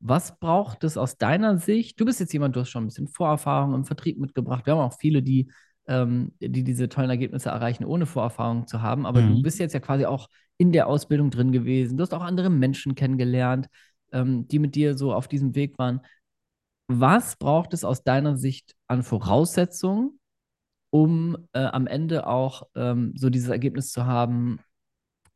Was 0.00 0.38
braucht 0.38 0.84
es 0.84 0.96
aus 0.96 1.16
deiner 1.16 1.58
Sicht? 1.58 1.98
Du 1.98 2.04
bist 2.04 2.20
jetzt 2.20 2.32
jemand, 2.32 2.56
du 2.56 2.60
hast 2.60 2.70
schon 2.70 2.84
ein 2.84 2.88
bisschen 2.88 3.08
Vorerfahrung 3.08 3.74
im 3.74 3.84
Vertrieb 3.84 4.18
mitgebracht. 4.18 4.66
Wir 4.66 4.74
haben 4.74 4.80
auch 4.80 4.98
viele, 4.98 5.22
die, 5.22 5.50
ähm, 5.86 6.32
die 6.40 6.64
diese 6.64 6.88
tollen 6.88 7.10
Ergebnisse 7.10 7.48
erreichen, 7.48 7.84
ohne 7.84 8.06
Vorerfahrung 8.06 8.66
zu 8.66 8.82
haben. 8.82 9.06
Aber 9.06 9.22
mhm. 9.22 9.36
du 9.36 9.42
bist 9.42 9.58
jetzt 9.58 9.72
ja 9.72 9.80
quasi 9.80 10.04
auch 10.04 10.28
in 10.58 10.72
der 10.72 10.86
Ausbildung 10.88 11.30
drin 11.30 11.52
gewesen. 11.52 11.96
Du 11.96 12.02
hast 12.02 12.12
auch 12.12 12.22
andere 12.22 12.50
Menschen 12.50 12.94
kennengelernt, 12.94 13.68
ähm, 14.12 14.46
die 14.48 14.58
mit 14.58 14.74
dir 14.74 14.96
so 14.96 15.14
auf 15.14 15.28
diesem 15.28 15.54
Weg 15.54 15.78
waren. 15.78 16.00
Was 16.88 17.36
braucht 17.36 17.72
es 17.72 17.84
aus 17.84 18.04
deiner 18.04 18.36
Sicht 18.36 18.74
an 18.86 19.02
Voraussetzungen, 19.02 20.18
um 20.96 21.36
äh, 21.52 21.58
am 21.58 21.86
Ende 21.86 22.26
auch 22.26 22.62
ähm, 22.74 23.12
so 23.16 23.28
dieses 23.28 23.50
Ergebnis 23.50 23.92
zu 23.92 24.06
haben, 24.06 24.60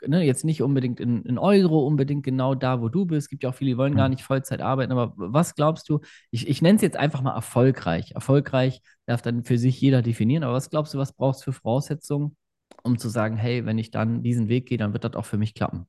ne, 0.07 0.25
jetzt 0.25 0.43
nicht 0.43 0.63
unbedingt 0.63 1.01
in, 1.01 1.23
in, 1.25 1.37
Euro, 1.37 1.87
unbedingt 1.87 2.25
genau 2.25 2.55
da, 2.55 2.81
wo 2.81 2.89
du 2.89 3.05
bist. 3.05 3.27
Es 3.27 3.29
gibt 3.29 3.43
ja 3.43 3.51
auch 3.51 3.55
viele, 3.55 3.73
die 3.73 3.77
wollen 3.77 3.95
gar 3.95 4.07
hm. 4.07 4.13
nicht 4.13 4.23
Vollzeit 4.23 4.63
arbeiten. 4.63 4.91
Aber 4.91 5.13
was 5.17 5.55
glaubst 5.55 5.87
du? 5.91 6.01
Ich, 6.31 6.49
ich 6.49 6.63
nenne 6.63 6.77
es 6.77 6.83
jetzt 6.83 6.97
einfach 6.97 7.21
mal 7.21 7.35
erfolgreich. 7.35 8.13
Erfolgreich 8.13 8.81
darf 9.05 9.21
dann 9.21 9.45
für 9.45 9.59
sich 9.59 9.79
jeder 9.79 10.01
definieren. 10.01 10.45
Aber 10.45 10.55
was 10.55 10.71
glaubst 10.71 10.95
du, 10.95 10.99
was 10.99 11.13
brauchst 11.13 11.43
du 11.43 11.53
für 11.53 11.61
Voraussetzungen, 11.61 12.37
um 12.83 12.97
zu 12.97 13.11
sagen, 13.11 13.37
hey, 13.37 13.67
wenn 13.67 13.77
ich 13.77 13.91
dann 13.91 14.23
diesen 14.23 14.49
Weg 14.49 14.67
gehe, 14.67 14.79
dann 14.79 14.95
wird 14.95 15.05
das 15.05 15.15
auch 15.15 15.27
für 15.27 15.37
mich 15.37 15.53
klappen? 15.53 15.87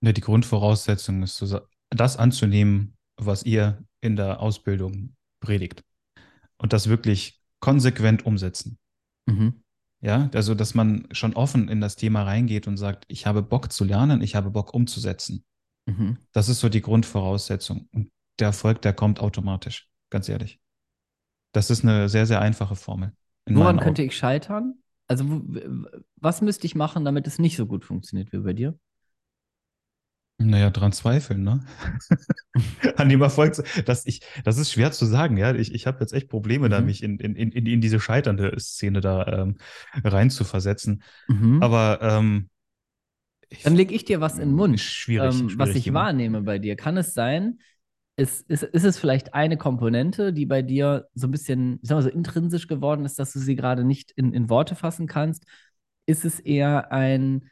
Ne, 0.00 0.12
die 0.12 0.20
Grundvoraussetzung 0.20 1.24
ist, 1.24 1.42
das 1.90 2.16
anzunehmen, 2.16 2.96
was 3.16 3.42
ihr 3.42 3.82
in 4.00 4.14
der 4.14 4.38
Ausbildung 4.38 5.16
predigt. 5.40 5.82
Und 6.56 6.72
das 6.72 6.88
wirklich 6.88 7.35
konsequent 7.60 8.24
umsetzen. 8.26 8.78
Mhm. 9.26 9.62
Ja, 10.00 10.30
also 10.34 10.54
dass 10.54 10.74
man 10.74 11.08
schon 11.10 11.34
offen 11.34 11.68
in 11.68 11.80
das 11.80 11.96
Thema 11.96 12.22
reingeht 12.22 12.66
und 12.66 12.76
sagt, 12.76 13.04
ich 13.08 13.26
habe 13.26 13.42
Bock 13.42 13.72
zu 13.72 13.84
lernen, 13.84 14.20
ich 14.20 14.34
habe 14.34 14.50
Bock 14.50 14.74
umzusetzen. 14.74 15.44
Mhm. 15.86 16.18
Das 16.32 16.48
ist 16.48 16.60
so 16.60 16.68
die 16.68 16.82
Grundvoraussetzung. 16.82 17.88
Und 17.92 18.10
der 18.38 18.48
Erfolg, 18.48 18.82
der 18.82 18.92
kommt 18.92 19.20
automatisch, 19.20 19.88
ganz 20.10 20.28
ehrlich. 20.28 20.60
Das 21.52 21.70
ist 21.70 21.84
eine 21.84 22.08
sehr, 22.08 22.26
sehr 22.26 22.40
einfache 22.40 22.76
Formel. 22.76 23.14
Woran 23.48 23.80
könnte 23.80 24.02
ich 24.02 24.16
scheitern? 24.16 24.74
Also, 25.08 25.24
was 26.16 26.42
müsste 26.42 26.66
ich 26.66 26.74
machen, 26.74 27.04
damit 27.04 27.26
es 27.26 27.38
nicht 27.38 27.56
so 27.56 27.64
gut 27.64 27.84
funktioniert 27.84 28.32
wie 28.32 28.38
bei 28.38 28.52
dir? 28.52 28.78
Naja, 30.38 30.68
dran 30.68 30.92
zweifeln, 30.92 31.42
ne? 31.42 31.64
An 32.96 33.08
dem 33.08 33.22
Erfolg. 33.22 33.54
Das, 33.86 34.06
ich, 34.06 34.20
das 34.44 34.58
ist 34.58 34.70
schwer 34.70 34.92
zu 34.92 35.06
sagen, 35.06 35.38
ja. 35.38 35.54
Ich, 35.54 35.74
ich 35.74 35.86
habe 35.86 36.00
jetzt 36.00 36.12
echt 36.12 36.28
Probleme, 36.28 36.66
mhm. 36.66 36.70
da 36.70 36.80
mich 36.82 37.02
in, 37.02 37.18
in, 37.18 37.34
in, 37.34 37.50
in 37.52 37.80
diese 37.80 38.00
scheiternde 38.00 38.54
Szene 38.58 39.00
da 39.00 39.26
ähm, 39.26 39.56
rein 40.04 40.28
zu 40.28 40.44
versetzen. 40.44 41.02
Mhm. 41.28 41.62
Aber 41.62 42.00
ähm, 42.02 42.50
dann 43.64 43.76
lege 43.76 43.94
ich 43.94 44.04
dir 44.04 44.20
was 44.20 44.34
in 44.34 44.50
den 44.50 44.56
Mund. 44.56 44.80
Schwierig, 44.80 45.34
ähm, 45.34 45.48
schwierig 45.48 45.58
was 45.58 45.74
ich 45.74 45.86
immer. 45.86 46.00
wahrnehme 46.00 46.42
bei 46.42 46.58
dir. 46.58 46.76
Kann 46.76 46.96
es 46.96 47.14
sein, 47.14 47.58
ist, 48.16 48.48
ist, 48.50 48.62
ist 48.62 48.84
es 48.84 48.98
vielleicht 48.98 49.34
eine 49.34 49.56
Komponente, 49.56 50.32
die 50.32 50.46
bei 50.46 50.62
dir 50.62 51.08
so 51.14 51.28
ein 51.28 51.30
bisschen, 51.30 51.78
ich 51.82 51.88
sag 51.88 51.96
mal 51.96 52.02
so 52.02 52.08
intrinsisch 52.08 52.66
geworden 52.66 53.04
ist, 53.04 53.18
dass 53.18 53.32
du 53.32 53.38
sie 53.38 53.56
gerade 53.56 53.84
nicht 53.84 54.10
in, 54.12 54.32
in 54.32 54.50
Worte 54.50 54.74
fassen 54.74 55.06
kannst? 55.06 55.44
Ist 56.06 56.24
es 56.24 56.40
eher 56.40 56.92
ein, 56.92 57.50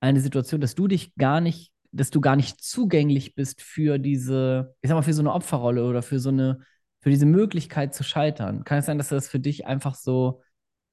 eine 0.00 0.20
Situation, 0.20 0.60
dass 0.60 0.74
du 0.74 0.88
dich 0.88 1.14
gar 1.16 1.40
nicht 1.40 1.73
dass 1.94 2.10
du 2.10 2.20
gar 2.20 2.36
nicht 2.36 2.60
zugänglich 2.62 3.34
bist 3.34 3.62
für 3.62 3.98
diese, 3.98 4.74
ich 4.80 4.88
sag 4.88 4.96
mal, 4.96 5.02
für 5.02 5.12
so 5.12 5.22
eine 5.22 5.32
Opferrolle 5.32 5.84
oder 5.84 6.02
für 6.02 6.18
so 6.18 6.30
eine, 6.30 6.58
für 7.00 7.10
diese 7.10 7.26
Möglichkeit 7.26 7.94
zu 7.94 8.02
scheitern. 8.02 8.64
Kann 8.64 8.78
es 8.78 8.86
sein, 8.86 8.98
dass 8.98 9.08
das 9.08 9.28
für 9.28 9.40
dich 9.40 9.66
einfach 9.66 9.94
so, 9.94 10.42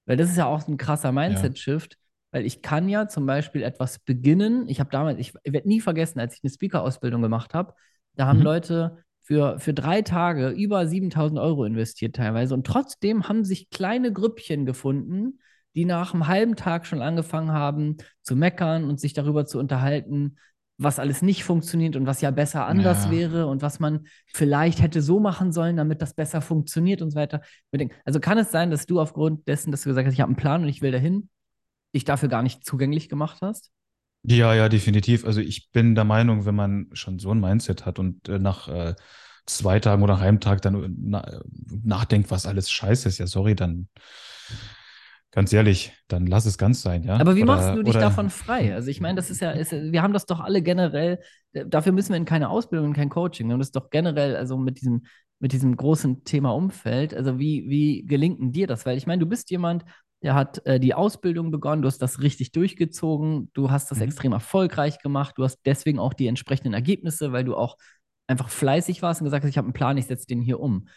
weil 0.06 0.18
das 0.18 0.30
ist 0.30 0.38
ja 0.38 0.46
auch 0.46 0.68
ein 0.68 0.78
krasser 0.78 1.12
Mindset-Shift, 1.12 1.94
ja. 1.94 2.00
weil 2.32 2.46
ich 2.46 2.62
kann 2.62 2.88
ja 2.88 3.08
zum 3.08 3.26
Beispiel 3.26 3.64
etwas 3.64 4.00
beginnen. 4.00 4.70
Ich 4.70 4.80
habe 4.80 4.92
damals, 4.92 5.20
ich, 5.20 5.34
ich 5.44 5.54
werde 5.54 5.68
nie 5.68 5.82
vergessen, 5.82 6.20
als 6.20 6.36
ich 6.36 6.44
eine 6.44 6.52
Speaker-Ausbildung 6.52 7.22
gemacht 7.22 7.54
habe, 7.54 7.74
da 8.16 8.28
haben 8.28 8.40
mhm. 8.40 8.46
Leute 8.46 8.98
für, 9.24 9.60
für 9.60 9.74
drei 9.74 10.02
Tage 10.02 10.50
über 10.50 10.86
7000 10.86 11.40
Euro 11.40 11.64
investiert 11.64 12.16
teilweise 12.16 12.54
und 12.54 12.68
trotzdem 12.68 13.28
haben 13.28 13.44
sich 13.44 13.70
kleine 13.70 14.12
Grüppchen 14.12 14.66
gefunden, 14.66 15.40
die 15.74 15.86
nach 15.86 16.14
einem 16.14 16.28
halben 16.28 16.56
Tag 16.56 16.86
schon 16.86 17.02
angefangen 17.02 17.52
haben 17.52 17.98
zu 18.22 18.36
meckern 18.36 18.84
und 18.84 19.00
sich 19.00 19.14
darüber 19.14 19.46
zu 19.46 19.58
unterhalten, 19.58 20.38
was 20.84 20.98
alles 20.98 21.22
nicht 21.22 21.44
funktioniert 21.44 21.96
und 21.96 22.08
was 22.08 22.22
ja 22.22 22.32
besser 22.32 22.66
anders 22.66 23.06
ja. 23.06 23.12
wäre 23.12 23.48
und 23.48 23.62
was 23.62 23.80
man 23.80 24.08
vielleicht 24.28 24.82
hätte 24.82 25.02
so 25.02 25.20
machen 25.20 25.52
sollen, 25.52 25.78
damit 25.78 26.02
das 26.02 26.16
besser 26.16 26.42
funktioniert 26.42 27.02
und 27.02 27.12
so 27.12 27.16
weiter. 27.16 27.42
Also 28.04 28.20
kann 28.20 28.38
es 28.40 28.52
sein, 28.52 28.72
dass 28.72 28.88
du 28.88 29.00
aufgrund 29.00 29.48
dessen, 29.48 29.72
dass 29.72 29.84
du 29.84 29.90
gesagt 29.90 30.08
hast, 30.08 30.14
ich 30.14 30.22
habe 30.22 30.30
einen 30.30 30.38
Plan 30.38 30.64
und 30.64 30.70
ich 30.70 30.82
will 30.82 30.92
dahin, 30.92 31.30
dich 31.96 32.04
dafür 32.04 32.30
gar 32.30 32.42
nicht 32.42 32.66
zugänglich 32.66 33.10
gemacht 33.10 33.38
hast? 33.42 33.70
Ja, 34.24 34.54
ja, 34.56 34.70
definitiv. 34.70 35.26
Also 35.26 35.40
ich 35.42 35.72
bin 35.72 35.94
der 35.94 36.04
Meinung, 36.04 36.46
wenn 36.46 36.56
man 36.56 36.88
schon 36.94 37.20
so 37.20 37.32
ein 37.32 37.40
Mindset 37.40 37.86
hat 37.86 38.00
und 38.00 38.28
äh, 38.28 38.40
nach 38.40 38.68
äh, 38.68 38.96
zwei 39.46 39.80
Tagen 39.80 40.02
oder 40.02 40.18
einem 40.18 40.40
Tag 40.40 40.62
dann 40.62 40.84
äh, 40.84 40.90
na, 40.98 41.42
nachdenkt, 41.84 42.32
was 42.32 42.46
alles 42.46 42.72
scheiße 42.72 43.08
ist, 43.08 43.20
ja, 43.20 43.28
sorry, 43.28 43.56
dann 43.56 43.88
Ganz 45.32 45.54
ehrlich, 45.54 45.94
dann 46.10 46.28
lass 46.28 46.46
es 46.46 46.58
ganz 46.58 46.82
sein, 46.82 47.04
ja. 47.04 47.16
Aber 47.16 47.38
wie 47.38 47.44
oder, 47.44 47.56
machst 47.56 47.70
du 47.70 47.84
dich 47.84 47.96
oder, 47.96 48.02
davon 48.02 48.30
frei? 48.30 48.76
Also 48.76 48.90
ich 48.90 49.00
meine, 49.00 49.16
das 49.16 49.30
ist 49.30 49.40
ja, 49.40 49.52
ist, 49.52 49.72
wir 49.72 50.02
haben 50.02 50.12
das 50.12 50.26
doch 50.26 50.42
alle 50.42 50.62
generell, 50.62 51.20
dafür 51.54 51.94
müssen 51.94 52.10
wir 52.10 52.18
in 52.18 52.26
keine 52.26 52.50
Ausbildung, 52.50 52.90
in 52.90 52.94
kein 52.94 53.10
Coaching. 53.10 53.48
Wir 53.48 53.54
haben 53.54 53.60
das 53.60 53.72
doch 53.72 53.90
generell, 53.90 54.36
also 54.36 54.58
mit 54.58 54.82
diesem, 54.82 55.04
mit 55.40 55.54
diesem 55.54 55.78
großen 55.78 56.26
Thema 56.26 56.52
Umfeld. 56.52 57.14
Also 57.14 57.40
wie, 57.40 57.70
wie 57.70 58.06
gelingt 58.06 58.56
dir 58.56 58.68
das? 58.68 58.86
Weil 58.86 58.98
ich 58.98 59.08
meine, 59.08 59.22
du 59.22 59.26
bist 59.26 59.50
jemand, 59.52 59.86
der 60.22 60.36
hat 60.36 60.66
äh, 60.66 60.80
die 60.80 60.94
Ausbildung 60.94 61.50
begonnen, 61.50 61.82
du 61.82 61.88
hast 61.88 62.00
das 62.00 62.22
richtig 62.22 62.52
durchgezogen, 62.52 63.50
du 63.54 63.72
hast 63.72 63.90
das 63.90 64.00
mhm. 64.00 64.04
extrem 64.04 64.34
erfolgreich 64.34 65.00
gemacht, 65.00 65.36
du 65.38 65.44
hast 65.44 65.60
deswegen 65.66 65.98
auch 65.98 66.14
die 66.14 66.28
entsprechenden 66.28 66.74
Ergebnisse, 66.74 67.32
weil 67.32 67.44
du 67.46 67.56
auch 67.56 67.78
einfach 68.28 68.50
fleißig 68.50 69.02
warst 69.02 69.22
und 69.22 69.26
gesagt 69.26 69.44
hast, 69.44 69.50
ich 69.50 69.58
habe 69.58 69.66
einen 69.66 69.74
Plan, 69.74 69.98
ich 69.98 70.06
setze 70.06 70.28
den 70.28 70.42
hier 70.42 70.60
um. 70.60 70.88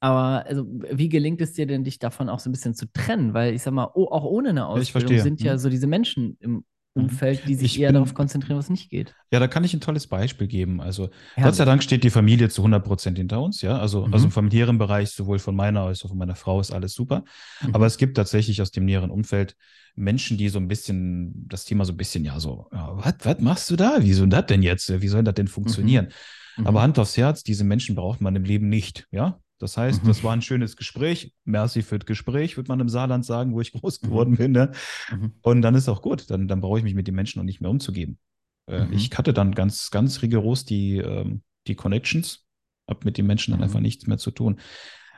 Aber 0.00 0.46
also, 0.46 0.66
wie 0.90 1.10
gelingt 1.10 1.40
es 1.42 1.52
dir 1.52 1.66
denn, 1.66 1.84
dich 1.84 1.98
davon 1.98 2.30
auch 2.30 2.40
so 2.40 2.48
ein 2.48 2.52
bisschen 2.52 2.74
zu 2.74 2.90
trennen? 2.90 3.34
Weil 3.34 3.54
ich 3.54 3.62
sag 3.62 3.72
mal, 3.72 3.90
oh, 3.94 4.06
auch 4.06 4.24
ohne 4.24 4.48
eine 4.48 4.66
Ausbildung 4.66 5.18
sind 5.18 5.42
ja 5.42 5.54
mhm. 5.54 5.58
so 5.58 5.68
diese 5.68 5.86
Menschen 5.86 6.38
im 6.40 6.52
mhm. 6.52 6.64
Umfeld, 6.94 7.42
die 7.46 7.54
sich 7.54 7.76
ich 7.76 7.82
eher 7.82 7.88
bin, 7.88 7.94
darauf 7.94 8.14
konzentrieren, 8.14 8.58
was 8.58 8.70
nicht 8.70 8.88
geht. 8.88 9.14
Ja, 9.30 9.40
da 9.40 9.46
kann 9.46 9.62
ich 9.62 9.74
ein 9.74 9.80
tolles 9.80 10.06
Beispiel 10.06 10.46
geben. 10.46 10.80
Also 10.80 11.10
Herrlich. 11.34 11.44
Gott 11.44 11.54
sei 11.54 11.64
Dank 11.66 11.82
steht 11.82 12.02
die 12.02 12.10
Familie 12.10 12.48
zu 12.48 12.62
100 12.62 12.82
Prozent 12.82 13.18
hinter 13.18 13.42
uns. 13.42 13.60
Ja, 13.60 13.78
also, 13.78 14.06
mhm. 14.06 14.14
also 14.14 14.24
im 14.24 14.32
familiären 14.32 14.78
Bereich, 14.78 15.10
sowohl 15.10 15.38
von 15.38 15.54
meiner 15.54 15.82
als 15.82 16.02
auch 16.02 16.08
von 16.08 16.18
meiner 16.18 16.34
Frau 16.34 16.60
ist 16.60 16.72
alles 16.72 16.94
super. 16.94 17.24
Mhm. 17.60 17.74
Aber 17.74 17.84
es 17.84 17.98
gibt 17.98 18.16
tatsächlich 18.16 18.62
aus 18.62 18.70
dem 18.70 18.86
näheren 18.86 19.10
Umfeld 19.10 19.54
Menschen, 19.96 20.38
die 20.38 20.48
so 20.48 20.58
ein 20.58 20.68
bisschen, 20.68 21.46
das 21.46 21.66
Thema 21.66 21.84
so 21.84 21.92
ein 21.92 21.98
bisschen, 21.98 22.24
ja, 22.24 22.40
so, 22.40 22.68
ja, 22.72 22.96
was 22.96 23.40
machst 23.40 23.70
du 23.70 23.76
da? 23.76 23.98
Wie 24.00 24.14
soll 24.14 24.28
das 24.28 24.46
denn 24.46 24.62
jetzt? 24.62 25.02
Wie 25.02 25.08
soll 25.08 25.22
das 25.24 25.34
denn 25.34 25.48
funktionieren? 25.48 26.08
Mhm. 26.56 26.66
Aber 26.66 26.80
Hand 26.80 26.98
aufs 26.98 27.18
Herz, 27.18 27.42
diese 27.42 27.64
Menschen 27.64 27.96
braucht 27.96 28.22
man 28.22 28.34
im 28.34 28.44
Leben 28.44 28.68
nicht. 28.68 29.06
Ja, 29.10 29.38
das 29.60 29.76
heißt, 29.76 30.02
mhm. 30.02 30.08
das 30.08 30.24
war 30.24 30.32
ein 30.32 30.42
schönes 30.42 30.76
Gespräch. 30.76 31.34
Merci 31.44 31.82
für 31.82 31.98
das 31.98 32.06
Gespräch, 32.06 32.56
würde 32.56 32.68
man 32.68 32.80
im 32.80 32.88
Saarland 32.88 33.26
sagen, 33.26 33.52
wo 33.52 33.60
ich 33.60 33.72
groß 33.72 34.00
mhm. 34.02 34.06
geworden 34.06 34.30
mhm. 34.32 34.36
bin. 34.36 34.52
Ne? 34.52 34.72
Mhm. 35.12 35.34
Und 35.42 35.62
dann 35.62 35.74
ist 35.74 35.88
auch 35.88 36.00
gut. 36.00 36.30
Dann, 36.30 36.48
dann 36.48 36.62
brauche 36.62 36.78
ich 36.78 36.84
mich 36.84 36.94
mit 36.94 37.06
den 37.06 37.14
Menschen 37.14 37.38
noch 37.38 37.44
nicht 37.44 37.60
mehr 37.60 37.70
umzugeben. 37.70 38.18
Äh, 38.66 38.86
Mhm. 38.86 38.92
ich 38.94 39.10
hatte 39.16 39.34
dann 39.34 39.54
ganz, 39.54 39.90
ganz 39.90 40.22
rigoros 40.22 40.64
die, 40.64 40.96
ähm, 40.96 41.42
die 41.66 41.74
Connections, 41.74 42.46
habe 42.88 43.00
mit 43.04 43.18
den 43.18 43.26
Menschen 43.26 43.50
dann 43.52 43.60
Mhm. 43.60 43.64
einfach 43.64 43.80
nichts 43.80 44.06
mehr 44.06 44.18
zu 44.18 44.30
tun. 44.30 44.58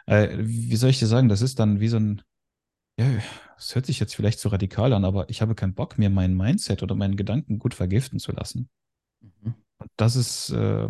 Äh, 0.07 0.39
wie 0.41 0.77
soll 0.77 0.91
ich 0.91 0.99
dir 0.99 1.07
sagen, 1.07 1.29
das 1.29 1.41
ist 1.41 1.61
dann 1.61 1.79
wie 1.79 1.89
so 1.89 1.99
ein, 1.99 2.23
ja, 2.99 3.07
es 3.57 3.77
hört 3.77 3.87
sich 3.87 4.01
jetzt 4.01 4.17
vielleicht 4.17 4.41
zu 4.41 4.49
radikal 4.49 4.93
an, 4.93 5.05
aber 5.05 5.31
ich 5.31 5.41
habe 5.41 5.55
keinen 5.55 5.75
Bock 5.75 5.99
mehr, 5.99 6.11
mein 6.11 6.37
Mindset 6.37 6.83
oder 6.83 6.97
meinen 6.97 7.17
Gedanken 7.17 7.61
gut 7.61 7.75
vergiften 7.75 8.19
zu 8.19 8.33
lassen. 8.33 8.69
Und 9.79 9.91
das 9.97 10.17
ist, 10.17 10.51
äh, 10.51 10.89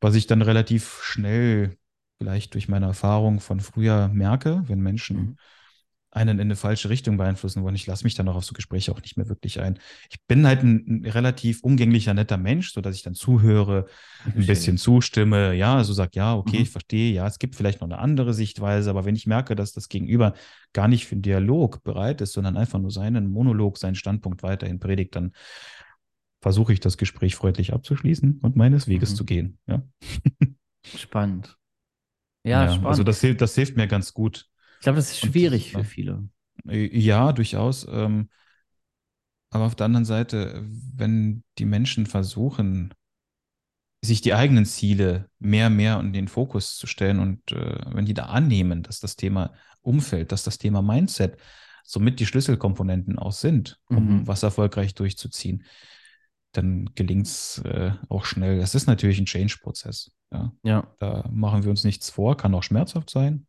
was 0.00 0.14
ich 0.14 0.26
dann 0.26 0.42
relativ 0.42 1.00
schnell 1.02 1.76
vielleicht 2.18 2.54
durch 2.54 2.68
meine 2.68 2.86
Erfahrung 2.86 3.40
von 3.40 3.60
früher 3.60 4.08
merke, 4.08 4.62
wenn 4.68 4.80
Menschen 4.80 5.32
Mhm. 5.32 5.36
einen 6.12 6.38
in 6.40 6.48
eine 6.48 6.56
falsche 6.56 6.88
Richtung 6.90 7.16
beeinflussen 7.18 7.62
wollen. 7.62 7.76
Ich 7.76 7.86
lasse 7.86 8.02
mich 8.04 8.16
dann 8.16 8.28
auch 8.28 8.34
auf 8.34 8.44
so 8.44 8.52
Gespräche 8.52 8.90
auch 8.92 9.00
nicht 9.00 9.16
mehr 9.16 9.28
wirklich 9.28 9.60
ein. 9.60 9.78
Ich 10.10 10.18
bin 10.26 10.44
halt 10.46 10.62
ein, 10.64 10.84
ein 11.04 11.06
relativ 11.06 11.62
umgänglicher, 11.62 12.14
netter 12.14 12.36
Mensch, 12.36 12.72
so 12.72 12.80
dass 12.80 12.96
ich 12.96 13.02
dann 13.02 13.14
zuhöre, 13.14 13.86
ein 14.36 14.46
bisschen 14.46 14.76
zustimme, 14.76 15.54
ja, 15.54 15.84
so 15.84 15.92
sag, 15.92 16.16
ja, 16.16 16.34
okay, 16.34 16.58
Mhm. 16.58 16.62
ich 16.62 16.70
verstehe, 16.70 17.12
ja, 17.12 17.26
es 17.28 17.38
gibt 17.38 17.54
vielleicht 17.56 17.80
noch 17.80 17.88
eine 17.88 17.98
andere 17.98 18.34
Sichtweise, 18.34 18.90
aber 18.90 19.04
wenn 19.04 19.14
ich 19.16 19.26
merke, 19.26 19.54
dass 19.54 19.72
das 19.72 19.88
Gegenüber 19.88 20.34
gar 20.72 20.88
nicht 20.88 21.06
für 21.06 21.14
einen 21.14 21.22
Dialog 21.22 21.82
bereit 21.84 22.20
ist, 22.20 22.32
sondern 22.32 22.56
einfach 22.56 22.78
nur 22.80 22.90
seinen 22.90 23.28
Monolog, 23.28 23.78
seinen 23.78 23.94
Standpunkt 23.96 24.42
weiterhin 24.42 24.80
predigt, 24.80 25.14
dann 25.16 25.32
versuche 26.40 26.72
ich 26.72 26.80
das 26.80 26.96
Gespräch 26.96 27.34
freundlich 27.36 27.72
abzuschließen 27.72 28.40
und 28.42 28.56
meines 28.56 28.88
Weges 28.88 29.12
Mhm. 29.12 29.16
zu 29.16 29.24
gehen. 29.24 29.58
Ja, 29.66 29.82
Spannend. 30.96 31.56
Ja, 32.44 32.64
ja 32.64 32.68
spannend. 32.70 32.86
also 32.88 33.04
das, 33.04 33.20
hilft- 33.20 33.42
das 33.42 33.54
hilft 33.54 33.76
mir 33.76 33.86
ganz 33.86 34.14
gut. 34.14 34.48
ich 34.78 34.84
glaube, 34.84 34.96
das 34.96 35.10
ist 35.10 35.22
Und 35.22 35.30
schwierig 35.32 35.72
das- 35.72 35.82
für 35.82 35.88
viele. 35.88 36.28
Äh, 36.66 36.86
Ja, 36.98 37.32
durchaus. 37.32 37.86
Ähm, 37.90 38.30
aber 39.50 39.64
auf 39.66 39.74
der 39.74 39.86
anderen 39.86 40.04
Seite, 40.04 40.64
wenn 40.94 41.42
die 41.58 41.64
Menschen 41.66 42.06
versuchen, 42.06 42.94
sich 44.02 44.22
die 44.22 44.32
eigenen 44.32 44.64
Ziele 44.64 45.28
mehr, 45.38 45.68
mehr 45.68 46.00
in 46.00 46.12
den 46.12 46.28
Fokus 46.28 46.76
zu 46.76 46.86
stellen 46.86 47.18
und 47.18 47.52
äh, 47.52 47.78
wenn 47.94 48.06
die 48.06 48.14
da 48.14 48.26
annehmen, 48.26 48.82
dass 48.82 49.00
das 49.00 49.16
Thema 49.16 49.52
Umfeld, 49.82 50.32
dass 50.32 50.42
das 50.44 50.56
Thema 50.58 50.80
Mindset 50.80 51.36
somit 51.84 52.20
die 52.20 52.26
Schlüsselkomponenten 52.26 53.18
auch 53.18 53.32
sind, 53.32 53.78
um 53.88 54.20
Mhm. 54.20 54.26
was 54.26 54.42
erfolgreich 54.42 54.94
durchzuziehen, 54.94 55.64
dann 56.52 56.90
gelingt 56.94 57.26
es 57.26 57.58
äh, 57.64 57.92
auch 58.08 58.24
schnell. 58.24 58.58
Das 58.58 58.74
ist 58.74 58.86
natürlich 58.86 59.18
ein 59.18 59.26
Change-Prozess. 59.26 60.12
Ja. 60.32 60.52
Ja, 60.62 60.84
Da 60.98 61.28
machen 61.30 61.62
wir 61.62 61.70
uns 61.70 61.84
nichts 61.84 62.10
vor, 62.10 62.36
kann 62.36 62.54
auch 62.54 62.62
schmerzhaft 62.62 63.10
sein, 63.10 63.46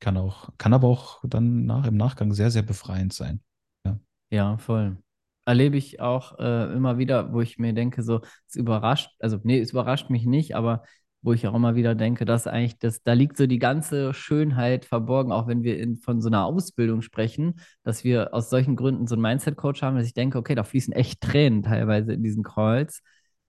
kann 0.00 0.16
auch, 0.16 0.50
kann 0.58 0.74
aber 0.74 0.88
auch 0.88 1.20
dann 1.24 1.66
nach, 1.66 1.86
im 1.86 1.96
Nachgang 1.96 2.32
sehr, 2.32 2.50
sehr 2.50 2.62
befreiend 2.62 3.12
sein. 3.12 3.40
Ja. 3.84 3.98
ja, 4.30 4.58
voll. 4.58 4.98
Erlebe 5.44 5.76
ich 5.76 6.00
auch 6.00 6.38
äh, 6.38 6.72
immer 6.74 6.98
wieder, 6.98 7.32
wo 7.32 7.40
ich 7.40 7.58
mir 7.58 7.72
denke, 7.72 8.02
so, 8.02 8.20
es 8.46 8.54
überrascht, 8.54 9.10
also 9.18 9.38
nee, 9.44 9.58
es 9.60 9.70
überrascht 9.70 10.10
mich 10.10 10.26
nicht, 10.26 10.54
aber 10.54 10.82
wo 11.22 11.32
ich 11.32 11.46
auch 11.46 11.54
immer 11.54 11.74
wieder 11.74 11.94
denke, 11.94 12.24
dass 12.24 12.46
eigentlich 12.46 12.78
das, 12.78 13.02
da 13.02 13.12
liegt 13.12 13.36
so 13.36 13.46
die 13.46 13.58
ganze 13.58 14.14
Schönheit 14.14 14.84
verborgen, 14.84 15.32
auch 15.32 15.46
wenn 15.48 15.62
wir 15.64 15.78
in, 15.78 15.96
von 15.96 16.20
so 16.20 16.28
einer 16.28 16.44
Ausbildung 16.44 17.02
sprechen, 17.02 17.60
dass 17.84 18.04
wir 18.04 18.32
aus 18.34 18.50
solchen 18.50 18.76
Gründen 18.76 19.06
so 19.06 19.14
einen 19.14 19.22
Mindset-Coach 19.22 19.82
haben, 19.82 19.96
dass 19.96 20.06
ich 20.06 20.14
denke, 20.14 20.38
okay, 20.38 20.54
da 20.54 20.64
fließen 20.64 20.92
echt 20.92 21.20
Tränen 21.20 21.62
teilweise 21.64 22.12
in 22.12 22.22
diesen 22.22 22.42
Calls, 22.44 23.02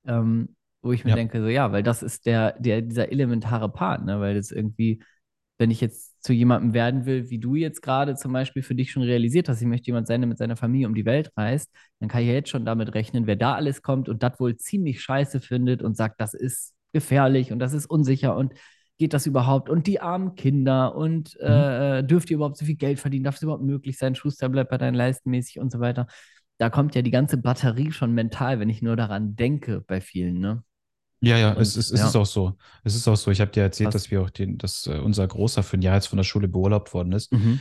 ähm, 0.06 0.56
wo 0.82 0.92
ich 0.94 1.06
mir 1.06 1.12
Ja. 1.12 1.16
denke, 1.16 1.42
so 1.42 1.48
ja, 1.48 1.72
weil 1.72 1.84
das 1.84 2.04
ist 2.04 2.26
der, 2.26 2.54
der, 2.60 2.82
dieser 2.82 3.12
elementare 3.12 3.70
Part, 3.70 4.06
ne, 4.06 4.20
weil 4.20 4.36
das 4.36 4.52
irgendwie 4.52 5.02
wenn 5.58 5.72
ich 5.72 5.82
jetzt 5.82 6.24
zu 6.24 6.32
jemandem 6.34 6.74
werden 6.74 7.06
will, 7.06 7.30
wie 7.30 7.38
du 7.40 7.56
jetzt 7.56 7.82
gerade 7.82 8.16
zum 8.16 8.32
Beispiel 8.32 8.64
für 8.64 8.76
dich 8.76 8.92
schon 8.92 9.04
realisiert 9.04 9.50
hast, 9.50 9.62
ich 9.62 9.68
möchte 9.68 9.88
jemand 9.88 10.08
sein, 10.08 10.22
der 10.22 10.28
mit 10.30 10.38
seiner 10.38 10.56
Familie 10.56 10.88
um 10.88 10.96
die 10.96 11.06
Welt 11.06 11.32
reist, 11.36 11.70
dann 12.00 12.08
kann 12.10 12.22
ich 12.22 12.28
ja 12.28 12.34
jetzt 12.34 12.50
schon 12.50 12.66
damit 12.66 12.94
rechnen, 12.96 13.28
wer 13.28 13.36
da 13.36 13.56
alles 13.56 13.82
kommt 13.82 14.08
und 14.08 14.24
das 14.24 14.40
wohl 14.40 14.56
ziemlich 14.58 15.02
scheiße 15.02 15.42
findet 15.42 15.82
und 15.84 15.98
sagt, 15.98 16.22
das 16.22 16.34
ist 16.34 16.74
gefährlich 16.92 17.52
und 17.52 17.60
das 17.60 17.74
ist 17.74 17.86
unsicher 17.86 18.36
und 18.36 18.54
geht 18.98 19.14
das 19.14 19.26
überhaupt? 19.26 19.70
Und 19.70 19.88
die 19.88 20.02
armen 20.02 20.36
Kinder 20.36 20.96
und 20.96 21.40
äh, 21.40 22.04
dürft 22.04 22.30
ihr 22.30 22.36
überhaupt 22.36 22.58
so 22.58 22.66
viel 22.66 22.76
Geld 22.76 23.00
verdienen? 23.00 23.24
Darf 23.24 23.36
es 23.38 23.42
überhaupt 23.42 23.64
möglich 23.64 23.98
sein? 23.98 24.14
Schuster 24.14 24.50
bleibt 24.50 24.70
bei 24.70 24.78
deinen 24.78 24.96
Leisten 24.96 25.30
mäßig 25.30 25.60
und 25.60 25.72
so 25.72 25.80
weiter. 25.80 26.08
Da 26.58 26.70
kommt 26.70 26.94
ja 26.96 27.02
die 27.02 27.12
ganze 27.12 27.38
Batterie 27.38 27.92
schon 27.92 28.14
mental, 28.14 28.60
wenn 28.60 28.70
ich 28.70 28.82
nur 28.82 28.98
daran 28.98 29.36
denke, 29.36 29.82
bei 29.88 30.02
vielen, 30.02 30.40
ne? 30.40 30.64
Ja, 31.22 31.38
ja, 31.38 31.52
Und 31.52 31.62
es, 31.62 31.76
es, 31.76 31.92
es 31.92 32.00
ja. 32.00 32.08
ist 32.08 32.16
auch 32.16 32.26
so. 32.26 32.58
Es 32.84 32.96
ist 32.96 33.08
auch 33.08 33.16
so. 33.16 33.32
Ich 33.32 33.42
habe 33.42 33.52
dir 33.52 33.64
erzählt, 33.64 33.92
Krass. 33.92 34.04
dass 34.04 34.12
wir 34.12 34.22
auch 34.22 34.30
den, 34.30 34.58
dass 34.58 34.88
äh, 34.88 35.00
unser 35.00 35.28
Großer 35.28 35.64
für 35.64 35.78
ein 35.78 35.82
Jahr 35.82 35.96
jetzt 35.96 36.08
von 36.08 36.18
der 36.18 36.24
Schule 36.24 36.48
beurlaubt 36.48 36.94
worden 36.94 37.12
ist. 37.12 37.34
Mhm. 37.34 37.60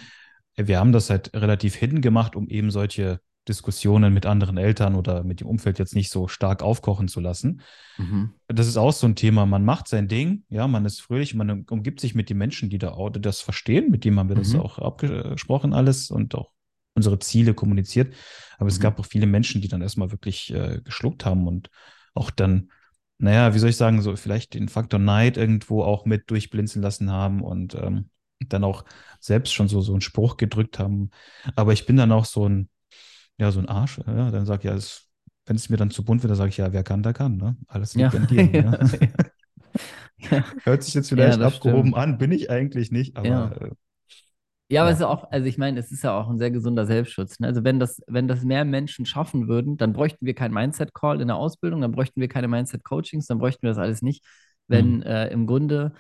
Wir 0.57 0.79
haben 0.79 0.93
das 0.93 1.11
halt 1.11 1.35
relativ 1.35 1.75
hidden 1.77 2.01
gemacht, 2.01 2.35
um 2.37 2.49
eben 2.49 2.71
solche 2.71 3.21
Diskussionen 3.49 4.13
mit 4.13 4.27
anderen 4.27 4.59
Eltern 4.59 4.95
oder 4.95 5.25
mit 5.25 5.41
dem 5.41 5.47
Umfeld 5.47 5.79
jetzt 5.79 5.95
nicht 5.95 6.11
so 6.11 6.29
stark 6.29 6.63
aufkochen 6.63 7.09
zu 7.09 7.21
lassen. 7.21 7.63
Mhm. 7.97 8.35
Das 8.47 8.67
ist 8.67 8.77
auch 8.77 8.93
so 8.93 9.07
ein 9.07 9.17
Thema. 9.17 9.47
Man 9.47 9.65
macht 9.65 9.89
sein 9.89 10.09
Ding, 10.09 10.45
ja, 10.49 10.67
man 10.69 10.85
ist 10.85 11.01
fröhlich, 11.01 11.35
man 11.35 11.65
umgibt 11.65 12.01
sich 12.01 12.15
mit 12.15 12.31
den 12.31 12.39
Menschen, 12.39 12.71
die 12.71 12.79
da 12.79 12.97
das 13.11 13.41
verstehen, 13.41 13.91
mit 13.91 14.05
denen 14.05 14.19
haben 14.19 14.29
wir 14.29 14.37
das 14.37 14.55
Mhm. 14.55 14.61
auch 14.61 14.79
abgesprochen 14.79 15.73
alles 15.75 16.11
und 16.11 16.35
auch 16.35 16.51
unsere 16.95 17.19
Ziele 17.19 17.55
kommuniziert. 17.55 18.15
Aber 18.59 18.69
es 18.69 18.79
Mhm. 18.79 18.83
gab 18.83 19.01
auch 19.01 19.07
viele 19.07 19.27
Menschen, 19.27 19.61
die 19.61 19.69
dann 19.69 19.83
erstmal 19.83 20.11
wirklich 20.11 20.53
äh, 20.53 20.81
geschluckt 20.83 21.25
haben 21.25 21.47
und 21.47 21.71
auch 22.15 22.31
dann, 22.31 22.71
naja, 23.19 23.55
wie 23.55 23.59
soll 23.59 23.71
ich 23.71 23.77
sagen, 23.77 24.01
so 24.03 24.17
vielleicht 24.17 24.55
den 24.55 24.69
Faktor 24.69 24.99
Neid 24.99 25.37
irgendwo 25.37 25.83
auch 25.83 26.07
mit 26.07 26.31
durchblinzeln 26.31 26.83
lassen 26.83 27.11
haben 27.11 27.43
und 27.43 27.75
ähm, 27.75 28.11
dann 28.41 28.65
auch 28.65 28.85
selbst 29.21 29.53
schon 29.53 29.69
so, 29.69 29.81
so 29.81 29.93
einen 29.93 30.01
Spruch 30.01 30.37
gedrückt 30.37 30.79
haben. 30.79 31.11
Aber 31.57 31.73
ich 31.73 31.87
bin 31.87 31.97
dann 31.97 32.13
auch 32.13 32.25
so 32.25 32.49
ein, 32.49 32.69
ja, 33.39 33.51
so 33.53 33.61
ein 33.61 33.69
Arsch, 33.69 33.99
ja, 34.07 34.31
dann 34.31 34.47
sag 34.47 34.65
ich, 34.65 34.71
ja, 34.71 34.77
wenn 35.47 35.57
es 35.57 35.69
mir 35.69 35.77
dann 35.77 35.91
zu 35.91 36.05
bunt 36.05 36.23
wird, 36.23 36.31
dann 36.31 36.37
sage 36.39 36.51
ich, 36.51 36.57
ja, 36.59 36.73
wer 36.73 36.83
kann, 36.85 37.03
der 37.03 37.13
kann, 37.15 37.37
ne? 37.37 37.57
Alles 37.69 37.95
liegt 37.95 38.15
Ja. 38.15 38.21
an 38.21 38.27
dir. 38.27 38.51
Ja, 38.53 38.79
ja. 40.31 40.45
Hört 40.65 40.83
sich 40.83 40.95
jetzt 40.95 41.09
vielleicht 41.09 41.41
abgehoben 41.41 41.89
stimmt. 41.91 41.97
an, 41.97 42.19
bin 42.19 42.33
ich 42.33 42.51
eigentlich 42.51 42.91
nicht, 42.91 43.17
aber 43.17 43.29
Ja. 43.29 43.51
äh, 43.67 43.71
Ja, 44.71 44.83
aber 44.83 44.91
es 44.91 44.99
ist 44.99 45.05
auch, 45.05 45.31
also 45.31 45.47
ich 45.47 45.57
meine, 45.59 45.81
es 45.81 45.91
ist 45.93 46.03
ja 46.05 46.19
auch 46.19 46.29
ein 46.29 46.39
sehr 46.39 46.51
gesunder 46.51 46.85
Selbstschutz. 46.87 47.39
Ne? 47.41 47.47
Also 47.47 47.65
wenn 47.65 47.79
das, 47.81 48.03
wenn 48.07 48.29
das 48.29 48.45
mehr 48.45 48.65
Menschen 48.65 49.07
schaffen 49.07 49.49
würden, 49.49 49.77
dann 49.79 49.93
bräuchten 49.95 50.27
wir 50.27 50.35
kein 50.35 50.53
Mindset-Call 50.53 51.21
in 51.21 51.29
der 51.29 51.37
Ausbildung, 51.37 51.81
dann 51.81 51.93
bräuchten 51.93 52.21
wir 52.21 52.29
keine 52.29 52.49
Mindset-Coachings, 52.49 53.27
dann 53.27 53.39
bräuchten 53.39 53.63
wir 53.63 53.71
das 53.71 53.79
alles 53.79 54.03
nicht. 54.03 54.25
Wenn 54.67 55.03
äh, 55.03 55.29
im 55.29 55.47
Grunde 55.47 55.95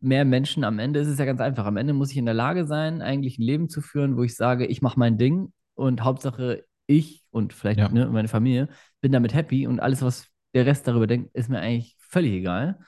mehr 0.00 0.24
Menschen 0.24 0.64
am 0.64 0.78
Ende, 0.78 1.00
ist 1.00 1.08
es 1.08 1.18
ja 1.18 1.24
ganz 1.24 1.40
einfach. 1.40 1.64
Am 1.66 1.76
Ende 1.76 1.92
muss 1.92 2.10
ich 2.10 2.16
in 2.18 2.26
der 2.26 2.34
Lage 2.34 2.66
sein, 2.66 3.02
eigentlich 3.02 3.38
ein 3.38 3.42
Leben 3.42 3.68
zu 3.68 3.80
führen, 3.80 4.16
wo 4.16 4.22
ich 4.22 4.36
sage, 4.36 4.66
ich 4.66 4.82
mache 4.82 4.98
mein 4.98 5.18
Ding 5.18 5.52
und 5.76 6.02
Hauptsache 6.04 6.64
ich 6.88 7.24
und 7.30 7.52
vielleicht 7.54 7.80
Ja. 7.80 7.88
ne, 7.90 8.06
meine 8.08 8.28
Familie 8.28 8.68
bin 9.02 9.12
damit 9.12 9.34
happy 9.34 9.66
und 9.68 9.80
alles, 9.80 10.02
was 10.02 10.28
der 10.54 10.66
Rest 10.66 10.88
darüber 10.88 11.06
denkt, 11.06 11.30
ist 11.34 11.50
mir 11.50 11.60
eigentlich 11.60 11.96
völlig 12.00 12.34
egal. 12.34 12.78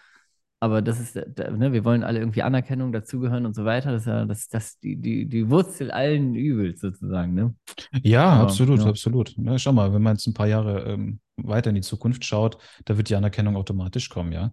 Aber 0.61 0.83
das 0.83 0.99
ist, 1.01 1.15
ne, 1.17 1.73
wir 1.73 1.85
wollen 1.85 2.03
alle 2.03 2.19
irgendwie 2.19 2.43
Anerkennung, 2.43 2.93
dazugehören 2.93 3.47
und 3.47 3.55
so 3.55 3.65
weiter. 3.65 3.93
Das 3.93 4.03
ist 4.03 4.07
ja 4.09 4.25
das, 4.27 4.49
das 4.49 4.79
die, 4.81 4.97
die, 4.97 5.27
die 5.29 5.51
Wurzel 5.51 5.93
allen 5.93 6.35
Übels 6.35 6.81
sozusagen, 6.81 7.35
ne? 7.35 7.55
ja, 8.03 8.41
Aber, 8.41 8.43
absolut, 8.43 8.81
ja. 8.81 8.87
absolut. 8.87 9.35
Ne, 9.39 9.59
schau 9.59 9.73
mal, 9.73 9.93
wenn 9.93 10.03
man 10.03 10.15
jetzt 10.17 10.27
ein 10.27 10.35
paar 10.35 10.47
Jahre 10.49 10.83
ähm, 10.85 11.21
weiter 11.37 11.71
in 11.71 11.77
die 11.77 11.83
Zukunft 11.83 12.25
schaut, 12.25 12.59
da 12.85 12.97
wird 12.97 13.09
die 13.09 13.17
Anerkennung 13.17 13.57
automatisch 13.57 14.09
kommen, 14.09 14.33
ja. 14.33 14.53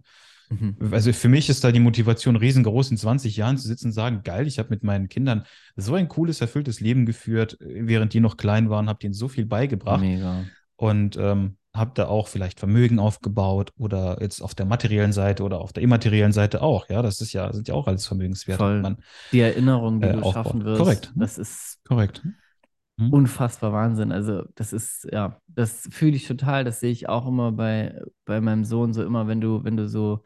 Mhm. 0.50 0.76
Also 0.92 1.12
für 1.12 1.28
mich 1.28 1.48
ist 1.48 1.64
da 1.64 1.72
die 1.72 1.80
Motivation 1.80 2.36
riesengroß, 2.36 2.90
in 2.90 2.96
20 2.96 3.36
Jahren 3.36 3.58
zu 3.58 3.66
sitzen 3.66 3.86
und 3.88 3.92
sagen, 3.92 4.20
geil, 4.24 4.46
ich 4.46 4.58
habe 4.58 4.70
mit 4.70 4.84
meinen 4.84 5.08
Kindern 5.08 5.44
so 5.76 5.94
ein 5.94 6.08
cooles, 6.08 6.40
erfülltes 6.40 6.80
Leben 6.80 7.06
geführt, 7.06 7.56
während 7.60 8.12
die 8.12 8.20
noch 8.20 8.36
klein 8.36 8.70
waren, 8.70 8.88
habe 8.88 8.98
denen 8.98 9.14
so 9.14 9.28
viel 9.28 9.46
beigebracht 9.46 10.00
Mega. 10.00 10.44
und 10.76 11.16
ähm, 11.16 11.56
habe 11.74 11.90
da 11.94 12.06
auch 12.06 12.28
vielleicht 12.28 12.58
Vermögen 12.58 12.98
aufgebaut 12.98 13.72
oder 13.76 14.18
jetzt 14.20 14.40
auf 14.40 14.54
der 14.54 14.64
materiellen 14.66 15.12
Seite 15.12 15.42
oder 15.42 15.60
auf 15.60 15.72
der 15.72 15.82
immateriellen 15.82 16.32
Seite 16.32 16.62
auch, 16.62 16.88
ja, 16.88 17.02
das 17.02 17.20
ist 17.20 17.32
ja, 17.32 17.52
sind 17.52 17.68
ja 17.68 17.74
auch 17.74 17.86
alles 17.86 18.06
Vermögenswerte, 18.06 18.62
Voll. 18.62 18.76
die 18.76 18.82
man 18.82 18.96
Die 19.32 19.40
Erinnerung, 19.40 20.00
die 20.00 20.08
äh, 20.08 20.12
du 20.12 20.22
aufbaut. 20.22 20.44
schaffen 20.46 20.64
wirst, 20.64 20.78
Korrekt. 20.80 21.12
das 21.16 21.38
ist 21.38 21.78
Korrekt. 21.86 22.22
Mhm. 22.98 23.10
unfassbar 23.10 23.72
Wahnsinn. 23.72 24.12
Also, 24.12 24.44
das 24.54 24.72
ist, 24.72 25.06
ja, 25.12 25.40
das 25.48 25.88
fühle 25.92 26.16
ich 26.16 26.26
total. 26.26 26.64
Das 26.64 26.80
sehe 26.80 26.90
ich 26.92 27.08
auch 27.08 27.26
immer 27.26 27.52
bei, 27.52 28.00
bei 28.24 28.40
meinem 28.40 28.64
Sohn 28.64 28.92
so 28.92 29.04
immer, 29.04 29.26
wenn 29.28 29.40
du, 29.40 29.64
wenn 29.64 29.76
du 29.76 29.88
so, 29.88 30.22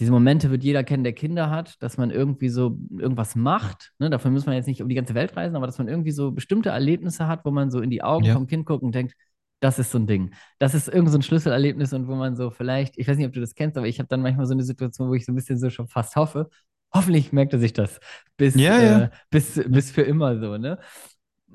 diese 0.00 0.10
Momente 0.10 0.50
wird 0.50 0.64
jeder 0.64 0.82
kennen, 0.82 1.04
der 1.04 1.12
Kinder 1.12 1.50
hat, 1.50 1.80
dass 1.82 1.98
man 1.98 2.10
irgendwie 2.10 2.48
so 2.48 2.78
irgendwas 2.98 3.36
macht. 3.36 3.92
Ne? 3.98 4.10
Dafür 4.10 4.30
muss 4.32 4.44
man 4.46 4.56
jetzt 4.56 4.66
nicht 4.66 4.82
um 4.82 4.88
die 4.88 4.96
ganze 4.96 5.14
Welt 5.14 5.36
reisen, 5.36 5.54
aber 5.56 5.66
dass 5.66 5.78
man 5.78 5.86
irgendwie 5.88 6.10
so 6.10 6.32
bestimmte 6.32 6.70
Erlebnisse 6.70 7.28
hat, 7.28 7.44
wo 7.44 7.50
man 7.52 7.70
so 7.70 7.80
in 7.80 7.90
die 7.90 8.02
Augen 8.02 8.26
Ja. 8.26 8.34
vom 8.34 8.46
Kind 8.48 8.66
guckt 8.66 8.82
und 8.82 8.94
denkt, 8.94 9.14
das 9.60 9.78
ist 9.78 9.92
so 9.92 9.98
ein 9.98 10.06
Ding. 10.08 10.34
Das 10.58 10.74
ist 10.74 10.88
irgend 10.88 11.10
so 11.10 11.18
ein 11.18 11.22
Schlüsselerlebnis 11.22 11.92
und 11.92 12.08
wo 12.08 12.16
man 12.16 12.36
so 12.36 12.50
vielleicht, 12.50 12.98
ich 12.98 13.06
weiß 13.08 13.16
nicht, 13.16 13.26
ob 13.26 13.32
du 13.32 13.40
das 13.40 13.54
kennst, 13.54 13.78
aber 13.78 13.86
ich 13.86 13.98
habe 14.00 14.08
dann 14.08 14.20
manchmal 14.20 14.46
so 14.46 14.52
eine 14.52 14.64
Situation, 14.64 15.08
wo 15.08 15.14
ich 15.14 15.24
so 15.24 15.32
ein 15.32 15.36
bisschen 15.36 15.58
so 15.58 15.70
schon 15.70 15.86
fast 15.88 16.16
hoffe, 16.16 16.50
hoffentlich 16.92 17.32
merkt 17.32 17.52
er 17.52 17.60
sich 17.60 17.72
das 17.72 18.00
bis, 18.36 18.54
Ja, 18.56 18.80
ja. 18.80 19.04
Äh, 19.04 19.10
bis, 19.30 19.60
bis 19.68 19.90
für 19.92 20.02
immer 20.02 20.38
so, 20.40 20.58
ne? 20.58 20.78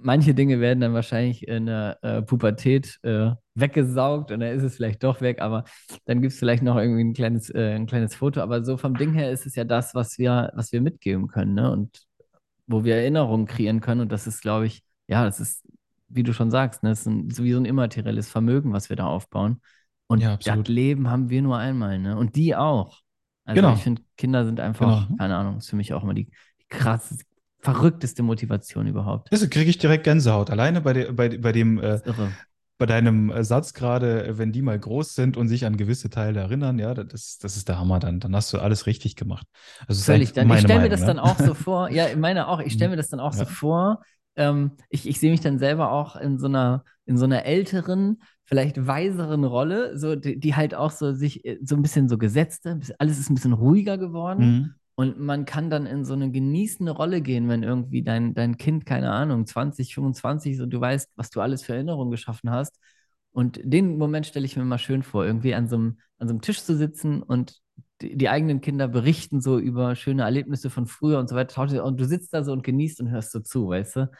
Manche 0.02 0.34
Dinge 0.34 0.60
werden 0.62 0.80
dann 0.82 0.93
wahrscheinlich 0.93 1.47
in 1.47 1.66
der 1.66 1.97
äh, 2.04 2.22
Pubertät 2.22 3.00
äh, 3.04 3.32
weggesaugt 3.56 4.32
und 4.32 4.39
dann 4.39 4.56
ist 4.56 4.64
es 4.64 4.76
vielleicht 4.78 5.04
doch 5.04 5.20
weg, 5.22 5.41
aber 5.41 5.66
dann 6.06 6.22
gibt 6.22 6.34
es 6.34 6.39
vielleicht 6.39 6.64
noch 6.64 6.78
irgendwie 6.78 7.04
ein 7.04 7.14
kleines, 7.14 7.50
äh, 7.50 7.76
ein 7.76 7.86
kleines 7.88 8.16
Foto. 8.16 8.41
Aber 8.41 8.64
so 8.64 8.78
vom 8.78 8.95
Ding 8.95 9.14
her 9.14 9.32
ist 9.32 9.45
es 9.45 9.56
ja 9.56 9.66
das, 9.66 9.95
was 9.95 10.18
wir, 10.18 10.52
was 10.56 10.72
wir 10.72 10.82
mitgeben 10.82 11.28
können, 11.28 11.54
ne? 11.56 11.72
Und 11.72 12.02
wo 12.68 12.84
wir 12.84 12.95
Erinnerungen 12.95 13.45
kreieren 13.47 13.82
können. 13.82 14.02
Und 14.02 14.12
das 14.12 14.28
ist, 14.28 14.41
glaube 14.41 14.66
ich, 14.68 14.84
ja, 15.08 15.26
das 15.26 15.39
ist 15.39 15.66
wie 16.12 16.24
du 16.24 16.34
schon 16.34 16.50
sagst, 16.50 16.82
ne, 16.82 16.89
es 16.91 17.02
ist 17.02 17.06
ein, 17.08 17.30
so 17.30 17.43
wie 17.43 17.52
so 17.52 17.60
ein 17.60 17.66
immaterielles 17.66 18.30
Vermögen, 18.30 18.74
was 18.74 18.89
wir 18.89 18.95
da 18.95 19.06
aufbauen. 19.06 19.62
Und 20.08 20.22
Ja, 20.24 20.38
das. 20.38 20.68
Leben 20.68 21.10
haben 21.10 21.30
wir 21.30 21.41
nur 21.43 21.58
einmal, 21.58 22.00
ne? 22.00 22.18
Und 22.18 22.36
die 22.36 22.56
auch. 22.56 23.00
Also 23.45 23.68
ich 23.68 23.84
Genau, 23.84 23.84
finde, 23.84 24.02
Kinder 24.18 24.43
sind 24.45 24.60
einfach, 24.60 25.08
genau. 25.08 25.18
keine 25.18 25.36
Ahnung, 25.36 25.58
ist 25.58 25.70
für 25.70 25.76
mich 25.76 25.93
auch 25.93 26.04
immer 26.04 26.14
die, 26.16 26.26
die 26.26 26.66
krasseste, 26.70 27.26
verrückteste 27.60 28.24
Motivation 28.24 28.88
überhaupt. 28.88 29.32
Das 29.32 29.47
kriege 29.49 29.70
ich 29.70 29.78
direkt 29.78 30.03
Gänsehaut. 30.03 30.49
Alleine 30.49 30.82
bei, 30.82 30.93
de, 30.93 31.12
bei, 31.12 31.38
bei 31.38 31.51
dem, 31.51 31.80
äh, 31.80 31.99
bei 32.78 32.86
deinem 32.86 33.30
äh, 33.30 33.43
Satz 33.43 33.74
gerade, 33.74 34.26
äh, 34.26 34.38
wenn 34.38 34.51
die 34.51 34.62
mal 34.62 34.80
groß 34.80 35.14
sind 35.14 35.36
und 35.38 35.49
sich 35.49 35.66
an 35.66 35.76
gewisse 35.76 36.10
Teile 36.10 36.39
erinnern, 36.39 36.80
ja, 36.80 36.93
das, 36.93 37.38
das 37.38 37.57
ist 37.57 37.68
der 37.68 37.78
Hammer 37.78 37.99
dann. 37.99 38.20
Dann 38.20 38.36
hast 38.36 38.53
du 38.53 38.60
alles 38.60 38.86
richtig 38.86 39.16
gemacht. 39.18 39.45
Also 39.88 40.01
Völlig. 40.03 40.34
Dann, 40.34 40.49
ich 40.49 40.62
stelle 40.62 40.82
mir 40.82 40.89
das 40.89 41.01
ne? 41.01 41.07
dann 41.07 41.20
auch 41.20 41.38
so 41.38 41.53
vor, 41.53 41.91
ja, 41.91 42.07
ich 42.07 42.16
meine 42.16 42.47
auch, 42.47 42.62
ich 42.62 42.74
stelle 42.74 42.91
mir 42.91 42.97
das 42.97 43.10
dann 43.10 43.20
auch 43.20 43.34
so 43.34 43.43
Ja, 43.43 43.45
vor, 43.45 44.01
ähm, 44.38 44.72
ich, 44.89 45.07
ich 45.07 45.20
sehe 45.20 45.30
mich 45.30 45.41
dann 45.41 45.60
selber 45.60 45.91
auch 45.91 46.16
in 46.16 46.39
so 46.39 46.47
einer, 46.47 46.86
in 47.05 47.18
so 47.18 47.26
einer 47.26 47.43
älteren, 47.43 48.22
vielleicht 48.45 48.88
weiseren 48.88 49.43
Rolle, 49.43 49.97
so, 49.97 50.16
die, 50.16 50.39
die 50.39 50.55
halt 50.55 50.74
auch 50.74 50.91
so 50.91 51.14
sich 51.14 51.43
äh, 51.43 51.60
so 51.62 51.76
ein 51.76 51.82
bisschen 51.82 52.07
so 52.07 52.18
gesetzte, 52.18 52.80
alles 52.97 53.20
ist 53.20 53.30
ein 53.30 53.36
bisschen 53.36 53.53
ruhiger 53.53 53.97
geworden. 53.97 54.45
mhm. 54.45 54.76
Und 55.00 55.18
man 55.18 55.45
kann 55.45 55.70
dann 55.70 55.86
in 55.86 56.04
so 56.04 56.14
eine 56.14 56.30
genießende 56.30 56.91
Rolle 56.91 57.22
gehen, 57.22 57.47
wenn 57.47 57.64
irgendwie 57.64 58.04
dein, 58.04 58.34
dein 58.34 58.58
Kind, 58.58 58.86
keine 58.86 59.12
Ahnung, 59.12 59.45
20, 59.47 59.93
25 59.95 60.56
ist 60.56 60.60
und 60.60 60.72
du 60.72 60.82
weißt, 60.82 61.10
was 61.16 61.30
du 61.30 61.39
alles 61.39 61.64
für 61.64 61.74
Erinnerungen 61.74 62.12
geschaffen 62.12 62.50
hast. 62.52 62.78
Und 63.32 63.62
den 63.64 63.97
Moment 63.97 64.26
stelle 64.26 64.45
ich 64.45 64.58
mir 64.58 64.66
mal 64.66 64.78
schön 64.78 65.02
vor, 65.02 65.26
irgendwie 65.26 65.56
an 65.56 65.70
so 65.70 65.78
einem, 65.78 66.00
an 66.18 66.28
so 66.28 66.34
einem 66.34 66.41
Tisch 66.41 66.62
zu 66.62 66.76
sitzen 66.76 67.24
und 67.24 67.62
die, 68.02 68.18
die 68.18 68.28
eigenen 68.28 68.60
Kinder 68.60 68.89
berichten 68.89 69.39
so 69.39 69.58
über 69.58 69.95
schöne 69.95 70.24
Erlebnisse 70.24 70.70
von 70.70 70.86
früher 70.86 71.20
und 71.20 71.30
so 71.30 71.36
weiter. 71.38 71.86
Und 71.86 71.97
du 71.97 72.06
sitzt 72.06 72.34
da 72.34 72.43
so 72.43 72.52
und 72.52 72.64
genießt 72.64 73.00
und 73.00 73.10
hörst 73.10 73.32
so 73.32 73.39
zu, 73.39 73.70
weißt 73.70 73.95
du? 73.95 74.12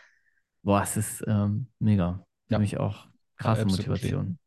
Boah, 0.64 0.84
es 0.84 0.96
ist 0.96 1.26
ähm, 1.28 1.68
mega. 1.80 2.26
Für 2.48 2.54
Ja, 2.54 2.60
mich 2.60 2.78
auch 2.80 3.08
krasse 3.36 3.64
absolutely. 3.64 3.72
Motivation. 3.72 4.40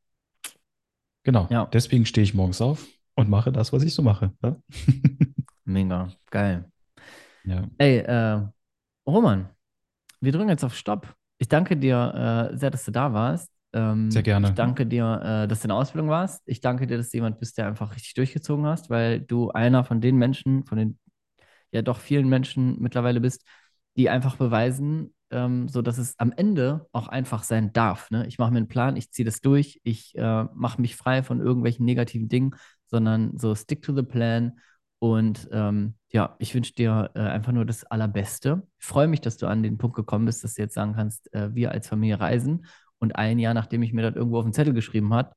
Genau. 1.25 1.49
Ja, 1.51 1.69
Deswegen 1.73 2.07
stehe 2.07 2.25
ich 2.25 2.35
morgens 2.35 2.61
auf 2.61 2.87
und 3.15 3.29
mache 3.29 3.53
das, 3.53 3.73
was 3.73 3.83
ich 3.83 3.95
so 3.95 4.03
mache. 4.03 4.33
Ja, 4.43 4.57
mega. 5.65 6.09
Geil. 6.31 6.65
ja. 7.45 7.69
Ey, 7.79 7.99
äh, 7.99 8.43
Roman, 9.07 9.49
wir 10.21 10.33
drücken 10.33 10.49
jetzt 10.49 10.65
auf 10.65 10.75
Stopp. 10.75 11.15
Ich 11.39 11.49
danke 11.49 11.77
dir 11.77 12.51
äh, 12.53 12.57
sehr, 12.57 12.71
dass 12.71 12.85
du 12.85 12.91
da 12.93 13.13
warst. 13.13 13.51
Sehr 13.75 13.83
Ähm, 13.83 14.09
ich 14.11 14.23
gerne. 14.23 14.53
danke 14.53 14.87
dir, 14.87 15.21
äh, 15.45 15.49
dass 15.49 15.61
du 15.61 15.65
in 15.65 15.69
der 15.71 15.77
Ausbildung 15.77 16.11
warst. 16.11 16.43
Ich 16.47 16.61
danke 16.61 16.87
dir, 16.87 16.99
dass 16.99 17.11
du 17.11 17.17
jemand 17.17 17.41
bist, 17.41 17.59
der 17.59 17.67
einfach 17.67 17.95
richtig 17.95 18.15
durchgezogen 18.15 18.67
hast, 18.67 18.91
weil 18.91 19.21
du 19.21 19.51
einer 19.51 19.83
von 19.85 20.01
den 20.01 20.17
Menschen, 20.17 20.65
von 20.65 20.79
den 20.79 20.99
ja 21.73 21.83
doch 21.83 21.99
vielen 21.99 22.29
Menschen 22.29 22.81
mittlerweile 22.81 23.21
bist, 23.21 23.45
die 23.97 24.11
einfach 24.11 24.37
beweisen, 24.37 25.15
ähm, 25.31 25.69
so 25.69 25.83
dass 25.83 25.99
es 25.99 26.19
am 26.19 26.33
Ende 26.33 26.87
auch 26.93 27.09
einfach 27.09 27.43
sein 27.43 27.73
darf. 27.73 28.11
Ne? 28.11 28.27
Ich 28.27 28.39
mache 28.39 28.51
mir 28.53 28.59
einen 28.59 28.69
Plan, 28.69 28.97
ich 28.97 29.11
ziehe 29.11 29.25
das 29.25 29.41
durch, 29.41 29.81
ich 29.83 30.15
äh, 30.17 30.45
mache 30.55 30.81
mich 30.81 30.95
frei 30.97 31.23
von 31.23 31.41
irgendwelchen 31.41 31.87
negativen 31.87 32.29
Dingen, 32.29 32.55
sondern 32.87 33.37
so 33.39 33.55
stick 33.55 33.83
to 33.83 33.95
the 33.95 34.03
plan. 34.03 34.59
Und 35.03 35.49
ähm, 35.51 35.95
ja, 36.13 36.37
ich 36.39 36.55
wünsche 36.55 36.75
dir 36.75 37.11
äh, 37.17 37.19
einfach 37.19 37.51
nur 37.51 37.65
das 37.65 37.83
Allerbeste. 37.83 38.63
Ich 38.79 38.87
freue 38.87 39.09
mich, 39.09 39.21
dass 39.21 39.37
du 39.37 39.49
an 39.49 39.65
den 39.65 39.77
Punkt 39.77 39.97
gekommen 39.97 40.27
bist, 40.27 40.45
dass 40.45 40.55
du 40.55 40.63
jetzt 40.63 40.75
sagen 40.75 40.95
kannst, 40.95 41.35
äh, 41.35 41.53
wir 41.53 41.73
als 41.73 41.89
Familie 41.89 42.21
reisen. 42.21 42.67
Und 43.01 43.17
ein 43.17 43.41
Jahr, 43.41 43.53
nachdem 43.53 43.83
ich 43.83 43.93
mir 43.93 44.03
das 44.03 44.15
irgendwo 44.15 44.39
auf 44.39 44.45
den 44.45 44.53
Zettel 44.53 44.73
geschrieben 44.73 45.13
habe, 45.13 45.33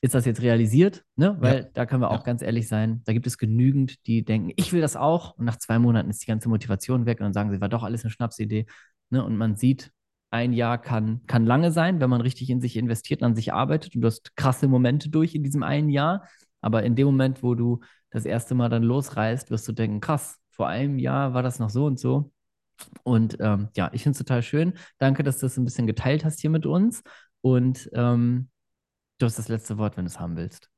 ist 0.00 0.14
das 0.14 0.24
jetzt 0.24 0.40
realisiert, 0.40 1.04
ne? 1.16 1.26
Ja, 1.26 1.36
Weil 1.38 1.70
da 1.74 1.84
können 1.84 2.00
wir 2.00 2.12
auch 2.12 2.20
ja. 2.20 2.22
ganz 2.22 2.40
ehrlich 2.40 2.66
sein, 2.66 3.02
da 3.04 3.12
gibt 3.12 3.26
es 3.26 3.36
genügend, 3.36 4.06
die 4.06 4.24
denken, 4.24 4.54
ich 4.56 4.72
will 4.72 4.80
das 4.80 4.96
auch 4.96 5.36
und 5.36 5.44
nach 5.44 5.58
zwei 5.58 5.78
Monaten 5.78 6.08
ist 6.08 6.22
die 6.22 6.26
ganze 6.26 6.48
Motivation 6.48 7.04
weg 7.04 7.20
und 7.20 7.24
dann 7.24 7.34
sagen 7.34 7.50
sie, 7.52 7.60
war 7.60 7.68
doch 7.68 7.82
alles 7.82 8.04
eine 8.04 8.10
Schnapsidee, 8.10 8.64
ne? 9.10 9.22
Und 9.22 9.36
man 9.36 9.56
sieht, 9.56 9.92
ein 10.30 10.54
Jahr 10.54 10.78
kann, 10.78 11.20
kann 11.26 11.44
lange 11.44 11.72
sein, 11.72 12.00
wenn 12.00 12.08
man 12.08 12.22
richtig 12.22 12.48
in 12.48 12.62
sich 12.62 12.78
investiert 12.78 13.20
und 13.20 13.26
an 13.26 13.36
sich 13.36 13.52
arbeitet 13.52 13.96
und 13.96 14.00
du 14.00 14.06
hast 14.06 14.34
krasse 14.34 14.66
Momente 14.66 15.10
durch 15.10 15.34
in 15.34 15.42
diesem 15.42 15.62
einen 15.62 15.90
Jahr, 15.90 16.26
aber 16.62 16.84
in 16.84 16.96
dem 16.96 17.04
Moment, 17.04 17.42
wo 17.42 17.54
du 17.54 17.80
das 18.14 18.24
erste 18.24 18.54
Mal 18.54 18.70
dann 18.70 18.82
losreist, 18.82 19.50
wirst 19.50 19.68
du 19.68 19.72
denken, 19.72 20.00
krass, 20.00 20.38
vor 20.50 20.68
einem 20.68 20.98
Jahr 20.98 21.34
war 21.34 21.42
das 21.42 21.58
noch 21.58 21.70
so 21.70 21.84
und 21.84 21.98
so 21.98 22.32
und 23.02 23.36
ähm, 23.40 23.68
ja, 23.76 23.90
ich 23.92 24.02
finde 24.02 24.12
es 24.12 24.18
total 24.18 24.42
schön. 24.42 24.74
Danke, 24.98 25.22
dass 25.22 25.38
du 25.38 25.46
das 25.46 25.56
ein 25.56 25.64
bisschen 25.64 25.86
geteilt 25.86 26.24
hast 26.24 26.40
hier 26.40 26.50
mit 26.50 26.66
uns 26.66 27.02
und 27.42 27.90
ähm, 27.94 28.48
Du 29.18 29.26
hast 29.26 29.38
das 29.38 29.48
letzte 29.48 29.78
Wort, 29.78 29.96
wenn 29.96 30.04
du 30.04 30.10
es 30.10 30.18
haben 30.18 30.36
willst. 30.36 30.68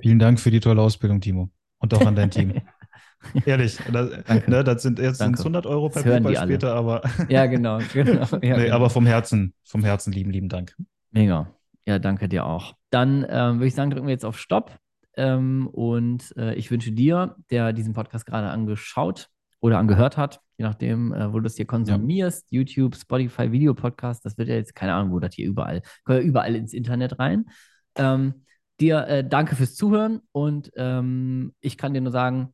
Vielen 0.00 0.18
Dank 0.18 0.40
für 0.40 0.50
die 0.50 0.60
tolle 0.60 0.82
Ausbildung, 0.82 1.20
Timo. 1.20 1.50
Und 1.78 1.94
auch 1.94 2.04
an 2.04 2.16
dein 2.16 2.30
Team. 2.30 2.54
Ehrlich, 3.46 3.78
das, 3.90 4.10
ne, 4.48 4.64
das 4.64 4.82
sind 4.82 4.98
jetzt 4.98 5.18
sind's 5.18 5.42
danke. 5.42 5.58
100 5.58 5.66
Euro 5.66 5.88
per 5.88 6.02
PayPal 6.02 6.36
später, 6.36 6.74
aber, 6.74 7.02
Ja, 7.28 7.46
genau, 7.46 7.78
genau. 7.92 8.20
Ja, 8.22 8.38
nee, 8.40 8.64
genau. 8.64 8.74
aber 8.74 8.90
vom 8.90 9.06
Herzen, 9.06 9.54
vom 9.62 9.84
Herzen 9.84 10.12
lieben, 10.12 10.30
lieben 10.30 10.48
Dank. 10.48 10.76
Mega. 11.10 11.50
Ja, 11.86 11.98
danke 11.98 12.28
dir 12.28 12.44
auch. 12.44 12.74
Dann 12.90 13.24
ähm, 13.28 13.56
würde 13.56 13.66
ich 13.66 13.74
sagen, 13.74 13.90
drücken 13.90 14.06
wir 14.06 14.12
jetzt 14.12 14.24
auf 14.24 14.38
Stopp. 14.38 14.76
Ähm, 15.16 15.68
und 15.68 16.36
äh, 16.36 16.54
ich 16.54 16.70
wünsche 16.70 16.92
dir, 16.92 17.36
der 17.50 17.72
diesen 17.72 17.94
Podcast 17.94 18.26
gerade 18.26 18.48
angeschaut 18.48 19.28
oder 19.60 19.78
angehört 19.78 20.16
hat, 20.16 20.40
je 20.58 20.64
nachdem, 20.64 21.12
äh, 21.12 21.32
wo 21.32 21.40
du 21.40 21.46
es 21.46 21.56
hier 21.56 21.64
Ja, 21.64 21.68
konsumierst, 21.68 22.50
YouTube, 22.50 22.96
Spotify, 22.96 23.50
Videopodcast, 23.50 24.24
das 24.24 24.36
wird 24.36 24.48
ja 24.48 24.56
jetzt, 24.56 24.74
keine 24.74 24.94
Ahnung, 24.94 25.12
wo 25.12 25.20
das 25.20 25.34
hier 25.34 25.46
überall, 25.46 25.82
ja 26.08 26.18
überall 26.18 26.54
ins 26.54 26.72
Internet 26.72 27.18
rein. 27.18 27.46
Ähm, 27.96 28.44
dir 28.80 29.06
äh, 29.06 29.26
danke 29.26 29.56
fürs 29.56 29.74
Zuhören 29.74 30.20
und 30.32 30.70
ähm, 30.76 31.54
ich 31.60 31.78
kann 31.78 31.94
dir 31.94 32.00
nur 32.00 32.12
sagen, 32.12 32.52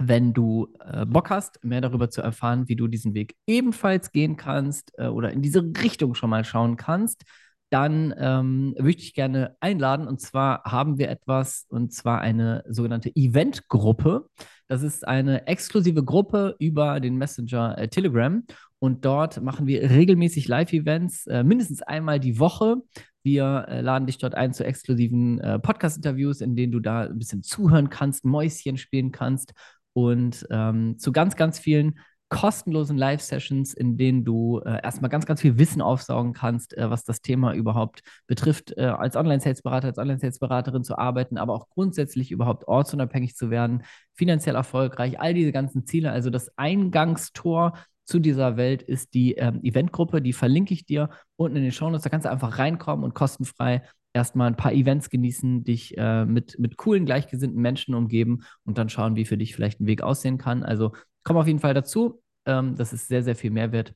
wenn 0.00 0.32
du 0.32 0.74
äh, 0.80 1.04
Bock 1.06 1.30
hast, 1.30 1.62
mehr 1.64 1.80
darüber 1.80 2.10
zu 2.10 2.22
erfahren, 2.22 2.68
wie 2.68 2.76
du 2.76 2.88
diesen 2.88 3.14
Weg 3.14 3.36
ebenfalls 3.46 4.12
gehen 4.12 4.36
kannst 4.36 4.92
äh, 4.96 5.08
oder 5.08 5.32
in 5.32 5.42
diese 5.42 5.62
Richtung 5.82 6.14
schon 6.14 6.30
mal 6.30 6.44
schauen 6.44 6.76
kannst, 6.76 7.24
dann 7.70 8.14
ähm, 8.18 8.74
würde 8.78 8.98
ich 8.98 9.14
gerne 9.14 9.56
einladen. 9.60 10.08
Und 10.08 10.20
zwar 10.20 10.62
haben 10.64 10.98
wir 10.98 11.10
etwas, 11.10 11.66
und 11.68 11.92
zwar 11.92 12.20
eine 12.20 12.64
sogenannte 12.68 13.14
Eventgruppe. 13.14 14.28
Das 14.68 14.82
ist 14.82 15.06
eine 15.06 15.46
exklusive 15.46 16.04
Gruppe 16.04 16.56
über 16.58 17.00
den 17.00 17.16
Messenger 17.16 17.76
äh, 17.78 17.88
Telegram. 17.88 18.42
Und 18.78 19.04
dort 19.04 19.42
machen 19.42 19.66
wir 19.66 19.90
regelmäßig 19.90 20.48
Live-Events, 20.48 21.26
äh, 21.26 21.42
mindestens 21.42 21.82
einmal 21.82 22.20
die 22.20 22.38
Woche. 22.38 22.76
Wir 23.22 23.66
äh, 23.68 23.80
laden 23.80 24.06
dich 24.06 24.18
dort 24.18 24.34
ein 24.34 24.52
zu 24.52 24.64
exklusiven 24.64 25.40
äh, 25.40 25.58
Podcast-Interviews, 25.58 26.40
in 26.40 26.54
denen 26.54 26.72
du 26.72 26.80
da 26.80 27.02
ein 27.02 27.18
bisschen 27.18 27.42
zuhören 27.42 27.90
kannst, 27.90 28.24
Mäuschen 28.24 28.76
spielen 28.76 29.10
kannst 29.10 29.52
und 29.92 30.46
ähm, 30.50 30.96
zu 30.98 31.12
ganz, 31.12 31.34
ganz 31.34 31.58
vielen 31.58 31.98
kostenlosen 32.28 32.98
Live-Sessions, 32.98 33.74
in 33.74 33.96
denen 33.96 34.24
du 34.24 34.60
äh, 34.60 34.82
erstmal 34.82 35.10
ganz, 35.10 35.24
ganz 35.24 35.40
viel 35.40 35.58
Wissen 35.58 35.80
aufsaugen 35.80 36.34
kannst, 36.34 36.76
äh, 36.76 36.90
was 36.90 37.04
das 37.04 37.22
Thema 37.22 37.54
überhaupt 37.54 38.02
betrifft, 38.26 38.76
äh, 38.76 38.84
als 38.84 39.16
Online-Sales-Berater, 39.16 39.88
als 39.88 39.98
Online-Sales-Beraterin 39.98 40.84
zu 40.84 40.98
arbeiten, 40.98 41.38
aber 41.38 41.54
auch 41.54 41.68
grundsätzlich 41.70 42.30
überhaupt 42.30 42.68
ortsunabhängig 42.68 43.34
zu 43.34 43.50
werden, 43.50 43.82
finanziell 44.14 44.56
erfolgreich, 44.56 45.18
all 45.20 45.32
diese 45.32 45.52
ganzen 45.52 45.86
Ziele. 45.86 46.12
Also 46.12 46.28
das 46.28 46.50
Eingangstor 46.56 47.72
zu 48.04 48.18
dieser 48.18 48.56
Welt 48.56 48.82
ist 48.82 49.14
die 49.14 49.34
ähm, 49.34 49.60
Eventgruppe, 49.62 50.22
die 50.22 50.32
verlinke 50.32 50.74
ich 50.74 50.86
dir 50.86 51.10
unten 51.36 51.56
in 51.56 51.62
den 51.62 51.72
Shownotes. 51.72 52.02
Da 52.02 52.10
kannst 52.10 52.24
du 52.24 52.30
einfach 52.30 52.58
reinkommen 52.58 53.04
und 53.04 53.14
kostenfrei 53.14 53.82
erstmal 54.14 54.48
ein 54.48 54.56
paar 54.56 54.72
Events 54.72 55.10
genießen, 55.10 55.64
dich 55.64 55.96
äh, 55.96 56.24
mit, 56.24 56.58
mit 56.58 56.76
coolen, 56.76 57.04
gleichgesinnten 57.04 57.60
Menschen 57.60 57.94
umgeben 57.94 58.40
und 58.64 58.78
dann 58.78 58.88
schauen, 58.88 59.16
wie 59.16 59.24
für 59.24 59.36
dich 59.36 59.54
vielleicht 59.54 59.80
ein 59.80 59.86
Weg 59.86 60.02
aussehen 60.02 60.38
kann. 60.38 60.62
Also 60.62 60.92
komm 61.28 61.36
auf 61.36 61.46
jeden 61.46 61.60
Fall 61.60 61.74
dazu. 61.74 62.22
Ähm, 62.46 62.74
das 62.74 62.94
ist 62.94 63.06
sehr, 63.06 63.22
sehr 63.22 63.36
viel 63.36 63.50
Mehrwert 63.50 63.94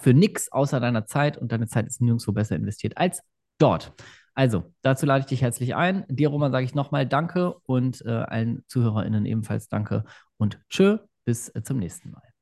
für 0.00 0.14
nichts 0.14 0.50
außer 0.50 0.80
deiner 0.80 1.04
Zeit 1.04 1.36
und 1.36 1.52
deine 1.52 1.68
Zeit 1.68 1.86
ist 1.86 2.00
nirgendwo 2.00 2.32
besser 2.32 2.56
investiert 2.56 2.96
als 2.96 3.22
dort. 3.58 3.92
Also, 4.34 4.72
dazu 4.80 5.04
lade 5.04 5.20
ich 5.20 5.26
dich 5.26 5.42
herzlich 5.42 5.76
ein. 5.76 6.06
Dir, 6.08 6.30
Roman, 6.30 6.50
sage 6.50 6.64
ich 6.64 6.74
nochmal 6.74 7.06
Danke 7.06 7.54
und 7.66 8.02
äh, 8.06 8.10
allen 8.10 8.64
ZuhörerInnen 8.66 9.26
ebenfalls 9.26 9.68
Danke 9.68 10.04
und 10.38 10.58
tschö, 10.70 10.98
bis 11.26 11.50
äh, 11.50 11.62
zum 11.62 11.78
nächsten 11.78 12.10
Mal. 12.10 12.33